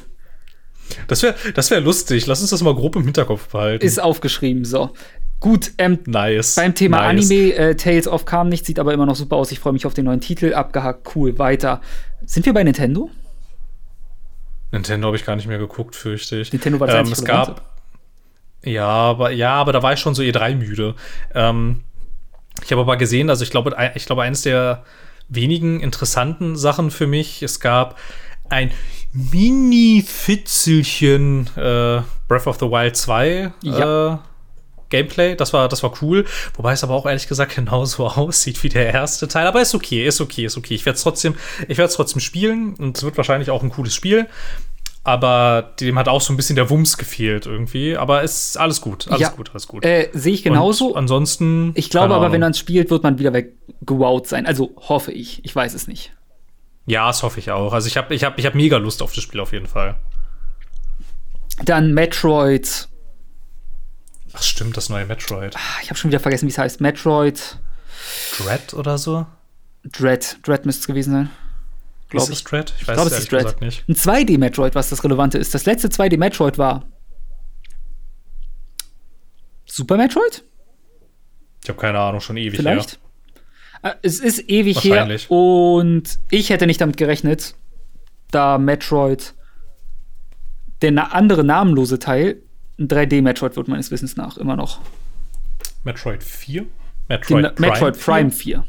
[1.07, 2.25] Das wäre das wär lustig.
[2.27, 3.85] Lass uns das mal grob im Hinterkopf behalten.
[3.85, 4.91] Ist aufgeschrieben, so.
[5.39, 6.55] Gut, ähm, nice.
[6.55, 7.31] beim Thema nice.
[7.31, 9.51] Anime, äh, Tales of kam nicht, sieht aber immer noch super aus.
[9.51, 10.53] Ich freue mich auf den neuen Titel.
[10.53, 11.81] Abgehakt, cool, weiter.
[12.25, 13.09] Sind wir bei Nintendo?
[14.71, 16.51] Nintendo habe ich gar nicht mehr geguckt, fürchte ich.
[16.53, 17.70] Nintendo war das ähm, es gab
[18.63, 20.95] Ja, aber ja, aber da war ich schon so E3 müde.
[21.33, 21.83] Ähm,
[22.63, 24.83] ich habe aber gesehen, also ich glaube, ich glaube, eines der
[25.29, 27.97] wenigen interessanten Sachen für mich, es gab
[28.49, 28.71] ein
[29.13, 34.13] Mini-Fitzelchen äh, Breath of the Wild 2 Ja.
[34.13, 34.17] äh,
[34.89, 35.35] Gameplay.
[35.35, 36.25] Das war, das war cool.
[36.55, 39.47] Wobei es aber auch ehrlich gesagt genauso aussieht wie der erste Teil.
[39.47, 40.75] Aber ist okay, ist okay, ist okay.
[40.75, 41.35] Ich werde es trotzdem,
[41.67, 44.27] ich werde es trotzdem spielen und es wird wahrscheinlich auch ein cooles Spiel.
[45.03, 47.97] Aber dem hat auch so ein bisschen der Wumms gefehlt irgendwie.
[47.97, 49.29] Aber ist alles gut, alles Ja.
[49.29, 49.83] gut, alles gut.
[49.83, 50.89] Äh, Sehe ich genauso.
[50.89, 51.71] Und ansonsten.
[51.75, 52.33] ich glaube aber, Ahnung.
[52.33, 54.45] wenn man es spielt, wird man wieder weggewowt sein.
[54.45, 55.43] Also hoffe ich.
[55.43, 56.13] Ich weiß es nicht.
[56.85, 57.73] Ja, das hoffe ich auch.
[57.73, 59.95] Also ich habe ich hab, ich hab mega Lust auf das Spiel auf jeden Fall.
[61.65, 62.87] Dann Metroid
[64.33, 65.55] Ach stimmt, das neue Metroid.
[65.57, 66.79] Ah, Ich habe schon wieder vergessen, wie es heißt.
[66.79, 67.57] Metroid
[68.37, 69.25] Dread oder so?
[69.83, 70.37] Dread.
[70.43, 71.29] Dread müsste es gewesen sein.
[72.11, 72.35] Glaub ist ich.
[72.37, 72.73] es Dread?
[72.75, 73.83] Ich Ich weiß glaube, es ist gesagt nicht.
[73.89, 75.53] Ein 2D-Metroid, was das Relevante ist.
[75.53, 76.85] Das letzte 2D-Metroid war
[79.65, 80.43] Super Metroid?
[81.63, 82.99] Ich habe keine Ahnung, schon ewig Vielleicht?
[83.83, 87.55] Äh, Es ist ewig her und ich hätte nicht damit gerechnet,
[88.31, 89.33] da Metroid
[90.81, 92.41] der na andere namenlose Teil
[92.79, 94.79] ein 3D-Metroid wird meines Wissens nach immer noch.
[94.79, 94.85] her.
[95.83, 96.61] Metroid 4?
[96.63, 96.67] Gen-
[97.09, 98.03] Metroid Prime, Metroid 4?
[98.13, 98.55] Prime 4.
[98.57, 98.65] Ja.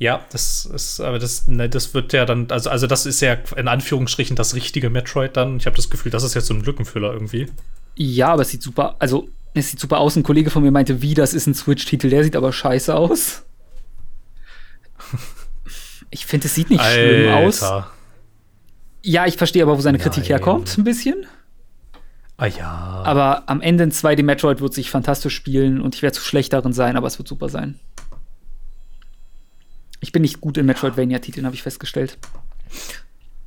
[0.00, 3.34] Ja, das ist, aber das, ne, das wird ja dann, also, also das ist ja
[3.54, 5.58] in Anführungsstrichen das richtige Metroid dann.
[5.58, 7.48] Ich habe das Gefühl, das ist jetzt so ein Lückenfüller irgendwie.
[7.96, 10.16] Ja, aber es sieht super, also es sieht super aus.
[10.16, 13.44] Ein Kollege von mir meinte, wie, das ist ein Switch-Titel, der sieht aber scheiße aus.
[16.12, 17.62] Ich finde, es sieht nicht schlimm aus.
[17.62, 17.88] Alter.
[19.00, 20.30] Ja, ich verstehe aber, wo seine Kritik Nein.
[20.30, 21.24] herkommt, ein bisschen.
[22.36, 23.02] Ah ja.
[23.04, 26.72] Aber am Ende ein 2D-Metroid wird sich fantastisch spielen und ich werde zu schlecht darin
[26.72, 27.78] sein, aber es wird super sein.
[30.00, 32.18] Ich bin nicht gut in Metroidvania-Titeln, habe ich festgestellt.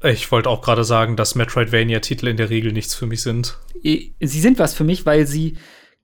[0.03, 3.57] Ich wollte auch gerade sagen, dass Metroidvania-Titel in der Regel nichts für mich sind.
[3.83, 5.57] Sie sind was für mich, weil sie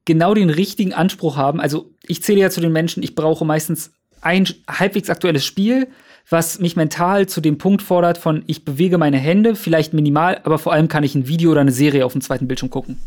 [0.05, 1.59] genau den richtigen Anspruch haben.
[1.59, 5.87] Also, ich zähle ja zu den Menschen, ich brauche meistens ein halbwegs aktuelles Spiel,
[6.29, 10.59] was mich mental zu dem Punkt fordert von, ich bewege meine Hände, vielleicht minimal, aber
[10.59, 12.99] vor allem kann ich ein Video oder eine Serie auf dem zweiten Bildschirm gucken.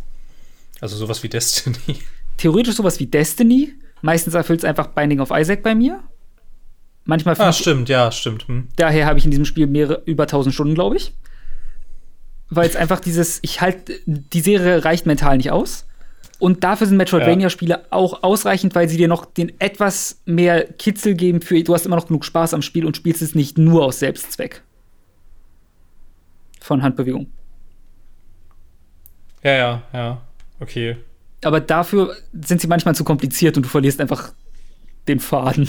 [0.80, 1.98] Also sowas wie Destiny.
[2.36, 3.72] Theoretisch sowas wie Destiny.
[4.00, 6.02] Meistens erfüllt es einfach Binding of Isaac bei mir.
[7.04, 8.46] Manchmal Ah, stimmt, ja, stimmt.
[8.46, 8.68] Hm.
[8.76, 11.12] daher habe ich in diesem Spiel mehrere über 1000 Stunden, glaube ich.
[12.48, 15.86] Weil es einfach dieses, ich halt, die Serie reicht mental nicht aus.
[16.38, 21.40] Und dafür sind Metroidvania-Spiele auch ausreichend, weil sie dir noch den etwas mehr Kitzel geben
[21.40, 24.00] für, du hast immer noch genug Spaß am Spiel und spielst es nicht nur aus
[24.00, 24.62] Selbstzweck.
[26.60, 27.28] Von Handbewegung.
[29.42, 30.20] Ja, ja, ja.
[30.60, 30.96] Okay.
[31.44, 34.32] Aber dafür sind sie manchmal zu kompliziert und du verlierst einfach
[35.08, 35.68] den Faden.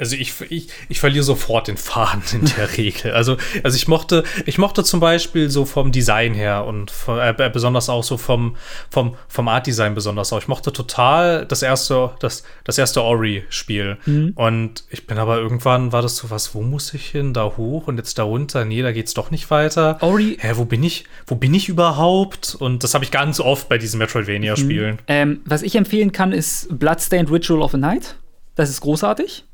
[0.00, 3.12] Also ich, ich, ich verliere sofort den Faden in der Regel.
[3.12, 7.50] Also, also ich mochte, ich mochte zum Beispiel so vom Design her und von, äh,
[7.52, 8.56] besonders auch so vom,
[8.90, 10.38] vom, vom Art-Design besonders auch.
[10.38, 13.98] Ich mochte total das erste, das, das erste Ori-Spiel.
[14.34, 17.34] Und ich bin aber irgendwann, war das so was, wo muss ich hin?
[17.34, 18.64] Da hoch und jetzt da runter?
[18.64, 19.98] Nee, da geht's doch nicht weiter.
[20.00, 21.04] Ori- Hä, wo bin ich?
[21.26, 22.56] Wo bin ich überhaupt?
[22.58, 24.98] Und das habe ich ganz oft bei diesen Metroidvania-Spielen.
[25.08, 28.16] Ähm, was ich empfehlen kann, ist Bloodstained Ritual of the Night.
[28.54, 29.44] Das ist großartig.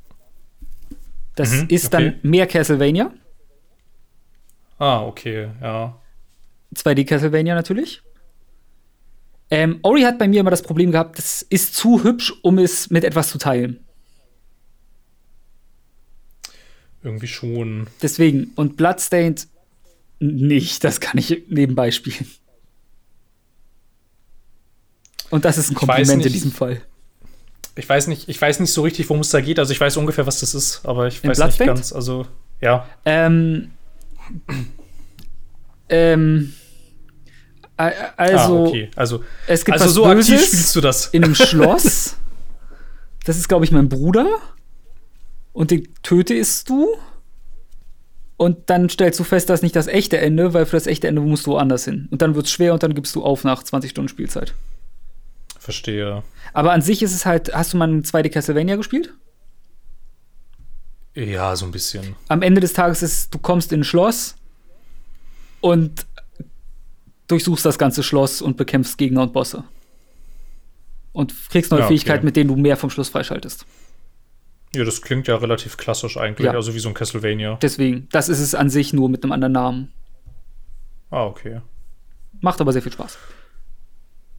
[1.37, 2.11] Das Mhm, ist okay.
[2.21, 3.13] dann mehr Castlevania.
[4.79, 6.01] Ah, okay, ja.
[6.75, 8.03] 2D Castlevania natürlich.
[9.51, 12.91] Ähm, Ori hat bei mir immer das Problem gehabt, das ist zu hübsch, um es
[12.91, 13.79] mit etwas zu teilen.
[17.03, 17.87] Irgendwie schon.
[18.03, 19.47] Deswegen, und Bloodstained
[20.19, 22.27] nicht, das kann ich nebenbei spielen.
[25.31, 26.83] Und das ist ein Kompliment in diesem Fall.
[27.77, 29.59] Ich weiß nicht, ich weiß nicht so richtig, worum es da geht.
[29.59, 31.69] Also ich weiß ungefähr, was das ist, aber ich In weiß nicht Bloodstained?
[31.75, 31.93] ganz.
[31.93, 32.27] Also
[32.61, 33.71] ja, Ähm,
[35.89, 36.55] ähm,
[37.77, 38.91] also, ah, okay.
[38.97, 41.07] Also, es gibt also was so Böses aktiv spielst du das.
[41.09, 42.17] in einem Schloss.
[43.25, 44.27] Das ist, glaube ich, mein Bruder.
[45.53, 46.89] Und den tötest du.
[48.39, 51.09] Und dann stellst du fest, das ist nicht das echte Ende, weil für das echte
[51.09, 52.09] Ende musst du woanders hin.
[52.11, 54.55] Und dann wird es schwer und dann gibst du auf nach 20 Stunden Spielzeit.
[55.67, 56.23] Verstehe.
[56.53, 59.13] Aber an sich ist es halt, hast du mal ein 2D Castlevania gespielt?
[61.17, 62.15] Ja, so ein bisschen.
[62.29, 64.37] Am Ende des Tages ist, du kommst in ein Schloss
[65.61, 66.07] und
[67.27, 69.65] durchsuchst das ganze Schloss und bekämpfst Gegner und Bosse.
[71.13, 71.95] Und kriegst neue Ja, okay.
[71.97, 73.67] Fähigkeiten, mit denen du mehr vom Schluss freischaltest.
[74.73, 76.53] Ja, das klingt ja relativ klassisch eigentlich, Ja.
[76.53, 77.59] also wie so ein Castlevania.
[77.61, 79.93] Deswegen, das ist es an sich nur mit einem anderen Namen.
[81.11, 81.61] Ah, okay.
[82.41, 83.19] Macht aber sehr viel Spaß.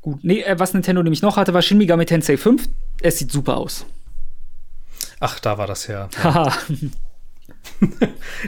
[0.07, 2.69] Gut, nee, äh, was Nintendo nämlich noch hatte, war Shin Megami Tensei 5.
[3.01, 3.85] Es sieht super aus.
[5.19, 6.07] Ach, da war das her.
[6.23, 6.53] Haha,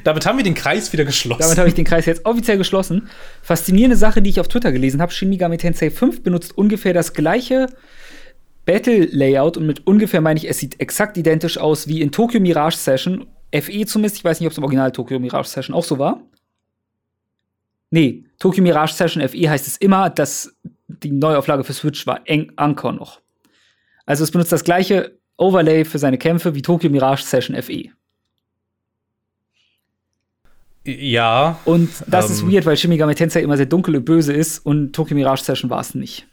[0.05, 1.41] Damit haben wir den Kreis wieder geschlossen.
[1.41, 3.09] damit habe ich den Kreis jetzt offiziell geschlossen.
[3.41, 7.13] Faszinierende Sache, die ich auf Twitter gelesen habe: Shin Megami Tensei 5 benutzt ungefähr das
[7.13, 7.67] gleiche
[8.65, 12.77] Battle-Layout und mit ungefähr meine ich, es sieht exakt identisch aus wie in Tokyo Mirage
[12.77, 13.27] Session.
[13.53, 16.21] FE zumindest, ich weiß nicht, ob es im Original Tokyo Mirage Session auch so war.
[17.91, 20.55] Nee, Tokyo Mirage Session FE heißt es immer, dass
[20.89, 23.21] die Neuauflage für Switch war eng Anchor noch.
[24.05, 27.55] Also es benutzt das gleiche Overlay für seine Kämpfe wie Tokyo Mirage Session.
[27.61, 27.89] FE.
[30.85, 32.51] ja, Und das ist Ähm.
[32.51, 35.69] weird, weil Shin Megami Tensei immer sehr dunkel und böse ist und Tokyo Mirage Session
[35.69, 36.25] war es nicht.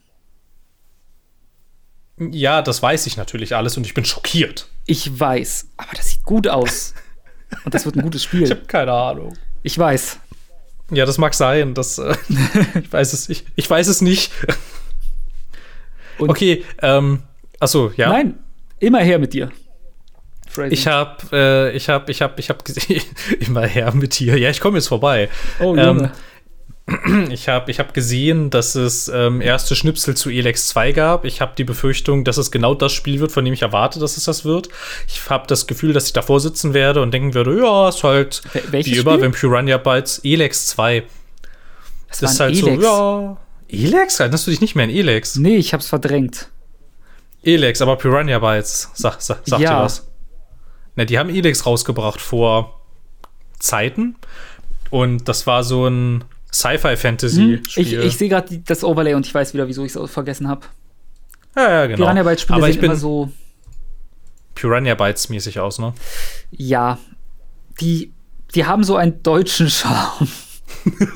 [2.18, 4.68] ja, das weiß ich natürlich alles und ich bin schockiert.
[4.86, 6.94] Ich weiß, aber das sieht gut aus.
[7.64, 8.48] Und das wird ein gutes Ich Spiel.
[8.48, 9.36] habe keine Ahnung.
[9.62, 10.18] Ich weiß.
[10.90, 11.74] Ja, das mag sein.
[11.74, 12.14] Das, äh,
[12.82, 13.46] ich weiß es nicht.
[13.56, 14.30] Ich weiß es nicht.
[16.18, 17.22] Und Okay, ähm,
[17.60, 18.08] achso, ja.
[18.08, 18.38] Nein,
[18.78, 19.50] immer her mit dir.
[20.48, 20.72] Phrasing.
[20.72, 23.02] Ich hab, äh, ich hab, ich hab, ich hab gesehen,
[23.40, 24.38] immer her mit dir.
[24.38, 25.28] Ja, ich komme jetzt vorbei.
[25.60, 26.10] oh, ähm.
[27.30, 31.24] Ich habe ich hab gesehen, dass es ähm, erste Schnipsel zu Elex 2 gab.
[31.24, 34.16] Ich habe die Befürchtung, dass es genau das Spiel wird, von dem ich erwarte, dass
[34.16, 34.68] es das wird.
[35.08, 38.42] Ich habe das Gefühl, dass ich davor sitzen werde und denken würde, ja, ist halt
[38.52, 41.02] Wel- welches wie immer, wenn Piranha Bytes Elex 2.
[42.08, 42.82] das Das ist halt Elex.
[42.82, 43.36] so, ja.
[43.68, 44.20] Elex?
[44.20, 45.36] Erinnerst du dich nicht mehr an Elex?
[45.36, 46.48] Nee, ich hab's verdrängt.
[47.42, 49.78] Elex, aber Piranha Bytes, sag, sag, sagt Ja.
[49.80, 50.06] dir was?
[50.94, 52.80] Na, die haben Elex rausgebracht vor
[53.58, 54.14] Zeiten.
[54.90, 57.58] Und das war so ein Sci-Fi-Fantasy-Spiel.
[57.58, 57.62] Hm?
[57.76, 60.66] Ich, ich sehe gerade das Overlay und ich weiß wieder, wieso ich es vergessen habe.
[61.56, 61.98] ja, ja, genau.
[61.98, 63.30] Piranha Bytes Spiele aber ich bin immer so,
[64.56, 65.92] Piranha Bytes mäßig aus, ne?
[66.50, 66.98] ja,
[67.80, 68.12] die,
[68.54, 70.28] die haben so einen deutschen Charme.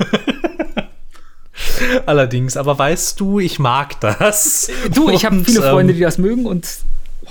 [2.05, 4.71] Allerdings, aber weißt du, ich mag das.
[4.93, 6.67] Du, ich habe viele Freunde, ähm, die das mögen und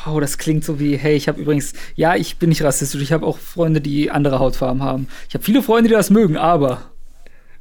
[0.05, 3.13] wow, das klingt so wie, hey, ich habe übrigens, ja, ich bin nicht rassistisch, ich
[3.13, 5.09] habe auch Freunde, die andere Hautfarben haben.
[5.29, 6.83] Ich habe viele Freunde, die das mögen, aber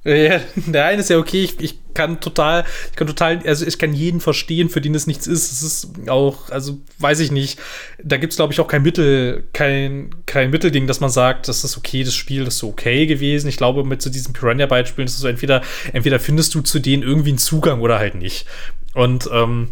[0.06, 3.94] Ja, eine ist ja okay, ich, ich kann total, ich kann total, also ich kann
[3.94, 5.52] jeden verstehen, für den es nichts ist.
[5.52, 7.60] Es ist auch, also weiß ich nicht,
[8.02, 11.64] da gibt es glaube ich auch kein Mittel, kein, kein Mittelding, dass man sagt, das
[11.64, 13.50] ist okay, das Spiel ist so okay gewesen.
[13.50, 15.62] Ich glaube, mit so diesen Piranha-Beispielen ist es so entweder,
[15.92, 18.46] entweder findest du zu denen irgendwie einen Zugang oder halt nicht.
[18.94, 19.70] Und ähm,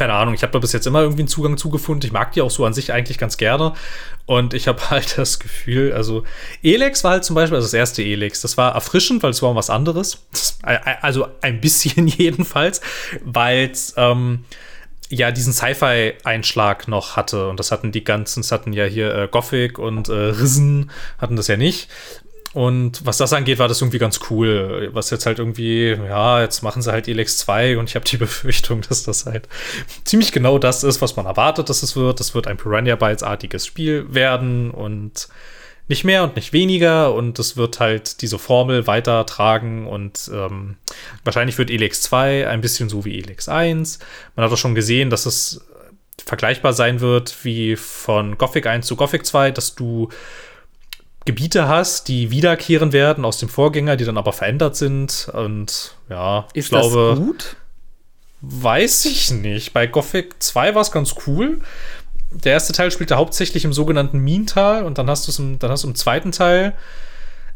[0.00, 2.06] keine Ahnung, ich habe da bis jetzt immer irgendwie einen Zugang zugefunden.
[2.06, 3.74] Ich mag die auch so an sich eigentlich ganz gerne.
[4.24, 6.24] Und ich habe halt das Gefühl, also
[6.62, 9.54] Elex war halt zum Beispiel, also das erste Elex, das war erfrischend, weil es war
[9.54, 10.26] was anderes.
[10.32, 10.58] Das,
[11.02, 12.80] also ein bisschen jedenfalls,
[13.22, 14.46] weil es ähm,
[15.10, 17.50] ja diesen Sci-Fi-Einschlag noch hatte.
[17.50, 21.36] Und das hatten die ganzen, das hatten ja hier äh, Gothic und äh, Risen, hatten
[21.36, 21.90] das ja nicht.
[22.52, 24.90] Und was das angeht, war das irgendwie ganz cool.
[24.92, 28.16] Was jetzt halt irgendwie, ja, jetzt machen sie halt Elex 2 und ich habe die
[28.18, 29.48] Befürchtung, dass das halt
[30.04, 32.18] ziemlich genau das ist, was man erwartet, dass es wird.
[32.18, 35.28] Das wird ein Piranha Bytes-artiges Spiel werden und
[35.86, 37.14] nicht mehr und nicht weniger.
[37.14, 40.76] Und es wird halt diese Formel weitertragen und ähm,
[41.22, 44.00] wahrscheinlich wird Elex 2 ein bisschen so wie Elex 1.
[44.34, 45.64] Man hat auch schon gesehen, dass es
[46.24, 50.08] vergleichbar sein wird wie von Gothic 1 zu Gothic 2, dass du
[51.26, 55.28] Gebiete hast, die wiederkehren werden aus dem Vorgänger, die dann aber verändert sind.
[55.32, 57.56] Und ja, ist ich glaube, das gut?
[58.42, 59.72] weiß ich nicht.
[59.72, 61.60] Bei Gothic 2 war es ganz cool.
[62.30, 65.70] Der erste Teil spielte hauptsächlich im sogenannten Minental und dann hast du es im, dann
[65.70, 66.74] hast du im zweiten Teil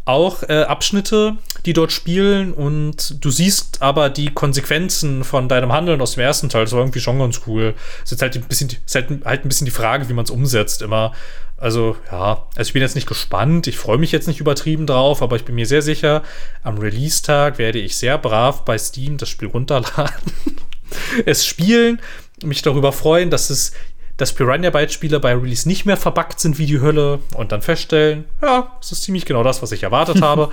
[0.06, 6.02] auch äh, Abschnitte, die dort spielen und du siehst aber die Konsequenzen von deinem Handeln
[6.02, 6.64] aus dem ersten Teil.
[6.64, 7.72] Das war irgendwie schon ganz cool.
[8.04, 10.24] Es ist halt ein bisschen, die- ist halt, halt ein bisschen die Frage, wie man
[10.26, 11.12] es umsetzt immer.
[11.56, 15.22] Also ja, also ich bin jetzt nicht gespannt, ich freue mich jetzt nicht übertrieben drauf,
[15.22, 16.22] aber ich bin mir sehr sicher,
[16.62, 20.32] am Release-Tag werde ich sehr brav bei Steam das Spiel runterladen,
[21.26, 22.00] es spielen,
[22.42, 23.72] mich darüber freuen, dass es
[24.16, 27.62] dass Piranha Bytes Spiele bei Release nicht mehr verbuggt sind wie die Hölle und dann
[27.62, 30.50] feststellen, ja, es ist ziemlich genau das, was ich erwartet habe.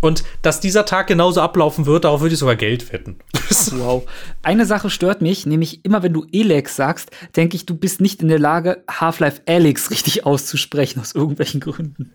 [0.00, 3.16] Und dass dieser Tag genauso ablaufen wird, darauf würde ich sogar Geld wetten.
[3.72, 4.04] Wow.
[4.42, 8.20] Eine Sache stört mich, nämlich immer wenn du Elex sagst, denke ich, du bist nicht
[8.20, 12.12] in der Lage, Half-Life Alyx richtig auszusprechen, aus irgendwelchen Gründen.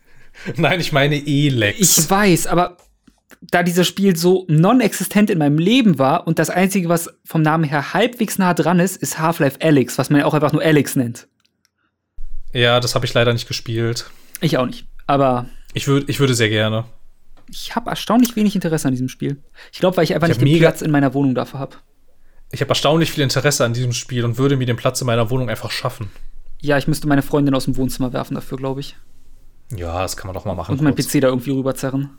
[0.56, 1.98] Nein, ich meine Elex.
[1.98, 2.78] Ich weiß, aber
[3.42, 7.64] da dieses Spiel so non-existent in meinem Leben war und das Einzige, was vom Namen
[7.64, 10.96] her halbwegs nah dran ist, ist Half-Life Alyx, was man ja auch einfach nur Alyx
[10.96, 11.28] nennt.
[12.54, 14.10] ja, das habe ich leider nicht gespielt.
[14.42, 14.86] Ich auch nicht.
[15.08, 16.86] Aber Ich, würd, ich würde sehr gerne.
[17.52, 19.38] Ich habe erstaunlich wenig Interesse an diesem Spiel.
[19.72, 21.76] Ich glaube, weil ich einfach Ich nicht den Platz in meiner Wohnung dafür habe.
[22.52, 25.30] Ich habe erstaunlich viel Interesse an diesem Spiel und würde mir den Platz in meiner
[25.30, 26.10] Wohnung einfach schaffen.
[26.62, 28.96] Ja, ich müsste meine Freundin aus dem Wohnzimmer werfen dafür, glaube ich.
[29.76, 30.72] Ja, das kann man doch mal machen.
[30.74, 31.08] Und mein kurz.
[31.08, 32.10] PC da irgendwie rüberzerren.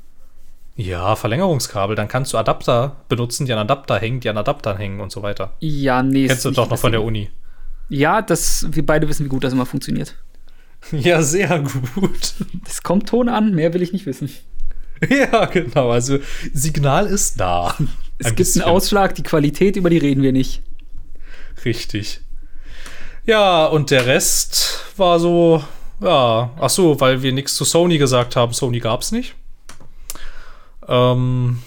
[0.75, 1.97] Ja, Verlängerungskabel.
[1.97, 5.23] Dann kannst du Adapter benutzen, die an Adapter hängen, die an Adaptern hängen und so
[5.23, 5.53] weiter.
[5.61, 6.27] Ja, nee.
[6.27, 7.31] Kennst du doch noch von der Uni.
[7.89, 10.17] Ja, das, wir beide wissen, wie gut das immer funktioniert.
[10.91, 12.35] Ja, sehr gut.
[12.67, 14.31] Es kommt Ton an, mehr will ich nicht wissen.
[15.11, 15.91] ja, genau.
[15.91, 16.19] Also
[16.53, 17.75] Signal ist da.
[18.19, 18.63] Es Ein gibt bisschen.
[18.63, 20.63] einen Ausschlag, die Qualität, über die reden wir nicht.
[21.65, 22.21] Richtig.
[23.25, 25.63] Ja, und der Rest war so,
[26.01, 28.53] ja, ach so, weil wir nichts zu Sony gesagt haben.
[28.53, 29.35] Sony gab's nicht.
[30.89, 31.59] Ähm,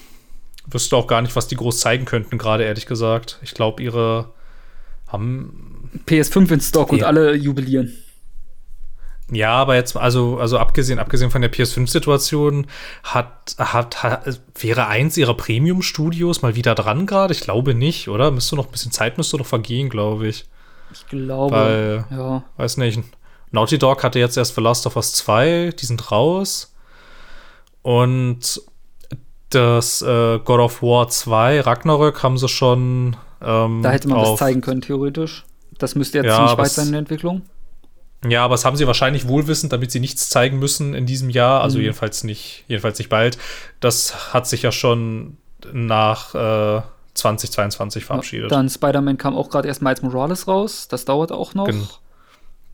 [0.68, 3.40] wüsste auch gar nicht, was die groß zeigen könnten, gerade ehrlich gesagt.
[3.42, 4.34] Ich glaube, ihre
[5.08, 7.08] haben PS5 in Stock und Ja.
[7.08, 7.94] alle jubilieren.
[9.32, 12.68] Ja, aber jetzt, also, also abgesehen, abgesehen von der PS5-Situation,
[13.04, 17.34] hat, hat, hat, wäre eins ihrer Premium-Studios mal wieder dran gerade?
[17.34, 18.30] Ich glaube nicht, oder?
[18.30, 20.46] Müsste noch ein bisschen Zeit müsste noch vergehen, glaube ich.
[20.92, 21.56] Ich glaube.
[21.56, 22.44] Weil- ja.
[22.58, 23.00] Weiß nicht.
[23.52, 26.74] Naughty Dog hatte jetzt erst The Last of Us 2, die sind raus.
[27.82, 28.62] Und
[29.50, 34.30] das äh, God of War 2, Ragnarök, haben sie schon Ähm, Da hätte man was
[34.30, 35.46] auf- zeigen können, theoretisch.
[35.78, 37.42] Das müsste jetzt Ja, ziemlich weit sein in der Entwicklung.
[38.32, 41.62] Ja, aber das haben sie wahrscheinlich wohlwissend, damit sie nichts zeigen müssen in diesem Jahr.
[41.62, 41.84] Also Mhm.
[41.84, 43.38] jedenfalls nicht, jedenfalls nicht bald.
[43.80, 45.38] Das hat sich ja schon
[45.72, 46.82] nach äh,
[47.16, 48.52] 2022 verabschiedet.
[48.52, 50.88] Dann Spider-Man kam auch gerade erst Miles Morales raus.
[50.90, 51.66] Das dauert auch noch.
[51.66, 51.88] Gen-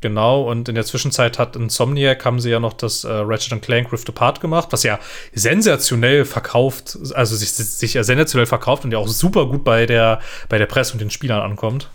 [0.04, 3.94] Genau, und in der Zwischenzeit hat Insomniac, haben sie ja noch das äh, Ratchet Clank
[3.94, 4.98] Rift Apart gemacht, was ja
[5.32, 10.20] sensationell verkauft, also sich, sich ja sensationell verkauft und ja auch super gut bei der,
[10.50, 11.88] bei der Presse und den Spielern ankommt.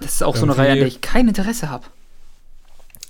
[0.00, 1.84] Das ist auch so eine Irgendwie- Reihe, an der ich kein Interesse habe.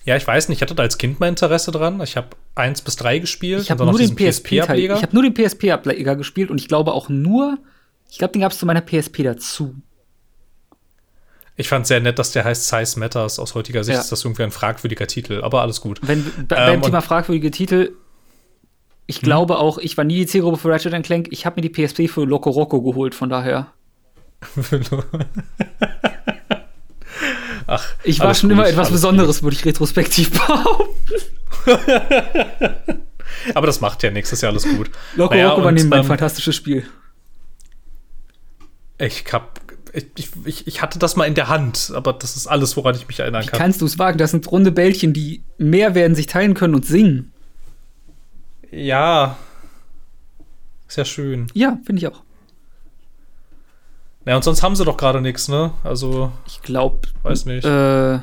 [0.05, 2.01] Ja, ich weiß nicht, ich hatte da als Kind mein Interesse dran.
[2.03, 3.63] Ich habe 1 bis 3 gespielt.
[3.63, 4.31] Ich habe nur den PSP-Teil.
[4.33, 4.97] PSP-Ableger.
[4.97, 7.59] Ich habe nur den PSP-Ableger gespielt und ich glaube auch nur,
[8.11, 9.75] ich glaube, den gab es zu meiner PSP dazu.
[11.57, 13.39] Ich fand sehr nett, dass der heißt Size Matters.
[13.39, 14.01] Aus heutiger Sicht Ja.
[14.01, 16.01] ist das irgendwie ein fragwürdiger Titel, aber alles gut.
[16.03, 17.93] Wenn Ähm, beim Thema fragwürdige Titel,
[19.07, 21.29] ich glaube auch, ich war nie die Zielgruppe für Ratchet Clank.
[21.31, 23.69] Ich habe mir die PSP für Loco Roco geholt, von daher.
[27.75, 30.95] Ach, Ich war schon gut, immer etwas Besonderes, würde ich retrospektiv behaupten.
[31.65, 31.79] gut.
[33.55, 34.91] Aber das macht ja nichts, ist ja alles gut.
[35.17, 36.87] Loco Naja, Roco war nebenbei ein ähm, fantastisches Spiel.
[38.99, 39.61] Ich hab.
[39.95, 43.09] Ich, ich, ich hatte das mal in der Hand, aber das ist alles, woran ich
[43.09, 43.59] mich erinnern Wie kann.
[43.59, 44.17] kannst du es wagen?
[44.17, 47.33] Das sind runde Bällchen, die mehr werden, sich teilen können und singen.
[48.71, 49.37] Ja.
[50.89, 51.47] Ist ja schön.
[51.53, 52.23] Ja, finde ich auch.
[54.25, 55.73] Ja, und sonst haben sie doch gerade nichts, ne?
[55.83, 57.65] Also, Ich glaube, weiß nicht.
[57.65, 58.21] äh,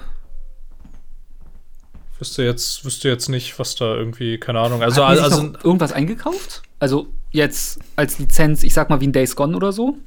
[2.20, 4.84] Wüsste jetzt, wüsste jetzt nicht, was da irgendwie, keine Ahnung.
[4.84, 6.64] Also, Hat also noch irgendwas eingekauft?
[6.80, 9.98] Also jetzt als Lizenz, ich sag mal wie ein Days Gone oder so?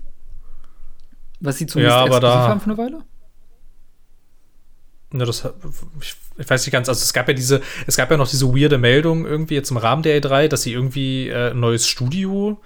[1.41, 2.99] Was sie zumindest Ja, aber exklusiv da- haben für eine Weile?
[5.15, 5.47] Ja, das,
[6.01, 8.47] ich, ich weiß nicht ganz, also es gab ja diese, es gab ja noch diese
[8.55, 12.61] weirde Meldung irgendwie jetzt im Rahmen der E3, dass sie irgendwie äh, ein neues Studio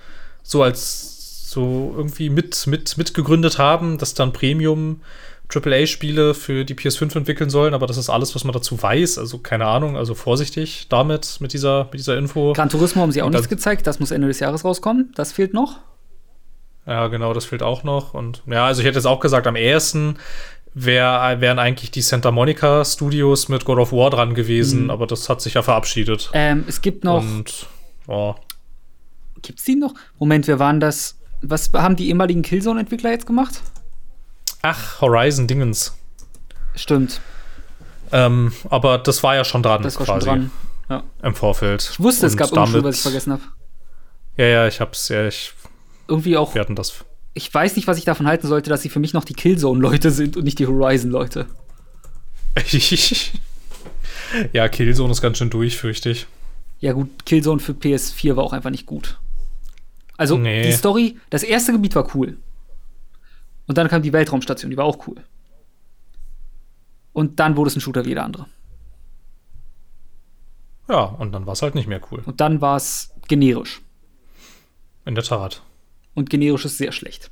[0.45, 1.16] so als
[1.57, 5.01] so irgendwie mit, mit, mitgegründet haben, dass dann Premium
[5.49, 9.39] AAA-Spiele für die PS5 entwickeln sollen, aber das ist alles, was man dazu weiß, also
[9.39, 12.53] keine Ahnung, also vorsichtig damit, mit dieser, mit dieser Info.
[12.53, 15.13] Gran Turismo haben sie auch nichts gezeigt, das muss Ende des Jahres rauskommen.
[15.15, 15.79] Das fehlt noch.
[16.87, 18.13] Ja, genau, das fehlt auch noch.
[18.15, 20.19] Und ja, also ich hätte jetzt auch gesagt, am ehesten
[20.75, 24.91] wär, wären eigentlich die Santa Monica Studios mit God of War dran gewesen, Mhm.
[24.91, 26.31] aber das hat sich ja verabschiedet.
[26.33, 27.67] Ähm, es gibt noch, Und
[28.09, 28.35] ja,
[29.43, 29.95] gibt's die noch?
[30.19, 31.16] Moment, wer waren das?
[31.43, 33.63] Was haben die ehemaligen Killzone-Entwickler jetzt gemacht?
[34.63, 35.95] ach, Horizon Dingens.
[36.75, 37.21] Stimmt,
[38.13, 40.51] Ähm, aber das war ja schon dran, das war schon dran.
[40.89, 41.03] Ja.
[41.23, 41.89] im Vorfeld.
[41.93, 43.43] Ich wusste, es gab irgendwas, was ich vergessen habe.
[44.37, 45.53] Ja, ja, ich hab's, ja, ich,
[46.09, 47.05] Irgendwie auch, wir hatten das.
[47.35, 50.11] ich weiß nicht, was ich davon halten sollte, dass sie für mich noch die Killzone-Leute
[50.11, 51.47] sind und nicht die Horizon-Leute.
[54.53, 56.27] ja, Killzone ist ganz schön durch, fürchte ich.
[56.81, 59.19] Ja, gut, Killzone für PS4 war auch einfach nicht gut.
[60.17, 60.63] Also, Nee.
[60.63, 62.39] die Story, das erste Gebiet war cool.
[63.67, 65.17] Und dann kam die Weltraumstation, die war auch cool.
[67.13, 68.47] Und dann wurde es ein Shooter wie jeder andere.
[70.89, 72.23] Ja, und dann war es halt nicht mehr cool.
[72.25, 73.81] Und dann war es generisch.
[75.05, 75.63] In der Tat.
[76.15, 77.31] Und generisch ist sehr schlecht.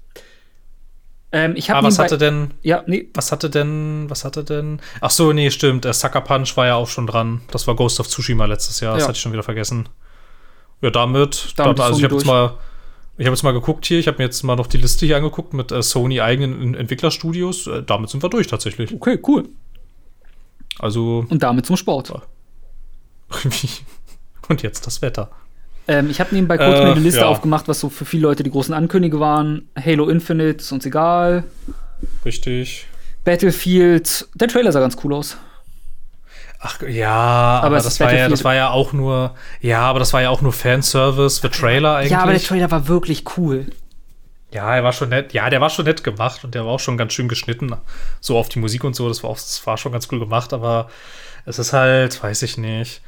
[1.33, 4.81] Ähm, ich habe Aber was hatte denn, Ja, nee, was hatte denn, was hatte denn?
[5.01, 5.85] Ach so, nee, stimmt.
[5.85, 7.43] Der Sucker Punch war ja auch schon dran.
[7.51, 8.95] Das war Ghost of Tsushima letztes Jahr.
[8.95, 9.09] Das Ja.
[9.09, 9.89] hatte ich schon wieder vergessen.
[10.81, 12.57] Ja, damit, Damit dann, also ich habe jetzt mal,
[13.17, 13.99] ich habe jetzt mal geguckt hier.
[13.99, 16.75] Ich habe mir jetzt mal noch die Liste hier angeguckt mit äh, Sony eigenen En-
[16.75, 17.67] Entwicklerstudios.
[17.67, 18.93] Äh, damit sind wir durch tatsächlich.
[18.93, 19.49] okay, cool.
[20.79, 22.13] Also Und damit zum Sport.
[24.49, 25.31] und jetzt das Wetter.
[25.87, 27.27] Ähm, ich habe nebenbei kurz Äh, mir eine Liste ja.
[27.27, 29.69] aufgemacht, was so für viele Leute die großen Ankündigungen waren.
[29.79, 31.45] Halo Infinite ist uns egal.
[32.25, 32.87] Richtig.
[33.25, 35.37] Battlefield, der Trailer sah ganz cool aus.
[36.67, 40.15] Ach ja, aber, es das war ja, das war ja auch nur, ja, aber das
[40.15, 42.13] war ja auch nur Fanservice für Trailer eigentlich.
[42.13, 43.67] Ja, aber der Trailer war wirklich cool.
[44.51, 45.35] Ja, er war schon nett.
[45.35, 47.77] Ja, der war schon nett gemacht und der war auch schon ganz schön geschnitten.
[48.23, 50.55] So auf die Musik und so, das war, auch, das war schon ganz cool gemacht,
[50.55, 50.89] aber
[51.45, 53.03] es ist halt, weiß ich nicht.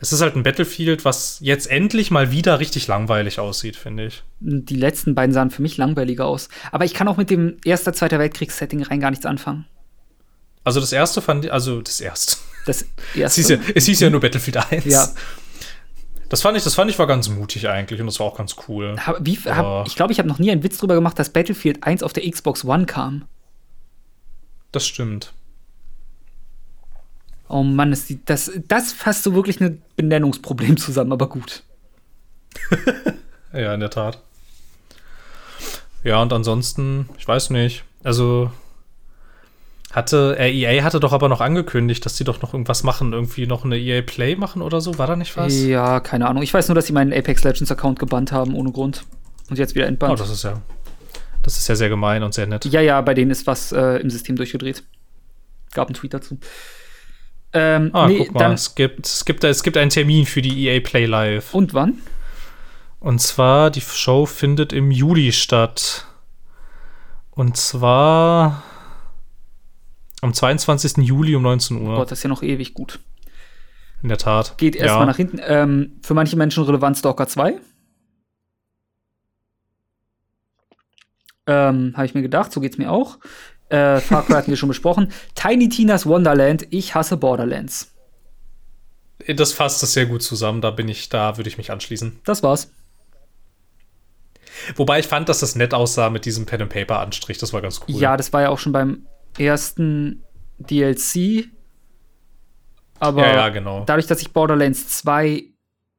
[0.00, 4.22] Es ist halt ein Battlefield, was jetzt endlich mal wieder richtig langweilig aussieht, finde ich.
[4.40, 6.48] Die letzten beiden sahen für mich langweiliger aus.
[6.70, 9.66] Aber ich kann auch mit dem Erster, Zweiter Weltkriegs-Setting rein gar nichts anfangen.
[10.64, 12.38] Also das erste fand ich, also das erste.
[12.66, 12.82] Das
[13.14, 13.40] Es erste.
[13.40, 14.84] hieß ja, es hieß ja nur Battlefield 1.
[14.84, 15.08] Ja.
[16.28, 18.56] Das fand ich, das fand ich war ganz mutig eigentlich und das war auch ganz
[18.68, 18.96] cool.
[18.98, 21.82] Hab, wie, hab, ich glaube, ich habe noch nie einen Witz drüber gemacht, dass Battlefield
[21.84, 23.26] 1 auf der Xbox One kam.
[24.70, 25.32] Das stimmt.
[27.48, 31.62] Oh Mann, ist die, das, das fasst so wirklich ein Benennungsproblem zusammen, aber gut.
[33.54, 34.18] Ja, in der Tat.
[36.04, 37.84] Ja, und ansonsten, ich weiß nicht.
[38.02, 38.50] Also
[39.92, 43.46] hatte, äh, EA hatte doch aber noch angekündigt, dass die doch noch irgendwas machen, irgendwie
[43.46, 44.98] noch eine EA Play machen oder so.
[44.98, 45.54] War da nicht was?
[45.62, 46.42] Ja, keine Ahnung.
[46.42, 49.04] Ich weiß nur, dass sie meinen Apex Legends Account gebannt haben, ohne Grund.
[49.50, 50.18] Und jetzt wieder Oh, entbannt.
[50.18, 50.62] das ist ja.
[51.42, 52.64] Das ist ja sehr gemein und sehr nett.
[52.66, 54.84] Ja, ja, bei denen ist was äh, im System durchgedreht.
[55.74, 56.38] Gab einen Tweet dazu.
[57.52, 60.40] Ähm, ah, nee, guck mal, dann, es, gibt, es, gibt, es gibt einen Termin für
[60.40, 61.52] die EA Play Live.
[61.52, 61.98] Und wann?
[63.00, 66.06] Und zwar, die Show findet im Juli statt.
[67.32, 68.62] Und zwar
[70.22, 70.98] am 22.
[70.98, 71.92] Juli um 19 Uhr.
[71.92, 73.00] Oh Gott, das ist ja noch ewig gut.
[74.02, 74.56] In der Tat.
[74.56, 75.06] Geht erstmal ja.
[75.06, 75.40] nach hinten.
[75.44, 77.60] Ähm, für manche Menschen relevant Stalker 2.
[81.46, 83.18] Ähm, Habe ich mir gedacht, so geht's mir auch.
[83.68, 85.12] Äh, Far Cry hatten wir schon besprochen.
[85.34, 87.92] Tiny Tina's Wonderland, ich hasse Borderlands.
[89.26, 92.20] Das fasst das sehr gut zusammen, da bin ich, da würde ich mich anschließen.
[92.24, 92.72] Das war's.
[94.76, 97.62] Wobei ich fand, dass das nett aussah mit diesem Pen and Paper Anstrich, das war
[97.62, 97.96] ganz cool.
[97.96, 99.06] Ja, das war ja auch schon beim
[99.38, 100.22] ersten
[100.58, 101.48] DLC.
[102.98, 103.84] Aber ja, ja, genau.
[103.84, 105.44] dadurch, dass ich Borderlands 2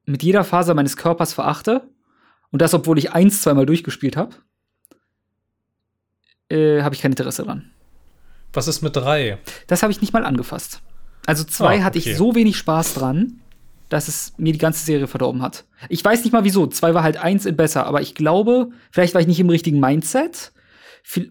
[0.06, 1.90] mit jeder Faser meines Körpers verachte,
[2.52, 4.36] und das, obwohl ich eins zweimal durchgespielt habe,
[6.50, 7.72] äh, habe ich kein Interesse dran.
[8.54, 9.40] Was ist mit drei?
[9.66, 10.82] Das habe ich nicht mal angefasst.
[11.26, 11.84] Also zwei oh, okay.
[11.84, 13.40] hatte ich so wenig Spaß dran,
[13.90, 15.66] dass es mir die ganze Serie verdorben hat.
[15.90, 16.68] Ich weiß nicht mal wieso.
[16.68, 19.80] Zwei war halt eins in besser, aber ich glaube, vielleicht war ich nicht im richtigen
[19.80, 20.52] Mindset.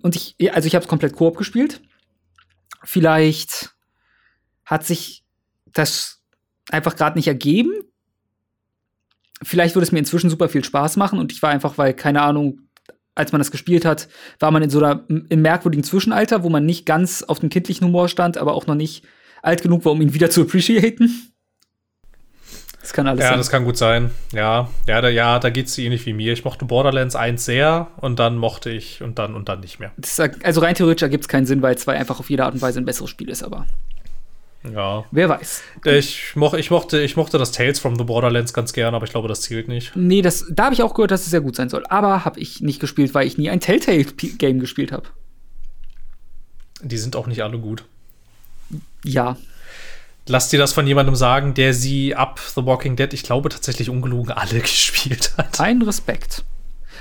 [0.03, 1.81] Und ich, also ich habe es komplett Koop gespielt.
[2.85, 3.75] Vielleicht
[4.65, 5.25] hat sich
[5.67, 6.23] das
[6.71, 7.73] einfach gerade nicht ergeben.
[9.43, 12.23] Vielleicht würde es mir inzwischen super viel Spaß machen und ich war einfach, weil, keine
[12.23, 12.61] Ahnung,
[13.15, 16.65] als man das gespielt hat, war man in so einer im merkwürdigen Zwischenalter, wo man
[16.65, 19.05] nicht ganz auf dem kindlichen Humor stand, aber auch noch nicht
[19.43, 21.32] alt genug war, um ihn wieder zu appreciaten.
[22.83, 23.35] Das kann alles ja, sein.
[23.35, 24.11] Ja, das kann gut sein.
[24.33, 26.33] Ja, ja, da, ja, da geht's ähnlich wie mir.
[26.33, 29.93] Ich mochte Borderlands 1 sehr und dann mochte ich und dann und dann nicht mehr.
[29.97, 32.61] Das, also rein theoretisch ergibt es keinen Sinn, weil 2 einfach auf jede Art und
[32.61, 33.67] Weise ein besseres Spiel ist, aber.
[34.71, 35.05] Ja.
[35.11, 35.63] Wer weiß.
[35.85, 39.13] Ich, moch, ich, mochte, ich mochte das Tales from the Borderlands ganz gern, aber ich
[39.13, 39.93] glaube, das zählt nicht.
[39.97, 41.85] Nee, das, da habe ich auch gehört, dass es sehr gut sein soll.
[41.89, 45.09] Aber habe ich nicht gespielt, weil ich nie ein Telltale-Game gespielt habe.
[46.81, 47.85] Die sind auch nicht alle gut.
[49.05, 49.37] Ja.
[50.29, 53.91] Lass dir das von jemandem sagen, der sie ab The Walking Dead, ich glaube, tatsächlich
[53.91, 55.61] ungelogen alle gespielt hat.
[55.61, 56.45] Ein Respekt.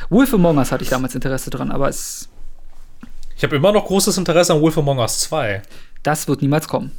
[0.09, 2.29] Wolf Among Us hatte ich damals Interesse dran, aber es.
[3.37, 5.61] Ich habe immer noch großes Interesse an Wolf Among Us 2.
[6.03, 6.91] Das wird niemals kommen.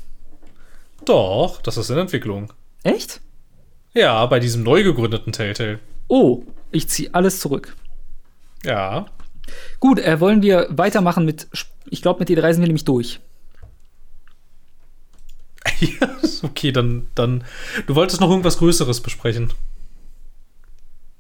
[1.04, 2.52] Doch, das ist in Entwicklung.
[2.84, 3.20] Echt?
[3.92, 5.80] Ja, bei diesem neu gegründeten Telltale.
[6.08, 7.76] Oh, ich ziehe alles zurück.
[8.64, 9.06] Ja.
[9.80, 11.48] Gut, äh, wollen wir weitermachen mit.
[11.90, 13.20] Ich glaube, mit den drei sind wir nämlich durch.
[15.82, 16.08] Ja,
[16.42, 17.44] okay, dann, dann.
[17.86, 19.52] Du wolltest noch irgendwas Größeres besprechen.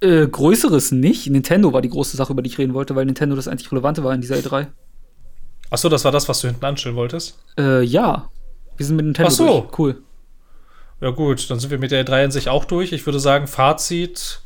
[0.00, 1.28] Äh, Größeres nicht.
[1.28, 4.02] Nintendo war die große Sache, über die ich reden wollte, weil Nintendo das eigentlich Relevante
[4.02, 4.66] war in dieser E3.
[5.70, 7.38] Achso, das war das, was du hinten anstellen wolltest?
[7.56, 8.28] Äh, ja.
[8.76, 9.60] Wir sind mit Nintendo Ach so.
[9.60, 9.78] durch.
[9.78, 10.02] Cool.
[11.00, 12.92] Ja, gut, dann sind wir mit der E3 in sich auch durch.
[12.92, 14.40] Ich würde sagen, Fazit.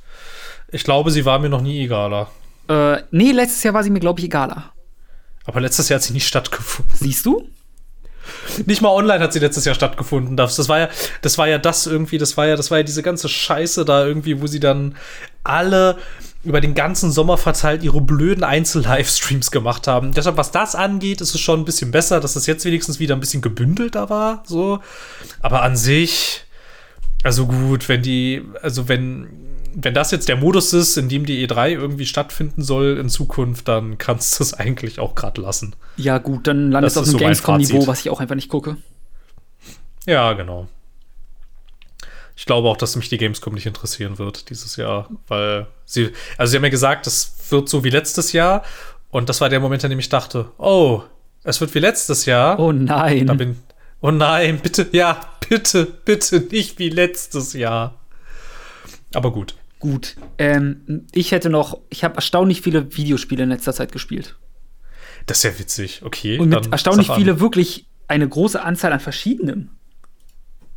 [0.71, 2.31] Ich glaube, sie war mir noch nie egaler.
[2.69, 4.73] Äh, nee, letztes Jahr war sie mir, glaube ich, egaler.
[5.45, 6.93] Aber letztes Jahr hat sie nicht stattgefunden.
[6.97, 7.49] Siehst du?
[8.67, 10.37] Nicht mal online hat sie letztes Jahr stattgefunden.
[10.37, 10.89] Das, das war ja,
[11.23, 14.07] das war ja das irgendwie, das war ja, das war ja diese ganze Scheiße da
[14.07, 14.97] irgendwie, wo sie dann
[15.45, 15.97] alle
[16.47, 20.13] über den ganzen Sommer verteilt ihre blöden Einzel-Livestreams gemacht haben.
[20.13, 23.17] Deshalb, was das angeht, ist es schon ein bisschen besser, dass das jetzt wenigstens wieder
[23.17, 24.79] ein bisschen gebündelter war, so.
[25.41, 26.45] Aber an sich,
[27.25, 29.27] also gut, wenn die, also wenn,
[29.79, 33.69] wenn das jetzt der Modus ist, in dem die E3 irgendwie stattfinden soll in Zukunft,
[33.69, 35.77] dann kannst du es eigentlich auch gerade lassen.
[35.99, 38.79] Ja, gut, dann landet es auf einem so Gamescom-Niveau, was ich auch einfach nicht gucke.
[40.07, 40.67] Ja, genau.
[42.37, 46.51] Ich glaube auch, dass mich die Gamescom nicht interessieren wird dieses Jahr, weil sie, also
[46.51, 48.63] sie haben mir gesagt, es wird so wie letztes Jahr
[49.11, 51.03] und das war der Moment, an dem ich dachte, oh,
[51.45, 52.59] es wird wie letztes Jahr.
[52.59, 53.27] Oh nein.
[53.27, 53.59] Da bin,
[54.01, 57.95] oh nein, bitte, ja, bitte, bitte nicht wie letztes Jahr.
[59.13, 59.55] Aber gut.
[59.87, 60.17] Gut.
[60.39, 64.37] Ähm, ich hätte noch, ich habe erstaunlich viele Videospiele in letzter Zeit gespielt.
[65.27, 66.41] Das ist ja witzig, okay.
[66.41, 69.71] Und mit erstaunlich viele wirklich eine große Anzahl an verschiedenen.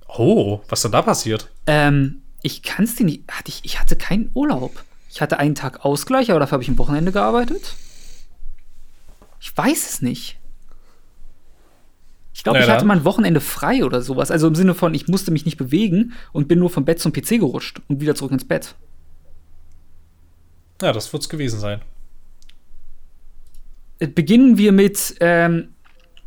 [0.08, 1.50] Oh, was denn da passiert?
[1.66, 3.24] Ähm, ich kann es dir nicht.
[3.32, 4.84] Hatte ich, ich hatte keinen Urlaub.
[5.10, 7.76] Ich hatte einen Tag Ausgleich, aber dafür habe ich am Wochenende gearbeitet.
[9.40, 10.38] Ich weiß es nicht.
[12.32, 14.30] Ich glaube, ich hatte mal ein Wochenende frei oder sowas.
[14.30, 17.12] Also im Sinne von, ich musste mich nicht bewegen und bin nur vom Bett zum
[17.12, 18.76] PC gerutscht und wieder zurück ins Bett.
[20.82, 21.82] Ja, das wird es gewesen sein.
[24.00, 25.74] Beginnen wir mit ähm,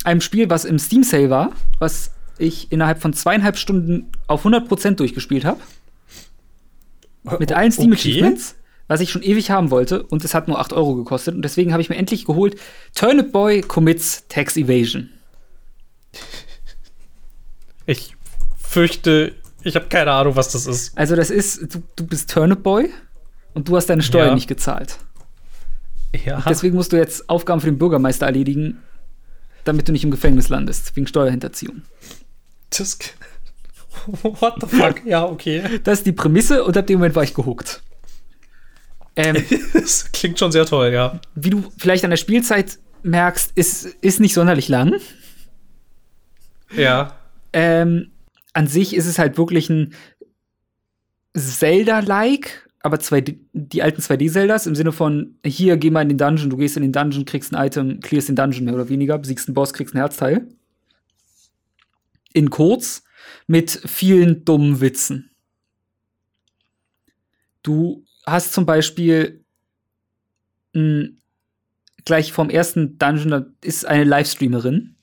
[0.05, 4.97] einem Spiel, was im Steam Sale war, was ich innerhalb von zweieinhalb Stunden auf 100%
[4.97, 5.61] durchgespielt habe.
[7.39, 8.11] Mit allen Steam okay.
[8.11, 8.57] Achievements,
[8.89, 10.03] was ich schon ewig haben wollte.
[10.03, 11.35] Und es hat nur 8 Euro gekostet.
[11.35, 12.57] Und deswegen habe ich mir endlich geholt
[12.95, 15.09] Turnip Boy Commits Tax Evasion.
[17.87, 18.17] Ich
[18.59, 20.97] fürchte, ich habe keine Ahnung, was das ist.
[20.99, 22.91] Also, das ist, du, du bist Turnip Boy
[23.55, 24.35] und du hast deine Steuern ja.
[24.35, 24.99] nicht gezahlt.
[26.25, 26.43] Ja.
[26.49, 28.79] Deswegen musst du jetzt Aufgaben für den Bürgermeister erledigen,
[29.65, 31.83] damit du nicht im Gefängnis landest, wegen Steuerhinterziehung.
[32.71, 32.99] Das,
[34.23, 35.05] what the fuck?
[35.05, 35.81] Ja, okay.
[35.85, 37.83] Das ist die Prämisse und ab dem Moment war ich gehuckt.
[39.17, 41.21] Ähm, Das klingt schon sehr toll, ja.
[41.35, 44.95] wie du vielleicht an der Spielzeit merkst, ist, ist nicht sonderlich lang.
[46.75, 47.17] Ja.
[47.53, 48.13] Ähm,
[48.53, 49.95] an sich ist es halt wirklich ein
[51.35, 56.51] Zelda-like, aber 2D, die alten 2D-Zeldas im Sinne von, hier, geh mal in den Dungeon,
[56.51, 59.49] du gehst in den Dungeon, kriegst ein Item, clearst den Dungeon mehr oder weniger, besiegst
[59.49, 60.49] einen Boss, kriegst ein Herzteil.
[62.33, 63.05] In kurz,
[63.47, 65.31] mit vielen dummen Witzen.
[67.63, 69.45] Du hast zum Beispiel
[70.73, 71.11] mh,
[72.05, 74.97] gleich vom ersten Dungeon, da ist eine Livestreamerin.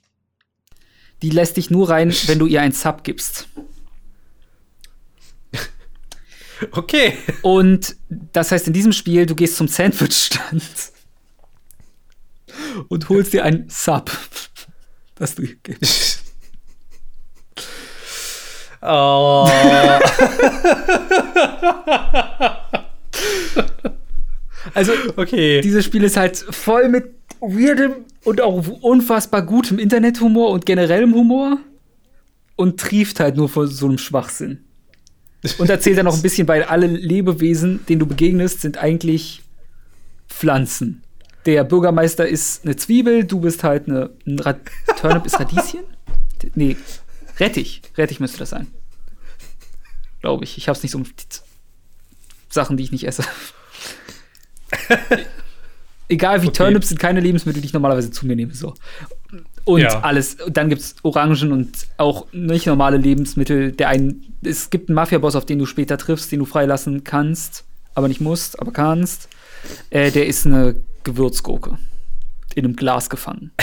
[1.21, 3.47] Die lässt dich nur rein, wenn du ihr einen Sub gibst.
[6.71, 7.17] Okay.
[7.41, 10.63] Und das heißt in diesem Spiel, du gehst zum Sandwich-Stand
[12.89, 14.11] und holst dir ein Sub,
[15.15, 16.23] das du gibst.
[18.81, 19.47] Oh.
[24.73, 25.61] Also, Okay.
[25.61, 31.57] dieses Spiel ist halt voll mit weirdem und auch unfassbar gutem Internethumor und generellem Humor
[32.55, 34.65] und trieft halt nur vor so einem Schwachsinn.
[35.57, 39.41] Und erzählt dann noch ein bisschen, weil alle Lebewesen, denen du begegnest, sind eigentlich
[40.27, 41.03] Pflanzen.
[41.45, 44.55] Der Bürgermeister ist eine Zwiebel, du bist halt eine ein Ra
[44.99, 45.85] Turnip ist Radieschen?
[46.55, 46.75] Nee,
[47.39, 47.81] Rettich.
[47.97, 48.67] Rettich müsste das sein.
[50.21, 50.57] Glaube ich.
[50.57, 51.41] Ich hab's nicht so mit
[52.49, 53.23] Sachen, die ich nicht esse.
[56.09, 56.57] Egal wie Okay.
[56.57, 58.53] Turnips sind keine Lebensmittel, die ich normalerweise zu mir nehme.
[58.53, 58.73] So.
[59.69, 59.99] Und Ja.
[60.01, 60.37] alles.
[60.49, 63.71] Dann gibt's Orangen und auch nicht normale Lebensmittel.
[63.71, 67.65] Der einen, es gibt einen Mafia-Boss, auf den du später triffst, den du freilassen kannst,
[67.93, 69.29] aber nicht musst, aber kannst.
[69.91, 71.77] Äh, der ist eine Gewürzgurke.
[72.55, 73.51] In einem Glas gefangen.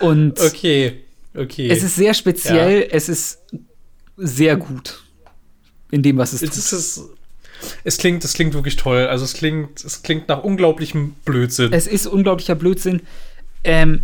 [0.00, 1.04] Und Okay.
[1.36, 1.68] Okay.
[1.70, 3.38] es ist sehr speziell, es ist
[4.16, 5.04] sehr gut
[5.92, 6.58] in dem, was es es, tut.
[6.78, 7.00] ist,
[7.84, 9.06] es, klingt, es klingt wirklich toll.
[9.06, 11.72] Also es klingt, es klingt nach unglaublichem Blödsinn.
[11.72, 13.02] Es ist unglaublicher Blödsinn.
[13.64, 14.02] Ähm,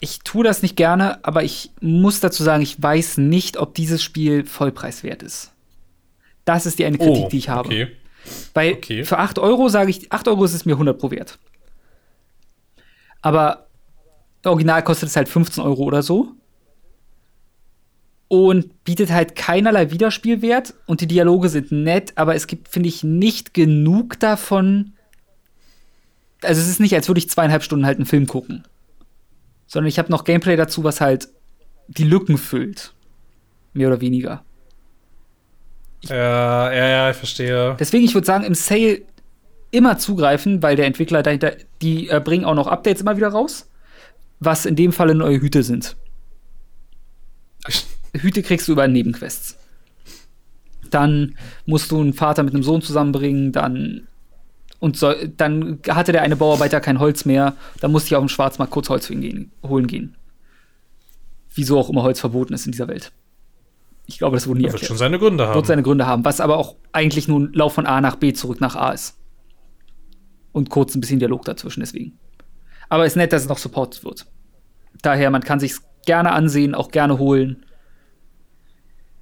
[0.00, 4.02] ich tue das nicht gerne, aber ich muss dazu sagen, ich weiß nicht, ob dieses
[4.02, 5.52] Spiel Vollpreiswert ist.
[6.44, 7.68] Das ist die eine Kritik, die ich habe.
[7.68, 7.88] Oh, Okay.
[8.54, 9.04] Weil okay.
[9.04, 11.38] für 8 Euro sage ich, 8 Euro ist es mir 100 pro wert.
[13.20, 13.66] Aber
[14.44, 16.32] original kostet es halt 15 Euro oder so.
[18.28, 20.74] Und bietet halt keinerlei Wiederspielwert.
[20.86, 24.94] Und die Dialoge sind nett, aber es gibt, finde ich, nicht genug davon.
[26.42, 28.64] Also es ist nicht, als würde ich zweieinhalb Stunden halt einen Film gucken.
[29.66, 31.28] Sondern ich habe noch Gameplay dazu, was halt
[31.88, 32.92] die Lücken füllt.
[33.72, 34.42] Mehr oder weniger.
[36.02, 37.76] Ja, ja, ja, ich verstehe.
[37.78, 39.02] Deswegen, ich würde sagen, im Sale
[39.70, 41.52] immer zugreifen, weil der Entwickler dahinter,
[41.82, 43.68] die äh, bringen auch noch Updates immer wieder raus,
[44.38, 45.96] was in dem Falle neue Hüte sind.
[48.14, 49.58] Hüte kriegst du über Nebenquests.
[50.90, 51.36] Dann
[51.66, 54.06] musst du einen Vater mit einem Sohn zusammenbringen, dann
[54.80, 58.28] und so, dann hatte der eine Bauarbeiter kein Holz mehr, dann musste ich auf dem
[58.28, 60.14] Schwarzmarkt kurz Holz gehen, holen gehen.
[61.54, 63.10] Wieso auch immer Holz verboten ist in dieser Welt.
[64.06, 65.54] Ich glaube, das wurde nie Er wird erklärt schon seine Gründe haben.
[65.54, 68.34] wird seine Gründe haben, was aber auch eigentlich nur ein Lauf von A nach B
[68.34, 69.16] zurück nach A ist.
[70.52, 72.18] Und kurz ein bisschen Dialog dazwischen deswegen.
[72.88, 74.26] Aber es ist nett, dass es noch supportet wird.
[75.00, 77.64] Daher, man kann sich gerne ansehen, auch gerne holen.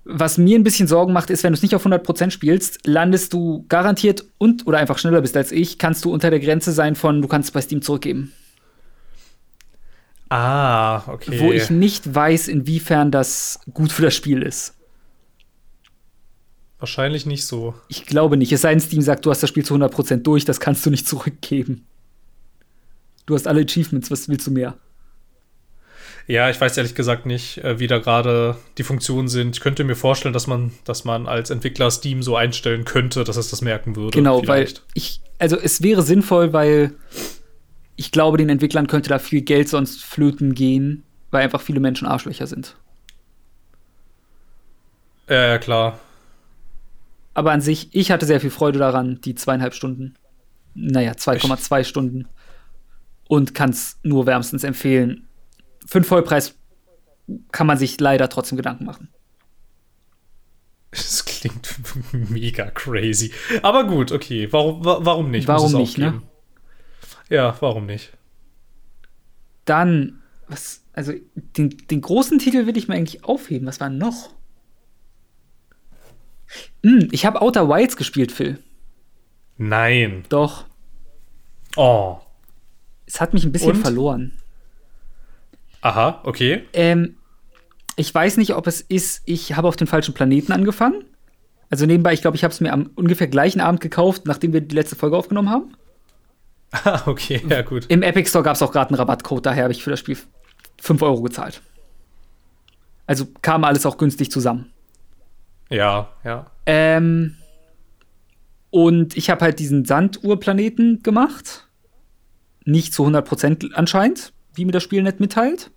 [0.04, 3.32] Was mir ein bisschen Sorgen macht, ist, wenn du es nicht auf 100% spielst, landest
[3.32, 6.96] du garantiert und oder einfach schneller bist als ich, kannst du unter der Grenze sein
[6.96, 8.32] von, du kannst es bei Steam zurückgeben.
[10.28, 11.38] ah, okay.
[11.40, 14.74] Wo ich nicht weiß, inwiefern das gut für das Spiel ist.
[16.80, 17.74] Wahrscheinlich nicht so.
[17.86, 18.50] Ich glaube nicht.
[18.50, 20.90] Es sei denn, Steam sagt, du hast das Spiel zu 100% durch, das kannst du
[20.90, 21.86] nicht zurückgeben.
[23.26, 24.76] Du hast alle Achievements, was willst du mehr?
[26.26, 29.56] Ja, ich weiß ehrlich gesagt nicht, äh, wie da gerade die Funktionen sind.
[29.56, 33.36] Ich könnte mir vorstellen, dass man, dass man als Entwickler Steam so einstellen könnte, dass
[33.36, 34.16] es das merken würde.
[34.16, 34.78] Genau, vielleicht.
[34.78, 36.94] weil ich, also es wäre sinnvoll, weil
[37.96, 42.06] ich glaube, den Entwicklern könnte da viel Geld sonst flöten gehen, weil einfach viele Menschen
[42.06, 42.76] Arschlöcher sind.
[45.28, 45.98] Ja, ja, klar.
[47.34, 50.14] Aber an sich, ich hatte sehr viel Freude daran, die zweieinhalb Stunden.
[50.74, 52.28] Naja, 2,2 Stunden.
[53.28, 55.26] Und kann es nur wärmstens empfehlen.
[55.86, 56.54] Für den Vollpreis
[57.50, 59.08] kann man sich leider trotzdem Gedanken machen.
[60.90, 61.74] Es klingt
[62.30, 63.32] mega crazy.
[63.62, 64.52] Aber gut, okay.
[64.52, 65.48] Warum, wa warum nicht?
[65.48, 66.22] Warum nicht, ne?
[67.28, 68.12] Ja, warum nicht?
[69.64, 73.66] Dann, was, also den, den großen Titel will ich mir eigentlich aufheben.
[73.66, 74.34] Was war noch?
[76.82, 78.62] Hm, ich habe Outer Wilds gespielt, Phil.
[79.56, 80.24] Nein.
[80.28, 80.66] Doch.
[81.76, 82.18] Oh.
[83.06, 83.82] Es hat mich ein bisschen Und?
[83.82, 84.41] verloren.
[85.82, 86.62] Aha, okay.
[86.72, 87.16] Ähm,
[87.96, 91.04] ich weiß nicht, ob es ist, ich habe auf den falschen Planeten angefangen.
[91.68, 94.60] Also nebenbei, ich glaube, ich habe es mir am ungefähr gleichen Abend gekauft, nachdem wir
[94.60, 95.74] die letzte Folge aufgenommen haben.
[96.84, 97.84] Ah, okay, ja, gut.
[97.88, 100.16] Im Epic Store gab es auch gerade einen Rabattcode, daher habe ich für das Spiel
[100.80, 101.60] 5 Euro gezahlt.
[103.06, 104.72] Also kam alles auch günstig zusammen.
[105.68, 106.46] Ja, ja.
[106.64, 107.36] Ähm,
[108.70, 111.68] und ich habe halt diesen Sanduhrplaneten gemacht.
[112.64, 115.70] Nicht zu 100% anscheinend, wie mir das Spiel nicht mitteilt.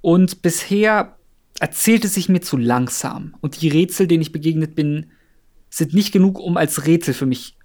[0.00, 1.16] Und bisher
[1.60, 3.36] erzählt es sich mir zu langsam.
[3.40, 5.10] Und die Rätsel, denen ich begegnet bin,
[5.70, 7.56] sind nicht genug, um als Rätsel für mich,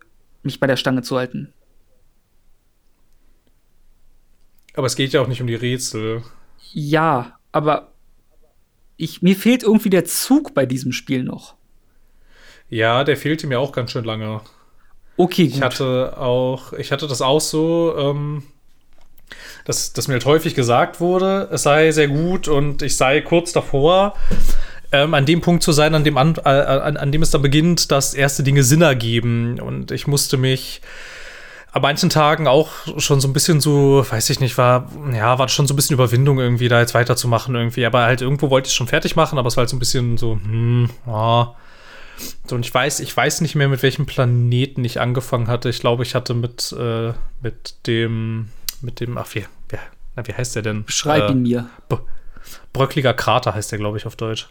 [0.44, 1.54] mich bei der Stange zu halten.
[4.74, 6.24] Aber es geht ja auch nicht um die Rätsel.
[6.72, 7.92] Ja, aber
[8.98, 11.56] ich, mir fehlt irgendwie der Zug bei diesem Spiel noch.
[12.70, 14.42] Ja, der fehlte mir auch ganz schön lange.
[15.18, 15.56] Okay, gut.
[15.56, 18.44] Ich hatte auch, ich hatte das auch so, ähm,
[19.66, 23.52] dass, dass mir halt häufig gesagt wurde, es sei sehr gut und ich sei kurz
[23.52, 24.16] davor,
[24.92, 27.42] ähm, an dem Punkt zu sein, an dem, an, äh, an, an dem es dann
[27.42, 29.60] beginnt, dass erste Dinge Sinn ergeben.
[29.60, 30.82] Und ich musste mich
[31.72, 35.48] an manchen Tagen auch schon so ein bisschen so, weiß ich nicht, war, ja, war
[35.50, 37.86] schon so ein bisschen Überwindung irgendwie, da jetzt weiterzumachen irgendwie.
[37.86, 39.80] Aber halt irgendwo wollte ich es schon fertig machen, aber es war halt so ein
[39.80, 41.54] bisschen so, hm, ja.
[42.48, 45.70] So, und ich weiß, ich weiß nicht mehr, mit welchem Planeten ich angefangen hatte.
[45.70, 48.50] Ich glaube, ich hatte mit, äh, mit dem,
[48.82, 49.78] mit dem, ach, wie, wie,
[50.16, 50.86] na, wie heißt der denn?
[50.86, 51.70] Beschreib äh, ihn mir.
[52.74, 54.50] Bröckliger Krater heißt der, glaube ich, auf Deutsch.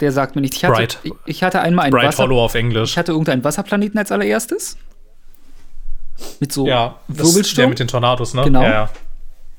[0.00, 0.56] Der sagt mir nichts.
[0.56, 0.98] Ich hatte, Bright.
[1.02, 2.92] ich, ich hatte einmal einen Bright Wasser, Hollow auf Englisch.
[2.92, 4.76] ich hatte irgendeinen Wasserplaneten als allererstes.
[6.40, 7.68] Mit so ja, das, der Wirbelsturm.
[7.70, 8.42] mit den Tornados, ne?
[8.44, 8.62] Genau.
[8.62, 8.90] Ja, ja.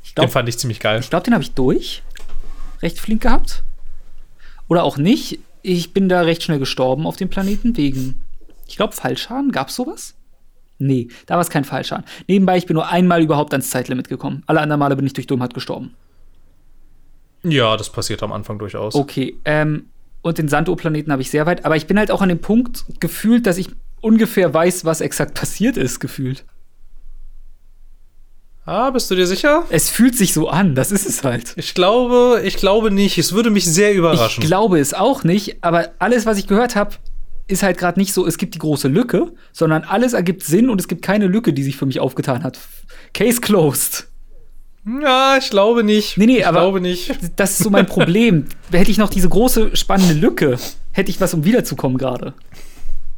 [0.04, 1.02] ich Den glaube, fand ich ziemlich geil.
[1.10, 2.04] glaub, den habe ich durch.
[2.82, 3.64] Recht flink gehabt.
[4.68, 5.40] Oder auch nicht.
[5.62, 8.22] Ich bin da recht schnell gestorben auf dem Planeten wegen,
[8.68, 9.52] ich glaube, Fallschaden.
[9.52, 10.16] Gab's sowas?
[10.80, 12.06] Nee, da war es kein Fallschaden.
[12.28, 14.44] Nebenbei, ich bin nur einmal überhaupt ans Zeitlimit gekommen.
[14.48, 15.94] Alle anderen Male bin ich durch Dummheit gestorben.
[17.44, 18.96] Ja, das passiert am Anfang durchaus.
[18.96, 19.86] Okay, ähm,
[20.22, 22.86] und den Sanduhrplaneten habe ich sehr weit, aber ich bin halt auch an dem Punkt
[23.00, 23.70] gefühlt, dass ich
[24.02, 26.46] ungefähr weiß, was exakt passiert ist, gefühlt.
[28.66, 29.64] Ah, bist du dir sicher?
[29.70, 31.54] Es fühlt sich so an, das ist es halt.
[31.56, 33.18] Ich glaube, ich glaube nicht.
[33.18, 34.44] Es würde mich sehr Ich überraschen.
[34.44, 36.96] glaube es auch nicht, aber alles, was ich gehört habe,
[37.50, 40.80] ist halt gerade nicht so, es gibt die große Lücke, sondern alles ergibt Sinn und
[40.80, 42.60] es gibt keine Lücke, die sich für mich aufgetan hat.
[43.14, 44.08] Case closed.
[45.02, 46.18] ja, ich glaube nicht.
[46.18, 47.12] Nee, nee, ich aber- glaube nicht.
[47.36, 48.46] Das ist so mein Problem.
[48.72, 50.58] Hätte ich noch diese große, spannende Lücke,
[50.92, 52.34] hätte ich was, um wiederzukommen gerade.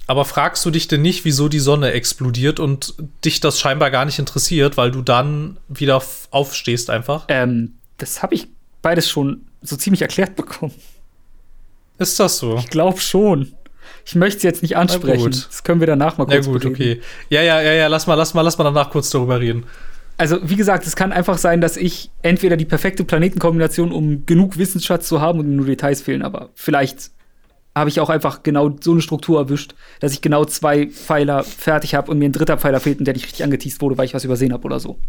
[0.07, 4.05] Aber fragst du dich denn nicht, wieso die Sonne explodiert und dich das scheinbar gar
[4.05, 6.01] nicht interessiert, weil du dann wieder
[6.31, 7.25] aufstehst einfach?
[7.29, 8.47] Ähm, das habe ich
[8.81, 10.73] beides schon so ziemlich erklärt bekommen.
[11.97, 12.57] Ist das so?
[12.57, 13.53] Ich glaube schon.
[14.05, 15.23] Ich möchte es jetzt nicht ansprechen.
[15.23, 15.47] gut.
[15.47, 16.75] Das können wir danach mal Na kurz gut, bereden.
[16.75, 17.01] okay.
[17.29, 19.65] Ja, ja, ja, ja, lass mal, lass mal, lass mal danach kurz darüber reden.
[20.17, 24.57] Also, wie gesagt, es kann einfach sein, dass ich entweder die perfekte Planetenkombination, um genug
[24.57, 27.11] Wissensschatz zu haben und nur Details fehlen, aber vielleicht
[27.75, 31.95] habe ich auch einfach genau so eine Struktur erwischt, dass ich genau zwei Pfeiler fertig
[31.95, 34.13] habe und mir ein dritter Pfeiler fehlt und der nicht richtig angeteased wurde, weil ich
[34.13, 34.99] was übersehen habe oder so.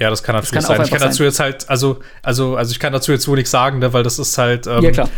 [0.00, 0.84] Ja, das kann natürlich kann auch sein.
[0.84, 1.26] Ich kann dazu sein.
[1.26, 4.18] jetzt halt, also, also, also ich kann dazu jetzt wohl nichts sagen, ne, weil das
[4.18, 5.08] ist halt, ähm, ja, klar.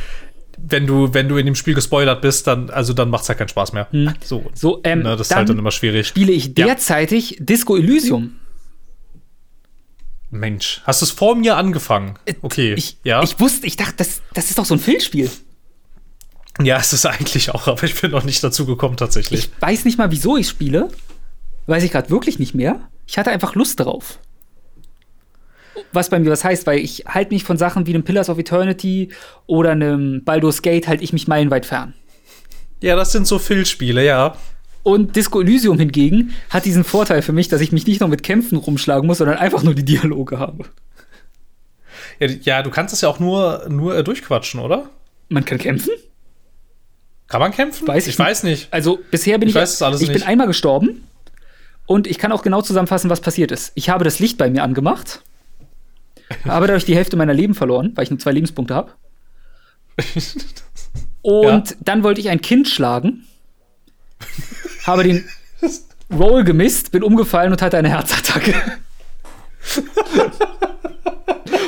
[0.59, 3.49] Wenn du, wenn du in dem Spiel gespoilert bist, dann, also dann macht's halt keinen
[3.49, 3.89] Spaß mehr.
[4.25, 4.51] So.
[4.55, 6.07] So, ähm, ne, das ist halt dann immer schwierig.
[6.09, 6.67] spiele ich Ja.
[6.67, 8.37] derzeitig Disco Elysium.
[10.31, 12.19] Mensch, hast du es vor mir angefangen?
[12.43, 13.23] Okay, Äh, Ich, ja.
[13.23, 15.31] ich wusste, ich dachte, das, das ist doch so ein Filmspiel.
[16.63, 19.51] ja, es ist eigentlich auch, aber ich bin noch nicht dazu gekommen tatsächlich.
[19.57, 20.89] Ich weiß nicht mal, wieso ich spiele.
[21.67, 22.89] Weiß ich gerade wirklich nicht mehr.
[23.07, 24.19] Ich hatte einfach Lust drauf.
[25.93, 28.39] Was bei mir was heißt, weil ich halte mich von Sachen wie einem Pillars of
[28.39, 29.11] Eternity
[29.47, 31.95] oder einem Baldur's Gate halte ich mich meilenweit fern.
[32.83, 34.37] ja, das sind so Phil-Spiele, ja.
[34.83, 38.23] Und Disco Elysium hingegen hat diesen Vorteil für mich, dass ich mich nicht noch mit
[38.23, 40.65] Kämpfen rumschlagen muss, sondern einfach nur die Dialoge habe.
[42.21, 42.29] ja.
[42.43, 44.89] Ja, du kannst es ja auch nur, nur äh, durchquatschen, oder?
[45.29, 45.91] Man kann kämpfen?
[47.29, 47.89] Kann man kämpfen?
[47.89, 48.69] Weiß ich ich weiß nicht.
[48.73, 50.27] Also bisher bin Ich ich, weiß es alles ich bin nicht.
[50.29, 51.03] einmal gestorben
[51.87, 53.73] und ich kann auch genau zusammenfassen, was passiert ist.
[53.75, 55.23] Ich habe das Licht bei mir angemacht,
[56.45, 58.93] habe dadurch die Hälfte meiner Leben verloren, weil ich nur zwei Lebenspunkte habe.
[61.23, 61.77] Und Ja.
[61.81, 63.27] dann wollte ich ein Kind schlagen,
[64.85, 65.25] habe den
[66.13, 68.55] Roll gemisst, bin umgefallen und hatte eine Herzattacke.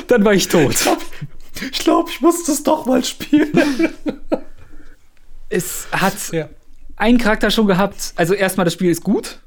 [0.06, 0.76] dann war ich tot.
[1.72, 3.51] Ich glaube, ich muss das doch mal spielen.
[5.48, 6.48] Es hat ja,
[6.97, 8.12] einen Charakter schon gehabt.
[8.14, 9.40] Also erstmal, das Spiel ist gut.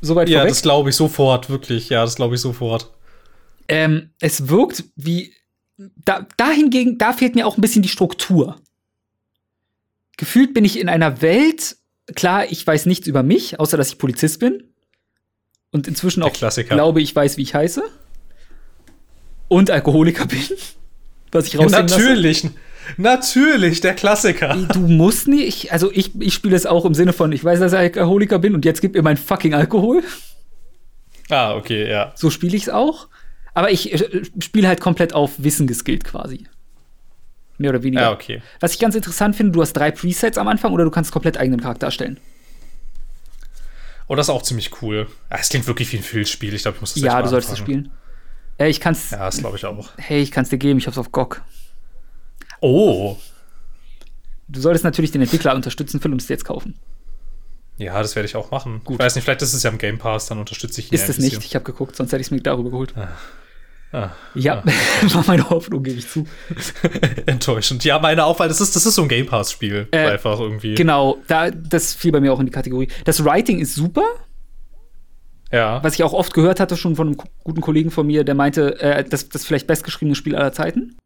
[0.00, 0.50] Soweit ja vorweg.
[0.50, 1.88] das glaube ich sofort, wirklich.
[1.90, 2.90] Ja, das glaube ich sofort.
[3.72, 5.32] Ähm, es wirkt wie.
[6.04, 8.56] Da, dahingegen, da fehlt mir auch ein bisschen die Struktur.
[10.16, 11.76] Gefühlt bin ich in einer Welt
[12.14, 14.62] klar, ich weiß nichts über mich, außer dass ich Polizist bin.
[15.70, 17.82] Und inzwischen auch glaube, ich weiß, wie ich heiße.
[19.48, 20.42] Und Alkoholiker bin.
[21.32, 21.98] Was ich Ja, raussehen lasse.
[21.98, 22.50] natürlich.
[22.98, 24.54] Natürlich, der Klassiker.
[24.72, 27.72] Du musst nicht, also ich, ich spiele es auch im Sinne von, ich weiß, dass
[27.72, 30.02] ich Alkoholiker bin und jetzt gib mir mein fucking Alkohol.
[31.30, 32.12] Ah, okay, ja.
[32.16, 33.08] So spiele ich es auch.
[33.54, 36.46] Aber ich äh, spiele halt komplett auf Wissen geskillt quasi.
[37.58, 38.02] Mehr oder weniger.
[38.02, 38.42] Ja, okay.
[38.60, 41.36] Was ich ganz interessant finde, du hast drei Presets am Anfang oder du kannst komplett
[41.36, 42.18] eigenen Charakter erstellen.
[44.08, 45.06] Oh, das ist auch ziemlich cool.
[45.28, 46.54] Ah, Es klingt wirklich wie ein Filmspiel.
[46.54, 47.90] Ich glaube, ich muss das ja, mal du solltest es spielen.
[48.58, 49.10] Ja, ich kann's.
[49.10, 49.90] Ja, das glaube ich auch.
[49.96, 51.42] Hey, ich kann's dir geben, ich hab's auf GOG.
[52.60, 53.16] Oh.
[54.48, 56.74] Du solltest natürlich den Entwickler unterstützen, Phil, und es jetzt kaufen.
[57.78, 58.82] Ja, das werde ich auch machen.
[58.88, 61.08] Ich weiß nicht, vielleicht ist es ja im Game Pass, dann unterstütze ich ihn Ist
[61.08, 61.44] es nicht?
[61.44, 62.94] Ich habe geguckt, sonst hätte ich es mir darüber geholt.
[63.92, 64.62] Ah, Ja,
[65.12, 66.26] war meine Hoffnung, gebe ich zu.
[67.26, 67.84] enttäuschend.
[67.84, 69.88] Ja, meine auch, weil das ist, das ist so ein Game Pass-Spiel.
[69.90, 70.74] Äh, einfach irgendwie.
[70.74, 72.88] Genau, da, das fiel bei mir auch in die Kategorie.
[73.04, 74.04] Das Writing ist super,
[75.52, 75.82] Ja.
[75.84, 78.80] was ich auch oft gehört hatte, schon von einem guten Kollegen von mir, der meinte,
[78.80, 80.96] äh, das, das vielleicht bestgeschriebene Spiel aller Zeiten.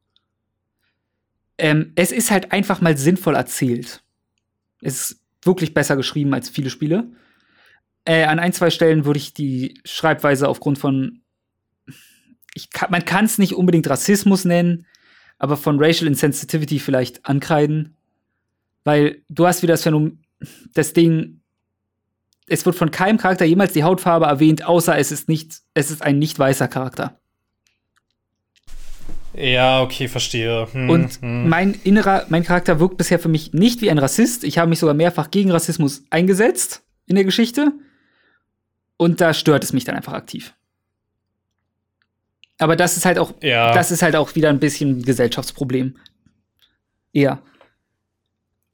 [1.58, 4.02] Ähm, es ist halt einfach mal sinnvoll erzählt.
[4.80, 7.08] Es ist wirklich besser geschrieben als viele Spiele.
[8.04, 11.22] Äh, an ein, zwei Stellen würde ich die Schreibweise aufgrund von.
[12.56, 14.86] Ich kann, man kann es nicht unbedingt Rassismus nennen,
[15.38, 17.96] aber von Racial Insensitivity vielleicht ankreiden.
[18.82, 20.22] Weil du hast wieder das Phänomen,
[20.72, 21.42] das Ding,
[22.46, 26.00] es wird von keinem Charakter jemals die Hautfarbe erwähnt, außer es ist nicht, es ist
[26.00, 27.20] ein nicht weißer Charakter.
[29.34, 30.66] Ja, okay, verstehe.
[30.72, 31.50] Hm, Und hm.
[31.50, 34.44] mein innerer, mein Charakter wirkt bisher für mich nicht wie ein Rassist.
[34.44, 37.72] Ich habe mich sogar mehrfach gegen Rassismus eingesetzt in der Geschichte.
[38.96, 40.54] Und da stört es mich dann einfach aktiv.
[42.58, 43.72] Aber das ist halt auch, Ja.
[43.72, 45.96] das ist halt auch wieder ein bisschen ein Gesellschaftsproblem.
[47.12, 47.42] Eher.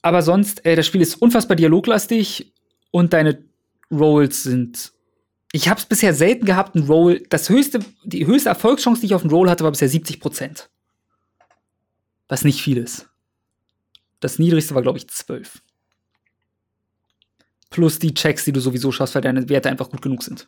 [0.01, 2.53] Aber sonst, äh, das Spiel ist unfassbar dialoglastig
[2.91, 3.43] und deine
[3.91, 4.91] Rolls sind.
[5.51, 7.23] Ich habe es bisher selten gehabt, ein Roll.
[7.29, 10.69] Das höchste, die höchste Erfolgschance, die ich auf einen Roll hatte, war bisher 70 Prozent.
[12.27, 13.07] Was nicht viel ist.
[14.19, 15.61] Das niedrigste war, glaube ich, 12.
[17.69, 20.47] Plus die Checks, die du sowieso schaffst, weil deine Werte einfach gut genug sind.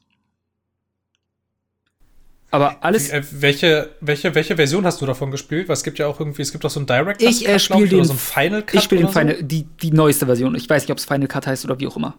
[2.56, 3.10] Aber alles.
[3.10, 5.68] Äh, welche, welche, welche Version hast du davon gespielt?
[5.68, 7.78] Weil es gibt ja auch irgendwie, es gibt auch so einen Direct Ich, äh, spiel
[7.84, 8.76] oder den- so einen Final Cut.
[8.76, 9.20] Ich spiele den oder so.
[9.20, 10.56] Final, die, die neueste Version.
[10.56, 12.18] Ich weiß nicht, ob es Final Cut heißt oder wie auch immer.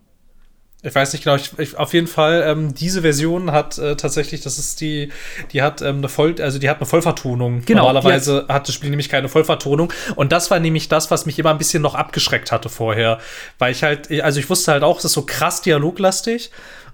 [0.82, 4.42] Ich weiß nicht genau, ich, ich, auf jeden Fall, ähm, diese Version hat äh, tatsächlich,
[4.42, 5.10] das ist die,
[5.52, 7.62] die hat ähm, eine Voll, also die hat eine Vollvertonung.
[7.64, 9.92] Genau, Normalerweise hat das Spiel nämlich keine Vollvertonung.
[10.14, 13.18] Und das war nämlich das, was mich immer ein bisschen noch abgeschreckt hatte vorher.
[13.58, 16.50] Weil ich halt, also ich wusste halt auch, es ist so krass dialoglastig.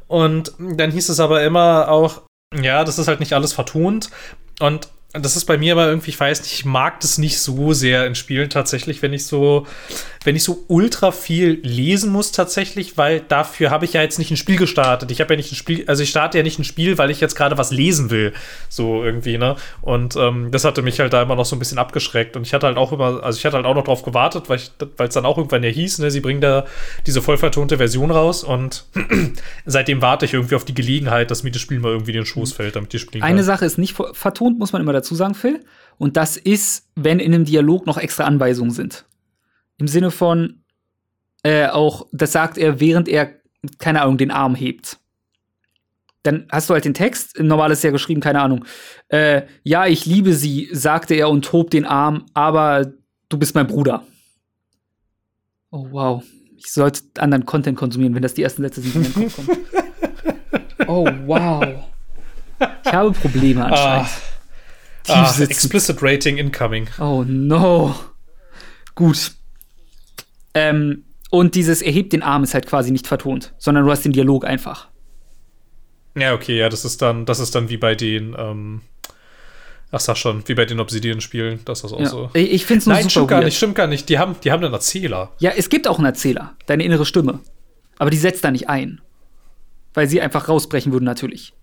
[0.07, 2.23] Und dann hieß es aber immer auch,
[2.61, 4.11] ja, das ist halt nicht alles vertont.
[4.61, 7.73] Und das ist bei mir aber irgendwie, ich weiß nicht, ich mag das nicht so
[7.75, 9.67] sehr in Spielen tatsächlich, wenn ich so,
[10.25, 14.31] wenn ich so ultra viel lesen muss tatsächlich, weil dafür habe ich ja jetzt nicht
[14.31, 15.11] ein Spiel gestartet.
[15.11, 17.21] Ich habe ja nicht ein Spiel, also ich starte ja nicht ein Spiel, weil ich
[17.21, 18.33] jetzt gerade was lesen will,
[18.71, 19.57] so irgendwie, ne?
[19.83, 22.37] Und ähm, das hatte mich halt da immer noch so ein bisschen abgeschreckt.
[22.37, 24.61] Und ich hatte halt auch immer, also ich hatte halt auch noch drauf gewartet, weil
[25.09, 26.65] es dann auch irgendwann ja hieß, ne, sie bringen da
[27.07, 28.85] diese vollvertonte Version raus und
[29.67, 32.27] seitdem warte ich irgendwie auf die Gelegenheit, dass mir das Spiel mal irgendwie in den
[32.27, 33.45] Schoß fällt, damit ich spielen Eine kann.
[33.45, 35.61] Sache ist nicht ver- vertont, muss man immer dazu sagen, Phil.
[35.99, 39.05] Und das ist, wenn in einem Dialog noch extra Anweisungen sind.
[39.79, 40.63] Im Sinne von
[41.43, 43.35] äh, auch, das sagt er, während er,
[43.79, 44.99] keine Ahnung, den Arm hebt.
[46.23, 48.65] Dann hast du halt den Text, normal ist ja geschrieben, keine Ahnung.
[49.09, 52.93] Äh, ja, ich liebe sie, sagte er und hob den Arm, aber
[53.29, 54.05] du bist mein Bruder.
[55.71, 56.23] Oh, wow.
[56.57, 59.49] Ich sollte anderen Content konsumieren, wenn das die ersten Sätze sind, die mir kommen.
[60.89, 61.65] Oh, wow.
[62.85, 64.09] Ich habe Probleme anscheinend.
[65.05, 65.51] Tief Ah, sitzen.
[65.51, 66.87] explicit Rating incoming.
[67.01, 67.95] Oh no.
[68.95, 69.33] Gut.
[70.55, 74.13] Ähm, und dieses erhebt den Arm ist halt quasi nicht vertont, sondern du hast den
[74.13, 74.89] Dialog einfach.
[76.15, 78.83] Ja, okay, ja, das ist dann, das ist dann wie bei den, ähm,
[79.91, 82.07] ach sag schon, wie bei den Obsidian-Spielen, das ist auch Ja.
[82.07, 82.31] so.
[82.35, 83.45] Ich, ich finde es nur Nein, super stimmt gar weird.
[83.47, 84.09] nicht, stimmt gar nicht.
[84.11, 85.33] Die haben, die haben einen Erzähler.
[85.39, 87.41] Ja, es gibt auch einen Erzähler, deine innere Stimme.
[87.99, 89.01] Aber die setzt da nicht ein.
[89.95, 91.55] Weil sie einfach rausbrechen würden, natürlich.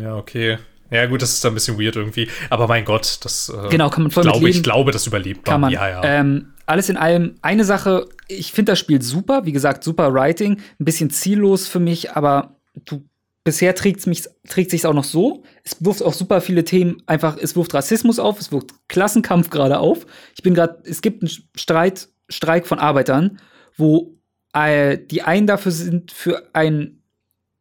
[0.00, 0.58] Ja, okay.
[0.90, 2.28] Ja, gut, das ist ein bisschen weird irgendwie.
[2.50, 5.44] Aber mein Gott, das äh, Genau, kann man voll ich glaube, ich glaube, das überlebt
[5.44, 5.72] Kann man.
[5.72, 6.04] Ja, ja.
[6.04, 10.60] Ähm, alles in allem, eine Sache, ich finde das Spiel super, wie gesagt, super Writing,
[10.80, 12.56] ein bisschen ziellos für mich, aber
[12.86, 13.04] du,
[13.44, 14.08] bisher trägt
[14.48, 15.44] trägt sich's auch noch so.
[15.62, 19.78] Es wirft auch super viele Themen, einfach, es wirft Rassismus auf, es wirft Klassenkampf gerade
[19.78, 20.06] auf.
[20.34, 23.38] Ich bin gerade, es gibt einen Streit, Streik von Arbeitern,
[23.76, 24.18] wo
[24.54, 27.02] äh, die einen dafür sind, für ein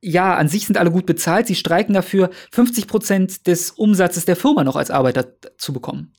[0.04, 1.48] ja, an sich sind alle gut bezahlt.
[1.48, 5.26] Sie streiken dafür, 50 Prozent des Umsatzes der Firma noch als Arbeiter
[5.58, 6.14] zu bekommen.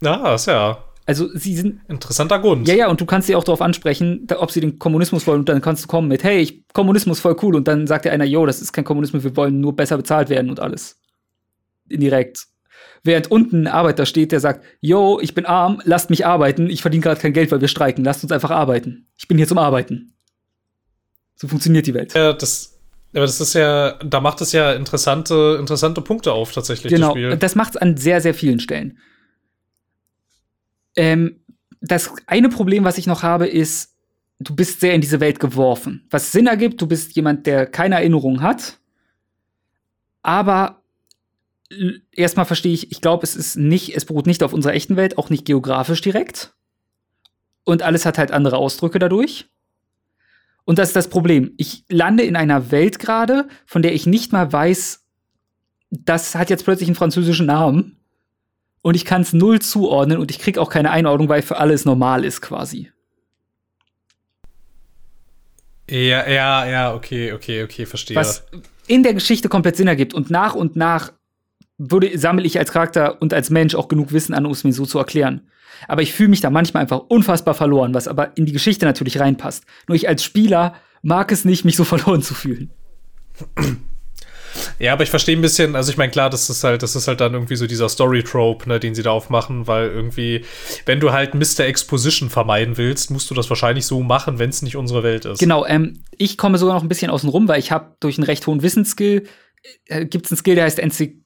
[0.00, 0.78] ja, ist ja.
[1.06, 1.80] Also sie sind.
[1.88, 2.66] Interessanter Grund.
[2.66, 5.40] Ja, ja, und du kannst sie auch darauf ansprechen, ob sie den Kommunismus wollen.
[5.40, 7.56] Und dann kannst du kommen mit, hey, ich, Kommunismus voll cool.
[7.56, 10.30] Und dann sagt der einer, yo, das ist kein Kommunismus, wir wollen nur besser bezahlt
[10.30, 10.98] werden und alles.
[11.88, 12.46] Indirekt.
[13.02, 16.80] Während unten ein Arbeiter steht, der sagt, yo, ich bin arm, lasst mich arbeiten, ich
[16.80, 19.08] verdiene gerade kein Geld, weil wir streiken, lasst uns einfach arbeiten.
[19.18, 20.13] Ich bin hier zum Arbeiten.
[21.36, 22.14] So funktioniert die Welt.
[22.14, 22.78] Ja, das,
[23.12, 26.92] aber das ist ja, da macht es ja interessante, interessante Punkte auf, tatsächlich.
[26.92, 28.98] Genau, das, das macht es an sehr, sehr vielen Stellen.
[30.96, 31.40] Ähm,
[31.80, 33.94] das eine Problem, was ich noch habe, ist,
[34.38, 36.06] du bist sehr in diese Welt geworfen.
[36.10, 38.78] Was Sinn ergibt, du bist jemand, der keine Erinnerung hat,
[40.22, 40.82] aber
[42.12, 45.18] erstmal verstehe ich, ich glaube, es ist nicht, es beruht nicht auf unserer echten Welt,
[45.18, 46.54] auch nicht geografisch direkt.
[47.64, 49.46] Und alles hat halt andere Ausdrücke dadurch.
[50.64, 51.52] Und das ist das Problem.
[51.56, 55.04] Ich lande in einer Welt gerade, von der ich nicht mal weiß,
[55.90, 57.98] das hat jetzt plötzlich einen französischen Namen.
[58.82, 61.84] Und ich kann es null zuordnen und ich kriege auch keine Einordnung, weil für alles
[61.84, 62.90] normal ist quasi.
[65.88, 68.16] Ja, ja, ja, okay, okay, okay, verstehe.
[68.16, 68.46] Was
[68.86, 71.12] in der Geschichte komplett Sinn ergibt und nach und nach
[71.78, 74.72] würde, sammle ich als Charakter und als Mensch auch genug Wissen an, um es mir
[74.72, 75.42] so zu erklären.
[75.88, 79.20] Aber ich fühle mich da manchmal einfach unfassbar verloren, was aber in die Geschichte natürlich
[79.20, 79.64] reinpasst.
[79.88, 82.70] Nur ich als Spieler mag es nicht, mich so verloren zu fühlen.
[84.78, 87.08] Ja, aber ich verstehe ein bisschen, also ich meine, klar, das ist halt, das ist
[87.08, 90.44] halt dann irgendwie so dieser Story-Trope, ne, den sie da aufmachen, weil irgendwie,
[90.86, 91.60] wenn du halt Mr.
[91.60, 95.40] Exposition vermeiden willst, musst du das wahrscheinlich so machen, wenn es nicht unsere Welt ist.
[95.40, 98.24] Genau, ähm, ich komme sogar noch ein bisschen außen rum, weil ich habe durch einen
[98.24, 99.24] recht hohen Wissensskill
[99.86, 101.22] gibt es einen Skill, der heißt Enzykl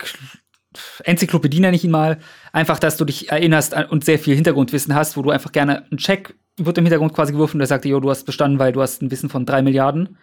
[1.05, 2.19] Enzyklopädie, nenne ich ihn mal.
[2.53, 5.99] Einfach, dass du dich erinnerst und sehr viel Hintergrundwissen hast, wo du einfach gerne einen
[5.99, 8.83] Check wird im Hintergrund quasi geworfen und der sagt jo, du hast bestanden, weil du
[8.83, 10.19] hast ein Wissen von drei Milliarden.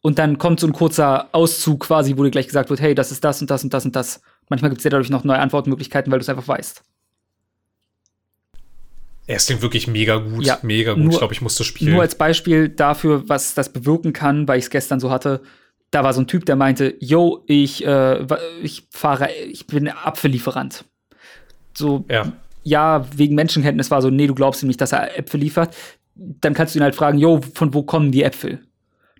[0.00, 3.10] Und dann kommt so ein kurzer Auszug quasi, wo dir gleich gesagt wird, hey, das
[3.10, 4.20] ist das und das und das und das.
[4.48, 6.82] Manchmal gibt es ja dadurch noch neue Antwortmöglichkeiten, weil du es einfach weißt.
[9.26, 11.04] Es klingt wirklich mega gut, ja, mega gut.
[11.04, 11.92] Nur, ich glaube, ich musste spielen.
[11.92, 15.40] Nur als Beispiel dafür, was das bewirken kann, weil ich es gestern so hatte
[15.94, 18.26] da war so ein Typ, der meinte, yo, ich, äh,
[18.62, 20.84] ich fahre, ich bin Apfellieferant.
[21.72, 22.32] So, ja.
[22.64, 25.74] ja, wegen Menschenkenntnis war so, nee, du glaubst ihm nicht, dass er Äpfel liefert.
[26.16, 28.60] Dann kannst du ihn halt fragen, yo, von wo kommen die Äpfel?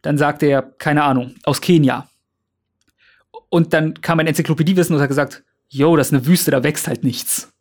[0.03, 2.09] Dann sagt er, keine Ahnung, aus Kenia.
[3.51, 6.89] Und dann kam ein Enzyklopädiewissen und hat gesagt, yo, das ist eine Wüste, da wächst
[6.89, 7.53] halt nichts.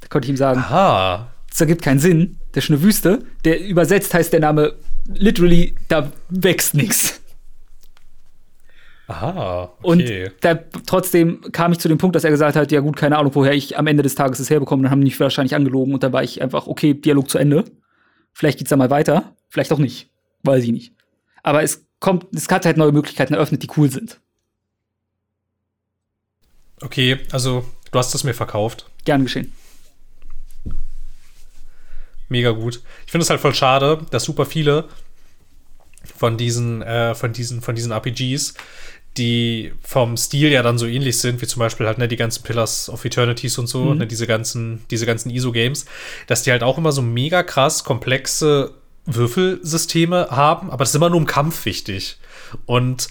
[0.00, 1.32] Da konnte ich ihm sagen, Aha.
[1.48, 2.38] das ergibt keinen Sinn.
[2.52, 3.24] Das ist eine Wüste.
[3.44, 4.74] Der übersetzt heißt der Name
[5.12, 7.20] literally, da wächst nichts.
[9.10, 10.26] Aha, okay.
[10.26, 10.54] Und da,
[10.86, 13.52] trotzdem kam ich zu dem Punkt, dass er gesagt hat, ja gut, keine Ahnung, woher
[13.52, 14.84] ich am Ende des Tages es herbekomme.
[14.84, 17.64] Dann haben die mich wahrscheinlich angelogen und dann war ich einfach, okay, Dialog zu Ende.
[18.32, 20.10] Vielleicht geht's da mal weiter, vielleicht auch nicht.
[20.44, 20.92] Weiß ich nicht.
[21.42, 24.20] Aber es kommt, es hat halt neue Möglichkeiten eröffnet, die cool sind.
[26.80, 28.88] Okay, also du hast es mir verkauft.
[29.04, 29.52] Gern geschehen.
[32.28, 32.80] Mega gut.
[33.06, 34.88] Ich finde es halt voll schade, dass super viele
[36.04, 38.54] von diesen, äh, von diesen, von diesen RPGs
[39.16, 42.42] die vom Stil ja dann so ähnlich sind, wie zum Beispiel halt ne, die ganzen
[42.42, 43.98] Pillars of Eternities und so, mhm.
[43.98, 45.86] ne, diese ganzen, diese ganzen ISO-Games,
[46.26, 48.72] dass die halt auch immer so mega krass komplexe
[49.06, 52.18] Würfelsysteme haben, aber das ist immer nur im Kampf wichtig.
[52.66, 53.08] Und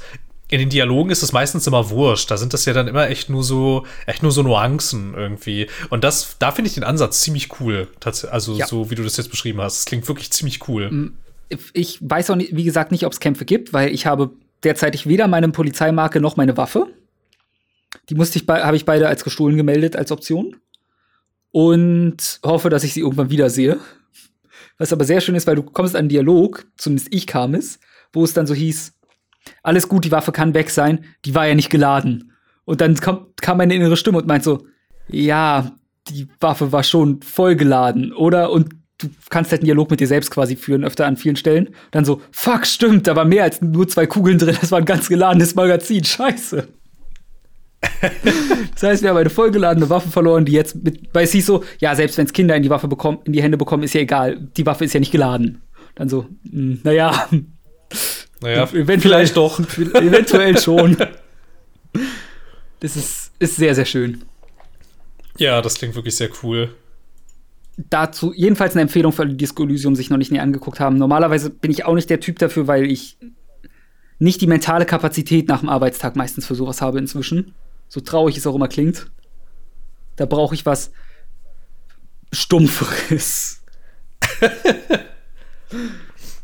[0.50, 2.32] in den Dialogen ist es meistens immer wurscht.
[2.32, 5.68] Da sind das ja dann immer echt nur so, echt nur so Nuancen irgendwie.
[5.90, 7.88] Und das, da finde ich den Ansatz ziemlich cool.
[8.32, 8.66] Also, ja.
[8.66, 9.80] so wie du das jetzt beschrieben hast.
[9.80, 11.12] Es klingt wirklich ziemlich cool.
[11.74, 14.32] Ich weiß auch nicht, wie gesagt, nicht, ob es Kämpfe gibt, weil ich habe
[14.64, 16.88] derzeitig weder meine Polizeimarke noch meine Waffe.
[18.10, 20.56] Die musste ich habe ich beide als gestohlen gemeldet als Option.
[21.52, 23.80] Und hoffe, dass ich sie irgendwann wiedersehe.
[24.78, 27.80] Was aber sehr schön ist, weil du kommst an einen Dialog, zumindest ich kam es,
[28.14, 28.94] wo es dann so hieß,
[29.64, 32.34] alles gut, die Waffe kann weg sein, die war ja nicht geladen.
[32.66, 34.68] Und dann kam, kam meine innere Stimme und meint so,
[35.08, 35.76] ja,
[36.08, 38.52] die Waffe war schon voll geladen, oder?
[38.52, 41.70] Und du kannst halt einen Dialog mit dir selbst quasi führen, öfter an vielen Stellen.
[41.92, 44.86] Dann so, fuck, stimmt, da war mehr als nur zwei Kugeln drin, das war ein
[44.86, 46.68] ganz geladenes Magazin, scheiße.
[48.74, 51.64] das heißt, wir haben eine vollgeladene Waffe verloren, die jetzt mit, weil es hieß so,
[51.80, 54.02] ja, selbst wenn es Kinder in die Waffe bekommen, in die Hände bekommen, ist ja
[54.02, 55.62] egal, die Waffe ist ja nicht geladen.
[55.96, 57.30] Dann so, mh, hm, naja.
[58.42, 59.60] Naja, vielleicht doch.
[59.78, 60.98] Eventuell schon.
[62.80, 64.24] Das ist, ist sehr, sehr schön.
[65.38, 66.70] Ja, das klingt wirklich sehr cool
[67.90, 70.98] dazu jedenfalls eine Empfehlung für alle, die Disco Elysium sich noch nicht näher angeguckt haben.
[70.98, 73.18] Normalerweise bin ich auch nicht der Typ dafür, weil ich
[74.18, 77.54] nicht die mentale Kapazität nach dem Arbeitstag meistens für sowas habe inzwischen.
[77.88, 79.10] So traurig es auch immer klingt.
[80.18, 80.92] Da brauche ich was
[82.34, 83.64] Stumpferes.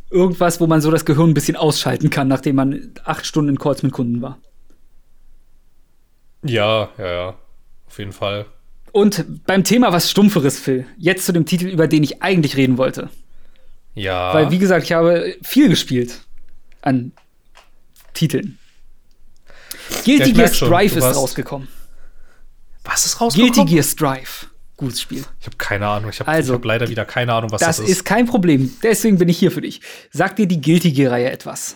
[0.09, 3.59] Irgendwas, wo man so das Gehirn ein bisschen ausschalten kann, nachdem man acht Stunden in
[3.59, 4.39] Calls mit Kunden war.
[6.43, 7.35] Ja, ja, ja.
[7.87, 8.45] Auf jeden Fall.
[8.95, 10.85] Und beim Thema was Stumpferes, Phil.
[10.97, 13.09] Jetzt zu dem Titel, über den ich eigentlich reden wollte.
[13.93, 14.33] Ja.
[14.33, 16.21] Weil, wie gesagt, ich habe viel gespielt
[16.81, 17.11] an
[18.13, 18.57] Titeln.
[20.05, 21.67] Guilty ich Gear Strive du ist rausgekommen.
[22.85, 23.53] was ist rausgekommen?
[23.53, 24.47] Guilty Gear Strive.
[24.77, 25.25] Gutes Spiel.
[25.41, 26.09] Ich habe keine Ahnung.
[26.11, 28.77] Ich habe Also, hab leider wieder keine Ahnung, was Das das, ist kein Problem.
[28.81, 29.81] Deswegen bin ich hier für dich.
[30.11, 31.75] Sagt dir die Guilty Gear-Reihe etwas?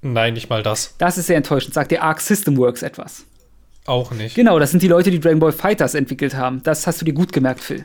[0.00, 0.94] Nein, nicht mal das.
[0.96, 1.74] Das ist sehr enttäuschend.
[1.74, 3.26] Sagt dir Arc System Works etwas?
[3.86, 4.34] Auch nicht.
[4.34, 6.62] Genau, das sind die Leute, die Dragon Ball Fighters entwickelt haben.
[6.62, 7.84] Das hast du dir gut gemerkt, Phil.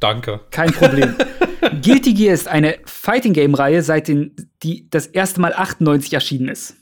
[0.00, 0.40] Danke.
[0.50, 1.14] Kein Problem.
[1.82, 6.48] Guilty Gear ist eine Fighting Game Reihe, seit den, die das erste Mal 98 erschienen
[6.48, 6.76] ist.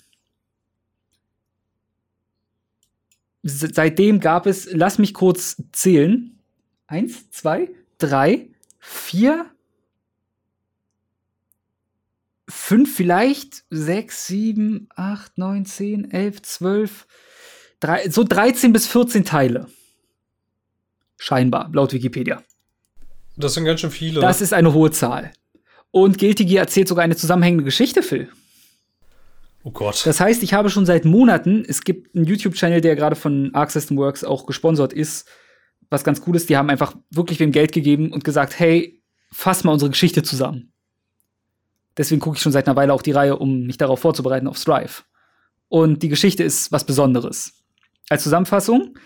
[3.42, 6.40] Seitdem gab es, lass mich kurz zählen.
[6.86, 7.68] Eins, zwei,
[7.98, 9.46] drei, vier,
[12.48, 17.06] fünf vielleicht, sechs, sieben, acht, neun, zehn, elf, zwölf,
[17.84, 19.66] drei, so 13 bis 14 Teile.
[21.16, 22.42] Scheinbar, laut Wikipedia.
[23.36, 24.20] Das sind ganz schön viele.
[24.20, 25.32] Das ist eine hohe Zahl.
[25.90, 28.28] Und Guilty Gear erzählt sogar eine zusammenhängende Geschichte, Phil.
[29.62, 30.04] oh Gott.
[30.06, 33.70] Das heißt, ich habe schon seit Monaten, es gibt einen YouTube-Channel, der gerade von Arc
[33.70, 35.28] System Works auch gesponsert ist,
[35.90, 39.62] was ganz cool ist, die haben einfach wirklich wem Geld gegeben und gesagt, hey, fass
[39.62, 40.72] mal unsere Geschichte zusammen.
[41.96, 44.58] Deswegen gucke ich schon seit einer Weile auch die Reihe, um mich darauf vorzubereiten auf
[44.58, 45.02] Strive.
[45.68, 47.63] Und die Geschichte ist was Besonderes.
[48.08, 48.96] Als Zusammenfassung,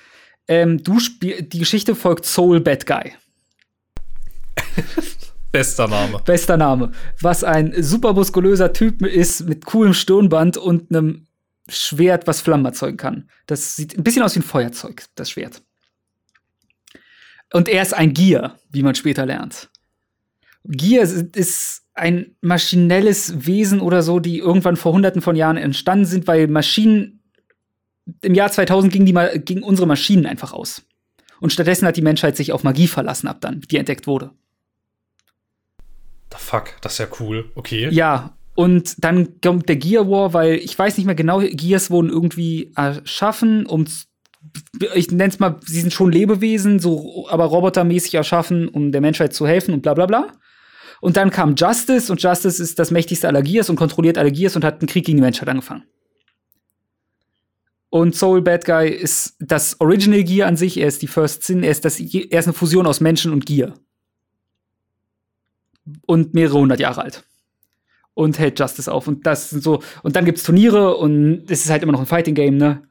[0.48, 3.12] ähm, du spiel die Geschichte folgt Soul Bad Guy.
[5.52, 6.20] Bester Name.
[6.24, 6.92] Bester Name.
[7.20, 11.26] Was ein super muskulöser Typ ist mit coolem Stirnband und einem
[11.68, 13.28] Schwert, was Flammen erzeugen kann.
[13.46, 15.62] Das sieht ein bisschen aus wie ein Feuerzeug, das Schwert.
[17.52, 19.70] Und er ist ein Gier, wie man später lernt.
[20.64, 26.04] Gier ist- ist ein maschinelles Wesen oder so, die irgendwann vor hunderten von Jahren entstanden
[26.04, 27.17] sind, weil Maschinen
[28.22, 30.82] im Jahr 2000 gingen, die, gingen unsere Maschinen einfach aus.
[31.40, 34.30] Und stattdessen hat die Menschheit sich auf Magie verlassen ab dann, die entdeckt wurde.
[36.32, 37.50] The fuck, das ist ja cool.
[37.54, 37.88] Okay.
[37.90, 42.10] Ja, und dann kommt der Gear War, weil ich weiß nicht mehr genau, Gears wurden
[42.10, 43.86] irgendwie erschaffen, um
[44.94, 49.32] ich nenne es mal, sie sind schon Lebewesen, so aber robotermäßig erschaffen, um der Menschheit
[49.32, 50.32] zu helfen und bla bla bla.
[51.00, 54.56] Und dann kam Justice und Justice ist das mächtigste aller Gears und kontrolliert alle Gears
[54.56, 55.84] und hat einen Krieg gegen die Menschheit angefangen.
[57.90, 61.62] Und Soul Bad Guy ist das Original Gear an sich, er ist die First Sin,
[61.62, 63.74] er ist, das, er ist eine Fusion aus Menschen und Gear.
[66.06, 67.24] Und mehrere hundert Jahre alt
[68.18, 69.06] und hält Justice auf.
[69.06, 72.06] Und das sind so, und dann gibt's Turniere und es ist halt immer noch ein
[72.06, 72.82] Fighting Game, ne?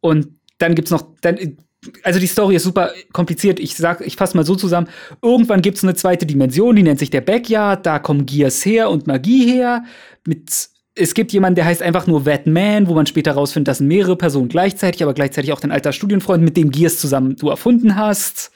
[0.00, 1.56] Und dann gibt's noch, dann,
[2.02, 3.58] also die Story ist super kompliziert.
[3.58, 4.88] Ich sag, ich fasse mal so zusammen.
[5.22, 7.86] Irgendwann gibt's eine zweite Dimension, die nennt sich der Backyard.
[7.86, 9.84] Da kommen Gears her und Magie her.
[10.26, 13.88] Mit, es gibt jemanden, der heißt einfach nur Batman, wo man später rausfindet, das sind
[13.88, 17.96] mehrere Personen gleichzeitig, aber gleichzeitig auch dein alter Studienfreund, mit dem Gears zusammen du erfunden
[17.96, 18.52] hast.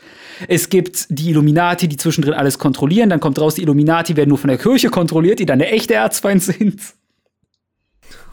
[0.47, 3.11] Es gibt die Illuminati, die zwischendrin alles kontrollieren.
[3.11, 5.95] Dann kommt raus, die Illuminati werden nur von der Kirche kontrolliert, die dann der echte
[5.95, 6.81] Erzfeind sind.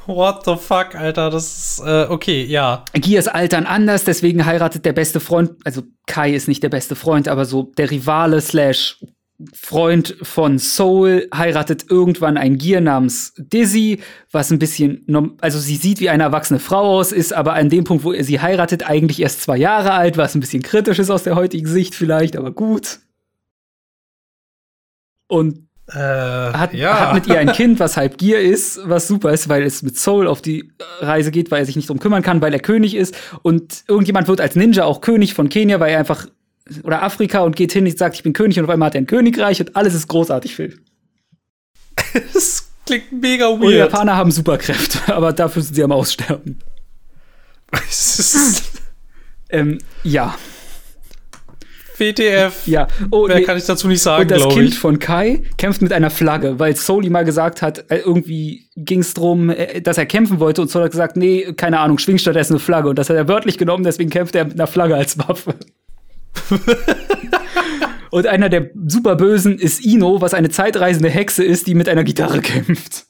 [0.05, 2.85] What the fuck, Alter, das ist, äh, okay, ja.
[2.93, 7.27] Gears altern anders, deswegen heiratet der beste Freund, also Kai ist nicht der beste Freund,
[7.27, 8.99] aber so der Rivale slash
[9.53, 13.99] Freund von Soul heiratet irgendwann ein Gear namens Dizzy,
[14.31, 15.05] was ein bisschen,
[15.41, 18.23] also sie sieht wie eine erwachsene Frau aus, ist aber an dem Punkt, wo er
[18.23, 21.67] sie heiratet, eigentlich erst zwei Jahre alt, was ein bisschen kritisch ist aus der heutigen
[21.67, 22.99] Sicht vielleicht, aber gut.
[25.27, 26.99] Und Äh, hat, ja.
[26.99, 29.99] hat mit ihr ein Kind, was halb Gier ist, was super ist, weil es mit
[29.99, 32.95] Soul auf die Reise geht, weil er sich nicht drum kümmern kann, weil er König
[32.95, 33.15] ist.
[33.43, 36.25] Und irgendjemand wird als Ninja auch König von Kenia, weil er einfach
[36.83, 39.01] oder Afrika und geht hin und sagt, ich bin König und auf einmal hat er
[39.01, 40.77] ein Königreich und alles ist großartig, Phil.
[42.33, 43.91] das klingt mega Und die weird.
[43.91, 46.59] Japaner haben Superkräfte, aber dafür sind sie am Aussterben.
[47.89, 48.63] Ist
[49.49, 50.35] Ähm, ja,
[51.97, 52.65] WTF.
[52.67, 52.87] ja.
[53.11, 53.43] Oh, Mehr nee.
[53.43, 54.79] kann ich dazu nicht sagen, Und das Kind ich.
[54.79, 58.99] von Kai kämpft mit einer Flagge, weil Soul ihm mal gesagt hat, äh, irgendwie ging
[59.01, 62.53] es darum, dass er kämpfen wollte und Soul hat gesagt, nee, keine Ahnung, schwing stattdessen
[62.53, 62.89] eine Flagge.
[62.89, 65.53] Und das hat er wörtlich genommen, deswegen kämpft er mit einer Flagge als Waffe.
[68.11, 72.41] und einer der Superbösen ist Ino, was eine zeitreisende Hexe ist, die mit einer Gitarre
[72.41, 73.05] kämpft.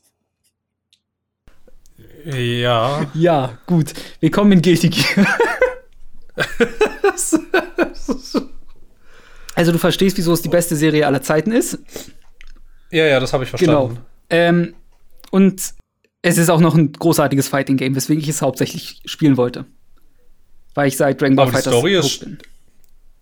[2.25, 3.05] Ja.
[3.13, 3.93] Ja, gut.
[4.19, 5.27] Willkommen in Guilty Gear.
[9.55, 11.77] also du verstehst, wieso es die beste Serie aller Zeiten ist.
[12.91, 13.87] ja, ja, das habe ich Genau.
[13.87, 14.05] verstanden.
[14.29, 14.73] Ähm,
[15.31, 15.73] und
[16.23, 19.65] es ist auch noch ein großartiges Fighting Game, weswegen ich es hauptsächlich spielen wollte.
[20.73, 22.37] Weil ich seit Dragon Ball Aber die Story ist- bin.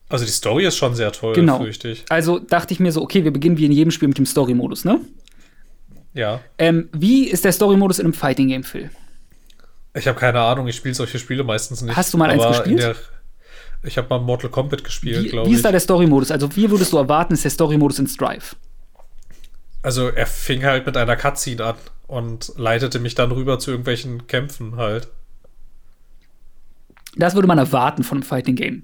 [0.10, 1.58] Also die Story ist schon sehr toll, Genau.
[1.58, 2.06] fürchte ich.
[2.10, 4.86] Also dachte ich mir so, okay, wir beginnen wie in jedem Spiel mit dem Story-Modus,
[4.86, 5.00] ne?
[6.14, 6.42] Ja.
[6.60, 8.92] Ähm, wie ist der Story-Modus in einem Fighting Game, Phil?
[9.96, 11.96] Ich habe keine Ahnung, ich spiele solche Spiele meistens nicht.
[11.96, 12.80] Hast du mal eins gespielt?
[12.80, 12.96] der-
[13.86, 15.52] Ich habe mal Mortal Kombat gespielt, glaube ich.
[15.52, 16.32] Wie ist da der Story-Modus?
[16.32, 18.56] Also, wie würdest du erwarten, ist der Story-Modus in Strive?
[19.82, 21.76] Also, er fing halt mit einer Cutscene an
[22.08, 25.10] und leitete mich dann rüber zu irgendwelchen Kämpfen halt.
[27.16, 28.84] Das würde man erwarten von einem Fighting Game.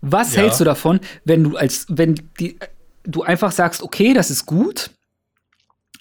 [0.00, 0.42] Was ja.
[0.42, 2.58] hältst du davon, wenn du als, wenn die,
[3.04, 4.90] du einfach sagst, okay, das ist gut,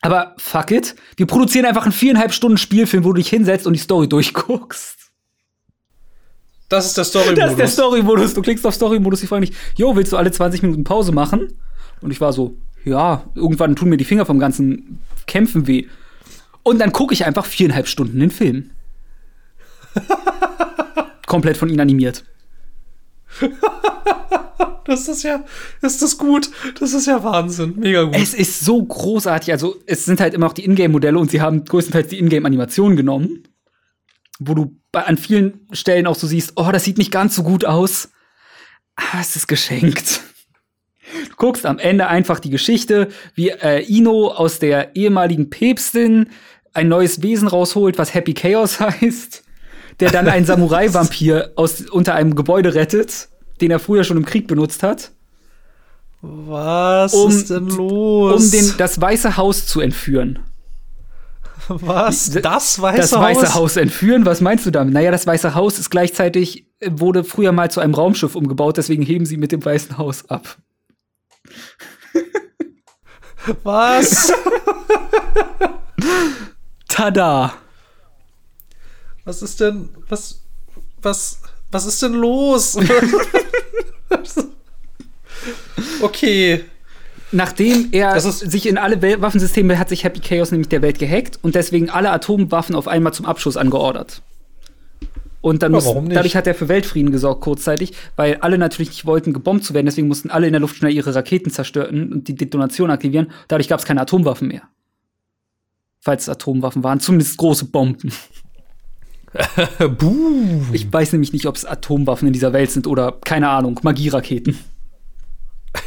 [0.02, 3.74] aber fuck it, wir produzieren einfach einen viereinhalb Stunden Spielfilm, wo du dich hinsetzt und
[3.74, 4.98] die Story durchguckst.
[6.70, 7.40] Das ist der Story-Modus.
[7.40, 8.34] Das ist der Story-Modus.
[8.36, 11.54] Du klickst auf Story-Modus, ich frage dich, jo, willst du alle 20 Minuten Pause machen?
[12.02, 12.56] Und ich war so,
[12.86, 15.88] ja, irgendwann tun mir die Finger vom ganzen Kämpfen weh.
[16.64, 18.70] Und dann gucke ich einfach viereinhalb Stunden den Film.
[21.26, 22.24] Komplett von ihnen animiert.
[24.86, 25.44] das ist ja,
[25.82, 26.50] ist das gut?
[26.80, 27.76] Das ist ja Wahnsinn.
[27.78, 28.16] Mega gut.
[28.16, 29.52] Es ist so großartig.
[29.52, 33.44] Also, es sind halt immer noch die Ingame-Modelle und sie haben größtenteils die Ingame-Animationen genommen.
[34.40, 37.66] Wo du an vielen Stellen auch so siehst, oh, das sieht nicht ganz so gut
[37.66, 38.10] aus.
[38.96, 40.22] Ah, es ist geschenkt.
[41.30, 46.30] Du guckst am Ende einfach die Geschichte, wie äh, Ino aus der ehemaligen Päpstin
[46.74, 49.44] ein neues Wesen rausholt, was Happy Chaos heißt,
[50.00, 51.54] der dann einen Samurai-Vampir
[51.92, 53.30] unter einem Gebäude rettet,
[53.62, 55.12] den er früher schon im Krieg benutzt hat.
[56.22, 58.44] Was um, ist denn los?
[58.44, 60.40] Um den, das Weiße Haus zu entführen.
[61.70, 62.32] Was?
[62.32, 63.10] Das Weiße Haus?
[63.12, 64.26] Das Weiße Haus entführen?
[64.26, 64.94] Was meinst du damit?
[64.94, 69.26] Naja, das Weiße Haus ist gleichzeitig, wurde früher mal zu einem Raumschiff umgebaut, deswegen heben
[69.26, 70.58] sie mit dem Weißen Haus ab.
[73.64, 74.34] Was?
[76.88, 77.54] Tada!
[79.30, 80.40] Was ist denn, was,
[81.04, 81.40] was,
[81.72, 82.76] was ist denn los?
[86.02, 86.66] okay.
[87.32, 91.38] Nachdem er sich in alle Wel Waffensysteme hat sich Happy Chaos nämlich der Welt gehackt
[91.44, 94.24] und deswegen alle Atomwaffen auf einmal zum Abschuss angeordert.
[95.42, 99.32] Und dann muss, dadurch hat er für Weltfrieden gesorgt kurzzeitig, weil alle natürlich nicht wollten,
[99.32, 99.86] gebombt zu werden.
[99.86, 103.32] Deswegen mussten alle in der Luft schnell ihre Raketen zerstören und die Detonation aktivieren.
[103.48, 104.64] Dadurch gab es keine Atomwaffen mehr.
[106.00, 108.12] Falls es Atomwaffen waren, zumindest große Bomben.
[110.74, 114.58] ich weiß nämlich nicht, ob es Atomwaffen in dieser Welt sind oder, keine Ahnung, Magieraketen.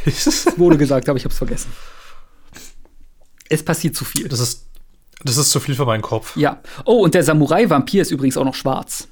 [0.05, 1.71] es wurde gesagt, aber ich hab's vergessen.
[3.49, 4.29] Es passiert zu viel.
[4.29, 4.67] Das ist,
[5.23, 6.37] das ist zu viel für meinen Kopf.
[6.37, 6.61] Ja.
[6.85, 9.09] Oh, und der Samurai-Vampir ist übrigens auch noch schwarz.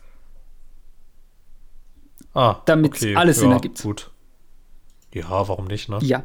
[2.34, 2.62] Ah.
[2.66, 3.16] Damit okay.
[3.16, 3.82] alles ja, Sinn ergibt.
[3.82, 4.12] Gut.
[5.14, 6.00] Ja, warum nicht, ne?
[6.02, 6.24] Ja.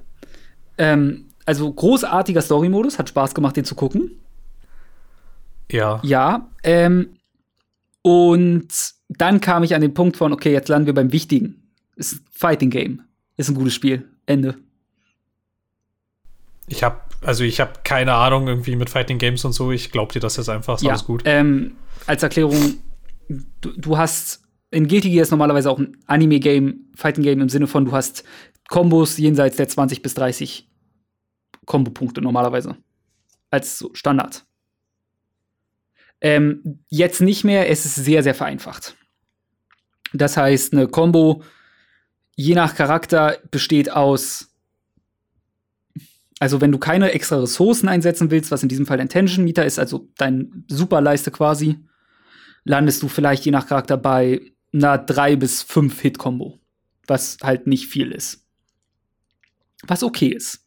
[0.79, 4.13] Ähm, also großartiger Story-Modus, hat Spaß gemacht, den zu gucken.
[5.71, 6.01] Ja.
[6.05, 6.49] Ja.
[6.63, 7.16] Ähm,
[8.07, 8.69] und
[9.09, 11.73] dann kam ich an den Punkt von, okay, jetzt landen wir beim Wichtigen.
[11.97, 13.03] Ist ein Fighting Game.
[13.37, 14.09] Ist ein gutes Spiel.
[14.27, 14.55] Ende.
[16.69, 19.73] Ich habe also ich habe keine Ahnung irgendwie mit Fighting Games und so.
[19.73, 20.77] Ich glaube dir das jetzt einfach.
[20.77, 21.23] Ist ja, alles gut.
[21.25, 21.73] Ähm,
[22.07, 22.75] als Erklärung,
[23.61, 27.87] du, du hast in Guilty Gear ist normalerweise auch ein Anime-Game, Fighting-Game im Sinne von,
[27.87, 28.23] du hast
[28.69, 30.69] Kombos jenseits der 20 bis 30
[31.65, 32.77] Kombopunkte normalerweise.
[33.51, 34.46] Als so Standard.
[36.21, 38.97] Ähm, jetzt nicht mehr, es ist sehr, sehr vereinfacht.
[40.13, 41.43] Das heißt, eine Combo
[42.37, 44.55] je nach Charakter besteht aus,
[46.39, 49.65] also wenn du keine extra Ressourcen einsetzen willst, was in diesem Fall dein Tension Meter
[49.65, 51.81] ist, also dein Superleiste quasi,
[52.65, 56.61] landest du vielleicht je nach Charakter bei einer 3 bis 5 Hit-Kombo.
[57.07, 58.45] Was halt nicht viel ist.
[59.87, 60.67] Was okay ist.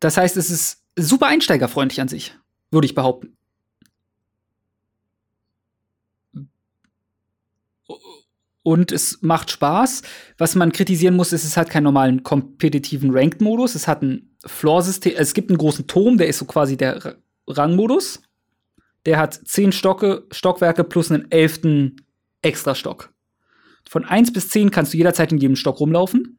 [0.00, 2.36] Das heißt, es ist super einsteigerfreundlich an sich,
[2.70, 3.36] würde ich behaupten.
[8.62, 10.02] Und es macht Spaß.
[10.38, 13.74] Was man kritisieren muss, ist, es hat keinen normalen kompetitiven Ranked-Modus.
[13.74, 15.14] Es hat ein Floor-System.
[15.16, 17.16] Es gibt einen großen Turm, der ist so quasi der
[17.48, 18.22] Rangmodus.
[19.04, 22.06] Der hat zehn Stocke, Stockwerke plus einen elften
[22.40, 23.12] extra Stock.
[23.88, 26.38] Von 1 bis 10 kannst du jederzeit in jedem Stock rumlaufen,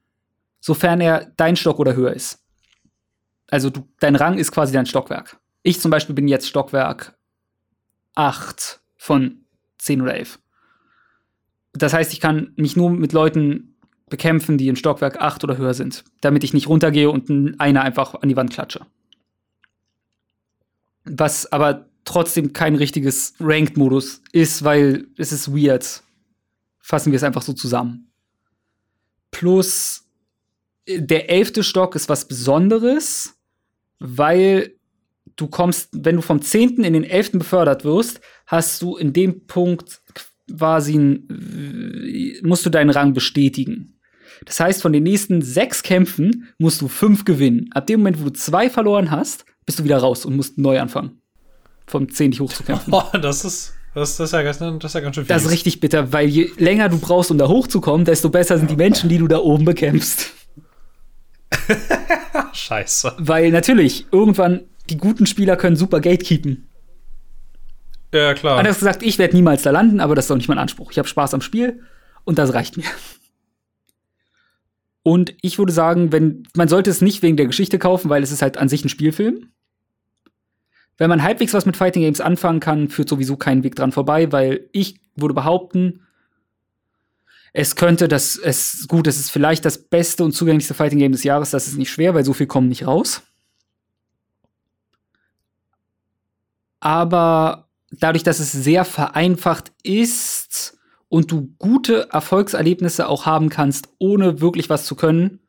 [0.62, 2.40] sofern er dein Stock oder höher ist.
[3.50, 5.38] Also du, dein Rang ist quasi dein Stockwerk.
[5.62, 7.18] Ich zum Beispiel bin jetzt Stockwerk
[8.16, 9.46] 8 von
[9.78, 10.40] 10 oder 11.
[11.74, 13.76] Das heißt, ich kann mich nur mit Leuten
[14.10, 18.16] bekämpfen, die in Stockwerk 8 oder höher sind, damit ich nicht runtergehe und einer einfach
[18.16, 18.82] an die Wand klatsche.
[21.06, 26.04] Was aber trotzdem kein richtiges Ranked-Modus ist, weil es ist weird.
[26.80, 28.12] Fassen wir es einfach so zusammen.
[29.32, 30.06] Plus,
[30.86, 33.36] äh, der elfte Stock ist was Besonderes,
[34.00, 34.76] weil
[35.36, 39.48] du kommst, wenn du vom zehnten in den elften befördert wirst, hast du in dem
[39.48, 40.03] Punkt
[40.50, 44.00] quasi, ein, musst du deinen Rang bestätigen.
[44.46, 47.70] Das heißt, von den nächsten sechs Kämpfen musst du fünf gewinnen.
[47.74, 50.80] Ab dem Moment, wo du zwei verloren hast, bist du wieder raus und musst neu
[50.80, 51.22] anfangen
[51.86, 52.94] vom 10 dich hochzukämpfen.
[52.94, 55.36] Oh, das ist, Das, das, ist ja, das ist ja ganz schön viel.
[55.36, 58.72] Das ist richtig bitter, weil je länger du brauchst, um da hochzukommen, desto besser sind
[58.72, 60.32] die Menschen, die du da oben bekämpfst.
[62.54, 63.14] Scheiße.
[63.20, 66.68] Weil natürlich, irgendwann, die guten Spieler können super Gatekeepen.
[68.14, 68.60] Ja, klar.
[68.60, 70.92] Anders gesagt, ich werde niemals da landen, aber das ist doch nicht mein Anspruch.
[70.92, 71.82] Ich habe Spaß am Spiel
[72.24, 72.86] und das reicht mir.
[75.02, 78.32] Und ich würde sagen, wenn man sollte es nicht wegen der Geschichte kaufen, weil es
[78.32, 79.50] ist halt an sich ein Spielfilm.
[80.98, 84.32] Wenn man halbwegs was mit Fighting Games anfangen kann, führt sowieso kein Weg dran vorbei,
[84.32, 86.02] weil ich würde behaupten,
[87.52, 91.24] es könnte das, es, gut, es ist vielleicht das beste und zugänglichste Fighting Game des
[91.24, 93.24] Jahres, das ist nicht schwer, weil so viel kommen nicht raus.
[96.80, 97.63] Aber
[98.00, 100.78] dadurch, dass es sehr vereinfacht ist
[101.10, 105.40] und du gute Erfolgserlebnisse auch haben kannst, ohne wirklich was zu können,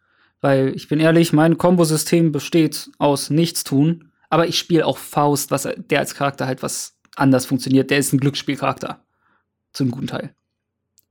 [0.41, 5.69] weil ich bin ehrlich, mein Kombosystem besteht aus Nichtstun, aber ich spiele auch Faust, was
[5.77, 7.91] der als Charakter halt was anders funktioniert.
[7.91, 9.05] Der ist ein Glücksspielcharakter.
[9.73, 10.35] Zu einem guten Teil.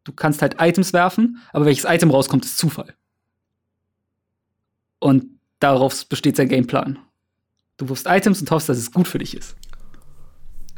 [0.03, 2.93] Du kannst halt Items werfen, aber welches Item rauskommt, ist Zufall.
[4.99, 5.25] Und
[5.59, 6.99] darauf besteht sein Gameplan.
[7.77, 9.55] Du wirfst Items und hoffst, dass es gut für dich ist.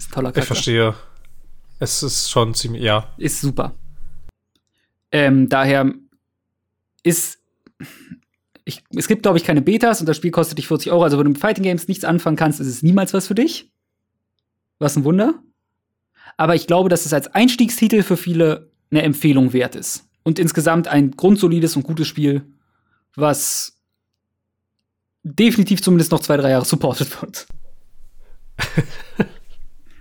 [0.06, 0.40] Ist toller Charakter.
[0.40, 0.95] Ich verstehe.
[1.80, 3.14] Es ist schon ziemlich, ja.
[3.18, 3.73] Ist super.
[5.11, 5.94] Ähm, daher
[7.03, 7.40] ist
[8.65, 11.03] ich, es gibt, glaube ich, keine Betas und das Spiel kostet dich 40 Euro.
[11.03, 13.72] Also, wenn du mit Fighting Games nichts anfangen kannst, ist es niemals was für dich.
[14.80, 15.36] Was ein Wunder.
[16.36, 20.07] Aber ich glaube, dass es als Einstiegstitel für viele eine Empfehlung wert ist.
[20.23, 22.41] Und insgesamt ein grundsolides und gutes Spiel,
[23.15, 23.77] was
[25.22, 27.45] definitiv zumindest noch zwei, drei Jahre supportet wird.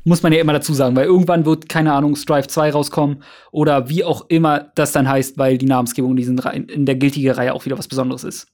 [0.05, 3.89] Muss man ja immer dazu sagen, weil irgendwann wird, keine Ahnung, Strive 2 rauskommen oder
[3.89, 7.55] wie auch immer das dann heißt, weil die Namensgebung in, diesen, in der gültigen Reihe
[7.55, 8.47] auch wieder was Besonderes ist.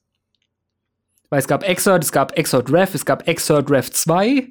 [1.29, 4.47] Weil es gab Exert, es gab Exert Rev, es gab Exert Rev 2,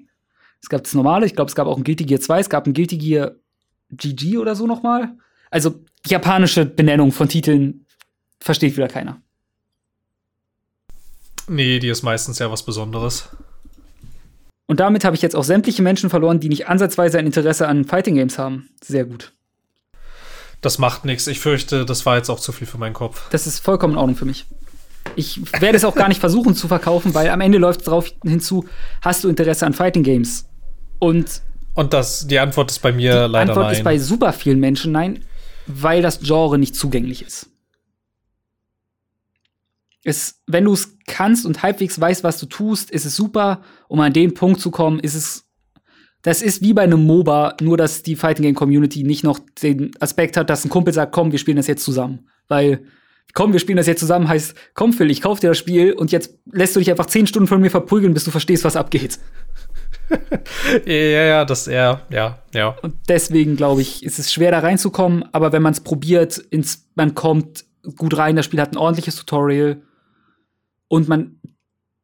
[0.63, 2.67] es gab das normale, ich glaube, es gab auch ein Guilty Gear 2, es gab
[2.67, 3.33] ein Guilty Gear
[3.91, 5.17] GG oder so nochmal.
[5.51, 7.87] Also japanische Benennung von Titeln
[8.41, 9.21] versteht wieder keiner.
[11.49, 13.29] Nee, die ist meistens ja was Besonderes.
[14.71, 17.85] Und damit habe ich jetzt auch sämtliche Menschen verloren, die nicht ansatzweise ein Interesse an
[17.85, 18.69] Fighting Games haben.
[18.81, 19.33] Sehr gut.
[20.61, 21.27] Das macht nichts.
[21.27, 23.29] Ich fürchte, das war jetzt auch zu viel für meinen Kopf.
[23.31, 24.47] Das ist vollkommen in Ordnung für mich.
[25.17, 28.13] Ich werde es auch gar nicht versuchen zu verkaufen, weil am Ende läuft es darauf
[28.23, 28.65] hinzu,
[29.03, 30.47] hast du Interesse an Fighting Games?
[31.01, 31.43] Und
[31.75, 33.47] und das, die Antwort ist bei mir leider nein.
[33.47, 35.25] Die Antwort ist bei super vielen Menschen nein,
[35.67, 37.51] weil das Genre nicht zugänglich ist
[40.05, 43.63] es, wenn du es kannst und halbwegs weißt, was du tust, ist es super.
[43.89, 45.47] Um an den Punkt zu kommen, ist es.
[46.23, 49.91] Das ist wie bei einem MOBA, nur dass die Fighting Game Community nicht noch den
[50.01, 52.29] Aspekt hat, dass ein Kumpel sagt, komm, wir spielen das jetzt zusammen.
[52.47, 52.85] Weil,
[53.33, 56.13] komm, wir spielen das jetzt zusammen heißt, komm, Phil, ich kauf dir das Spiel und
[56.13, 59.19] jetzt lässt du dich einfach zehn Stunden von mir verprügeln, bis du verstehst, was abgeht.
[60.85, 62.77] ja, ja, das, ja, ja, ja.
[62.83, 66.91] Und deswegen, glaube ich, ist es schwer da reinzukommen, aber wenn man es probiert, ins,
[66.97, 67.65] man kommt
[67.97, 69.81] gut rein, das Spiel hat ein ordentliches Tutorial
[70.91, 71.41] und man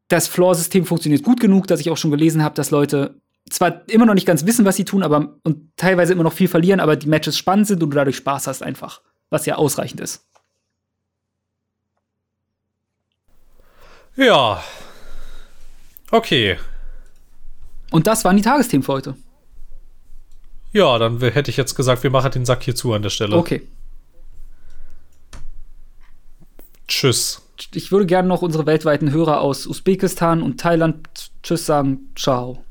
[0.09, 4.07] das Floor-System funktioniert gut genug, dass ich auch schon gelesen habe, dass Leute zwar immer
[4.07, 6.95] noch nicht ganz wissen, was sie tun, aber und teilweise immer noch viel verlieren, aber
[6.95, 10.25] die Matches spannend sind und du dadurch Spaß hast einfach, was ja ausreichend ist.
[14.15, 14.63] Ja.
[16.13, 16.57] Okay.
[17.91, 19.17] Und das waren die Tagesthemen für heute.
[20.73, 23.37] Ja, dann hätte ich jetzt gesagt, wir machen den Sack hier zu an der Stelle.
[23.37, 23.67] Okay.
[26.87, 31.09] Tschüss ich würde gerne noch unsere weltweiten Hörer aus Usbekistan und Thailand
[31.43, 32.11] Tschüss sagen.
[32.17, 32.65] Ciao.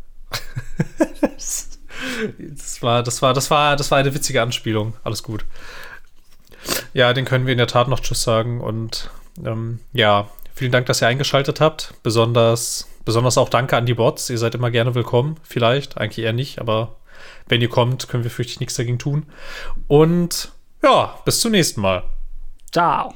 [1.37, 4.93] das war, das war, das war, das war eine witzige Anspielung.
[5.03, 5.45] Alles gut.
[6.93, 8.61] Ja, den können wir in der Tat noch Tschüss sagen.
[8.61, 9.09] Und
[9.43, 11.93] ähm, ja, vielen Dank, dass ihr eingeschaltet habt.
[12.03, 14.29] Besonders, besonders auch danke an die Bots.
[14.29, 15.37] Ihr seid immer gerne willkommen.
[15.43, 16.95] Vielleicht, eigentlich eher nicht, aber
[17.47, 19.25] wenn ihr kommt, können wir fürchte ich nichts dagegen tun.
[19.87, 20.51] Und
[20.83, 22.03] ja, bis zum nächsten Mal.
[22.71, 23.13] Ciao.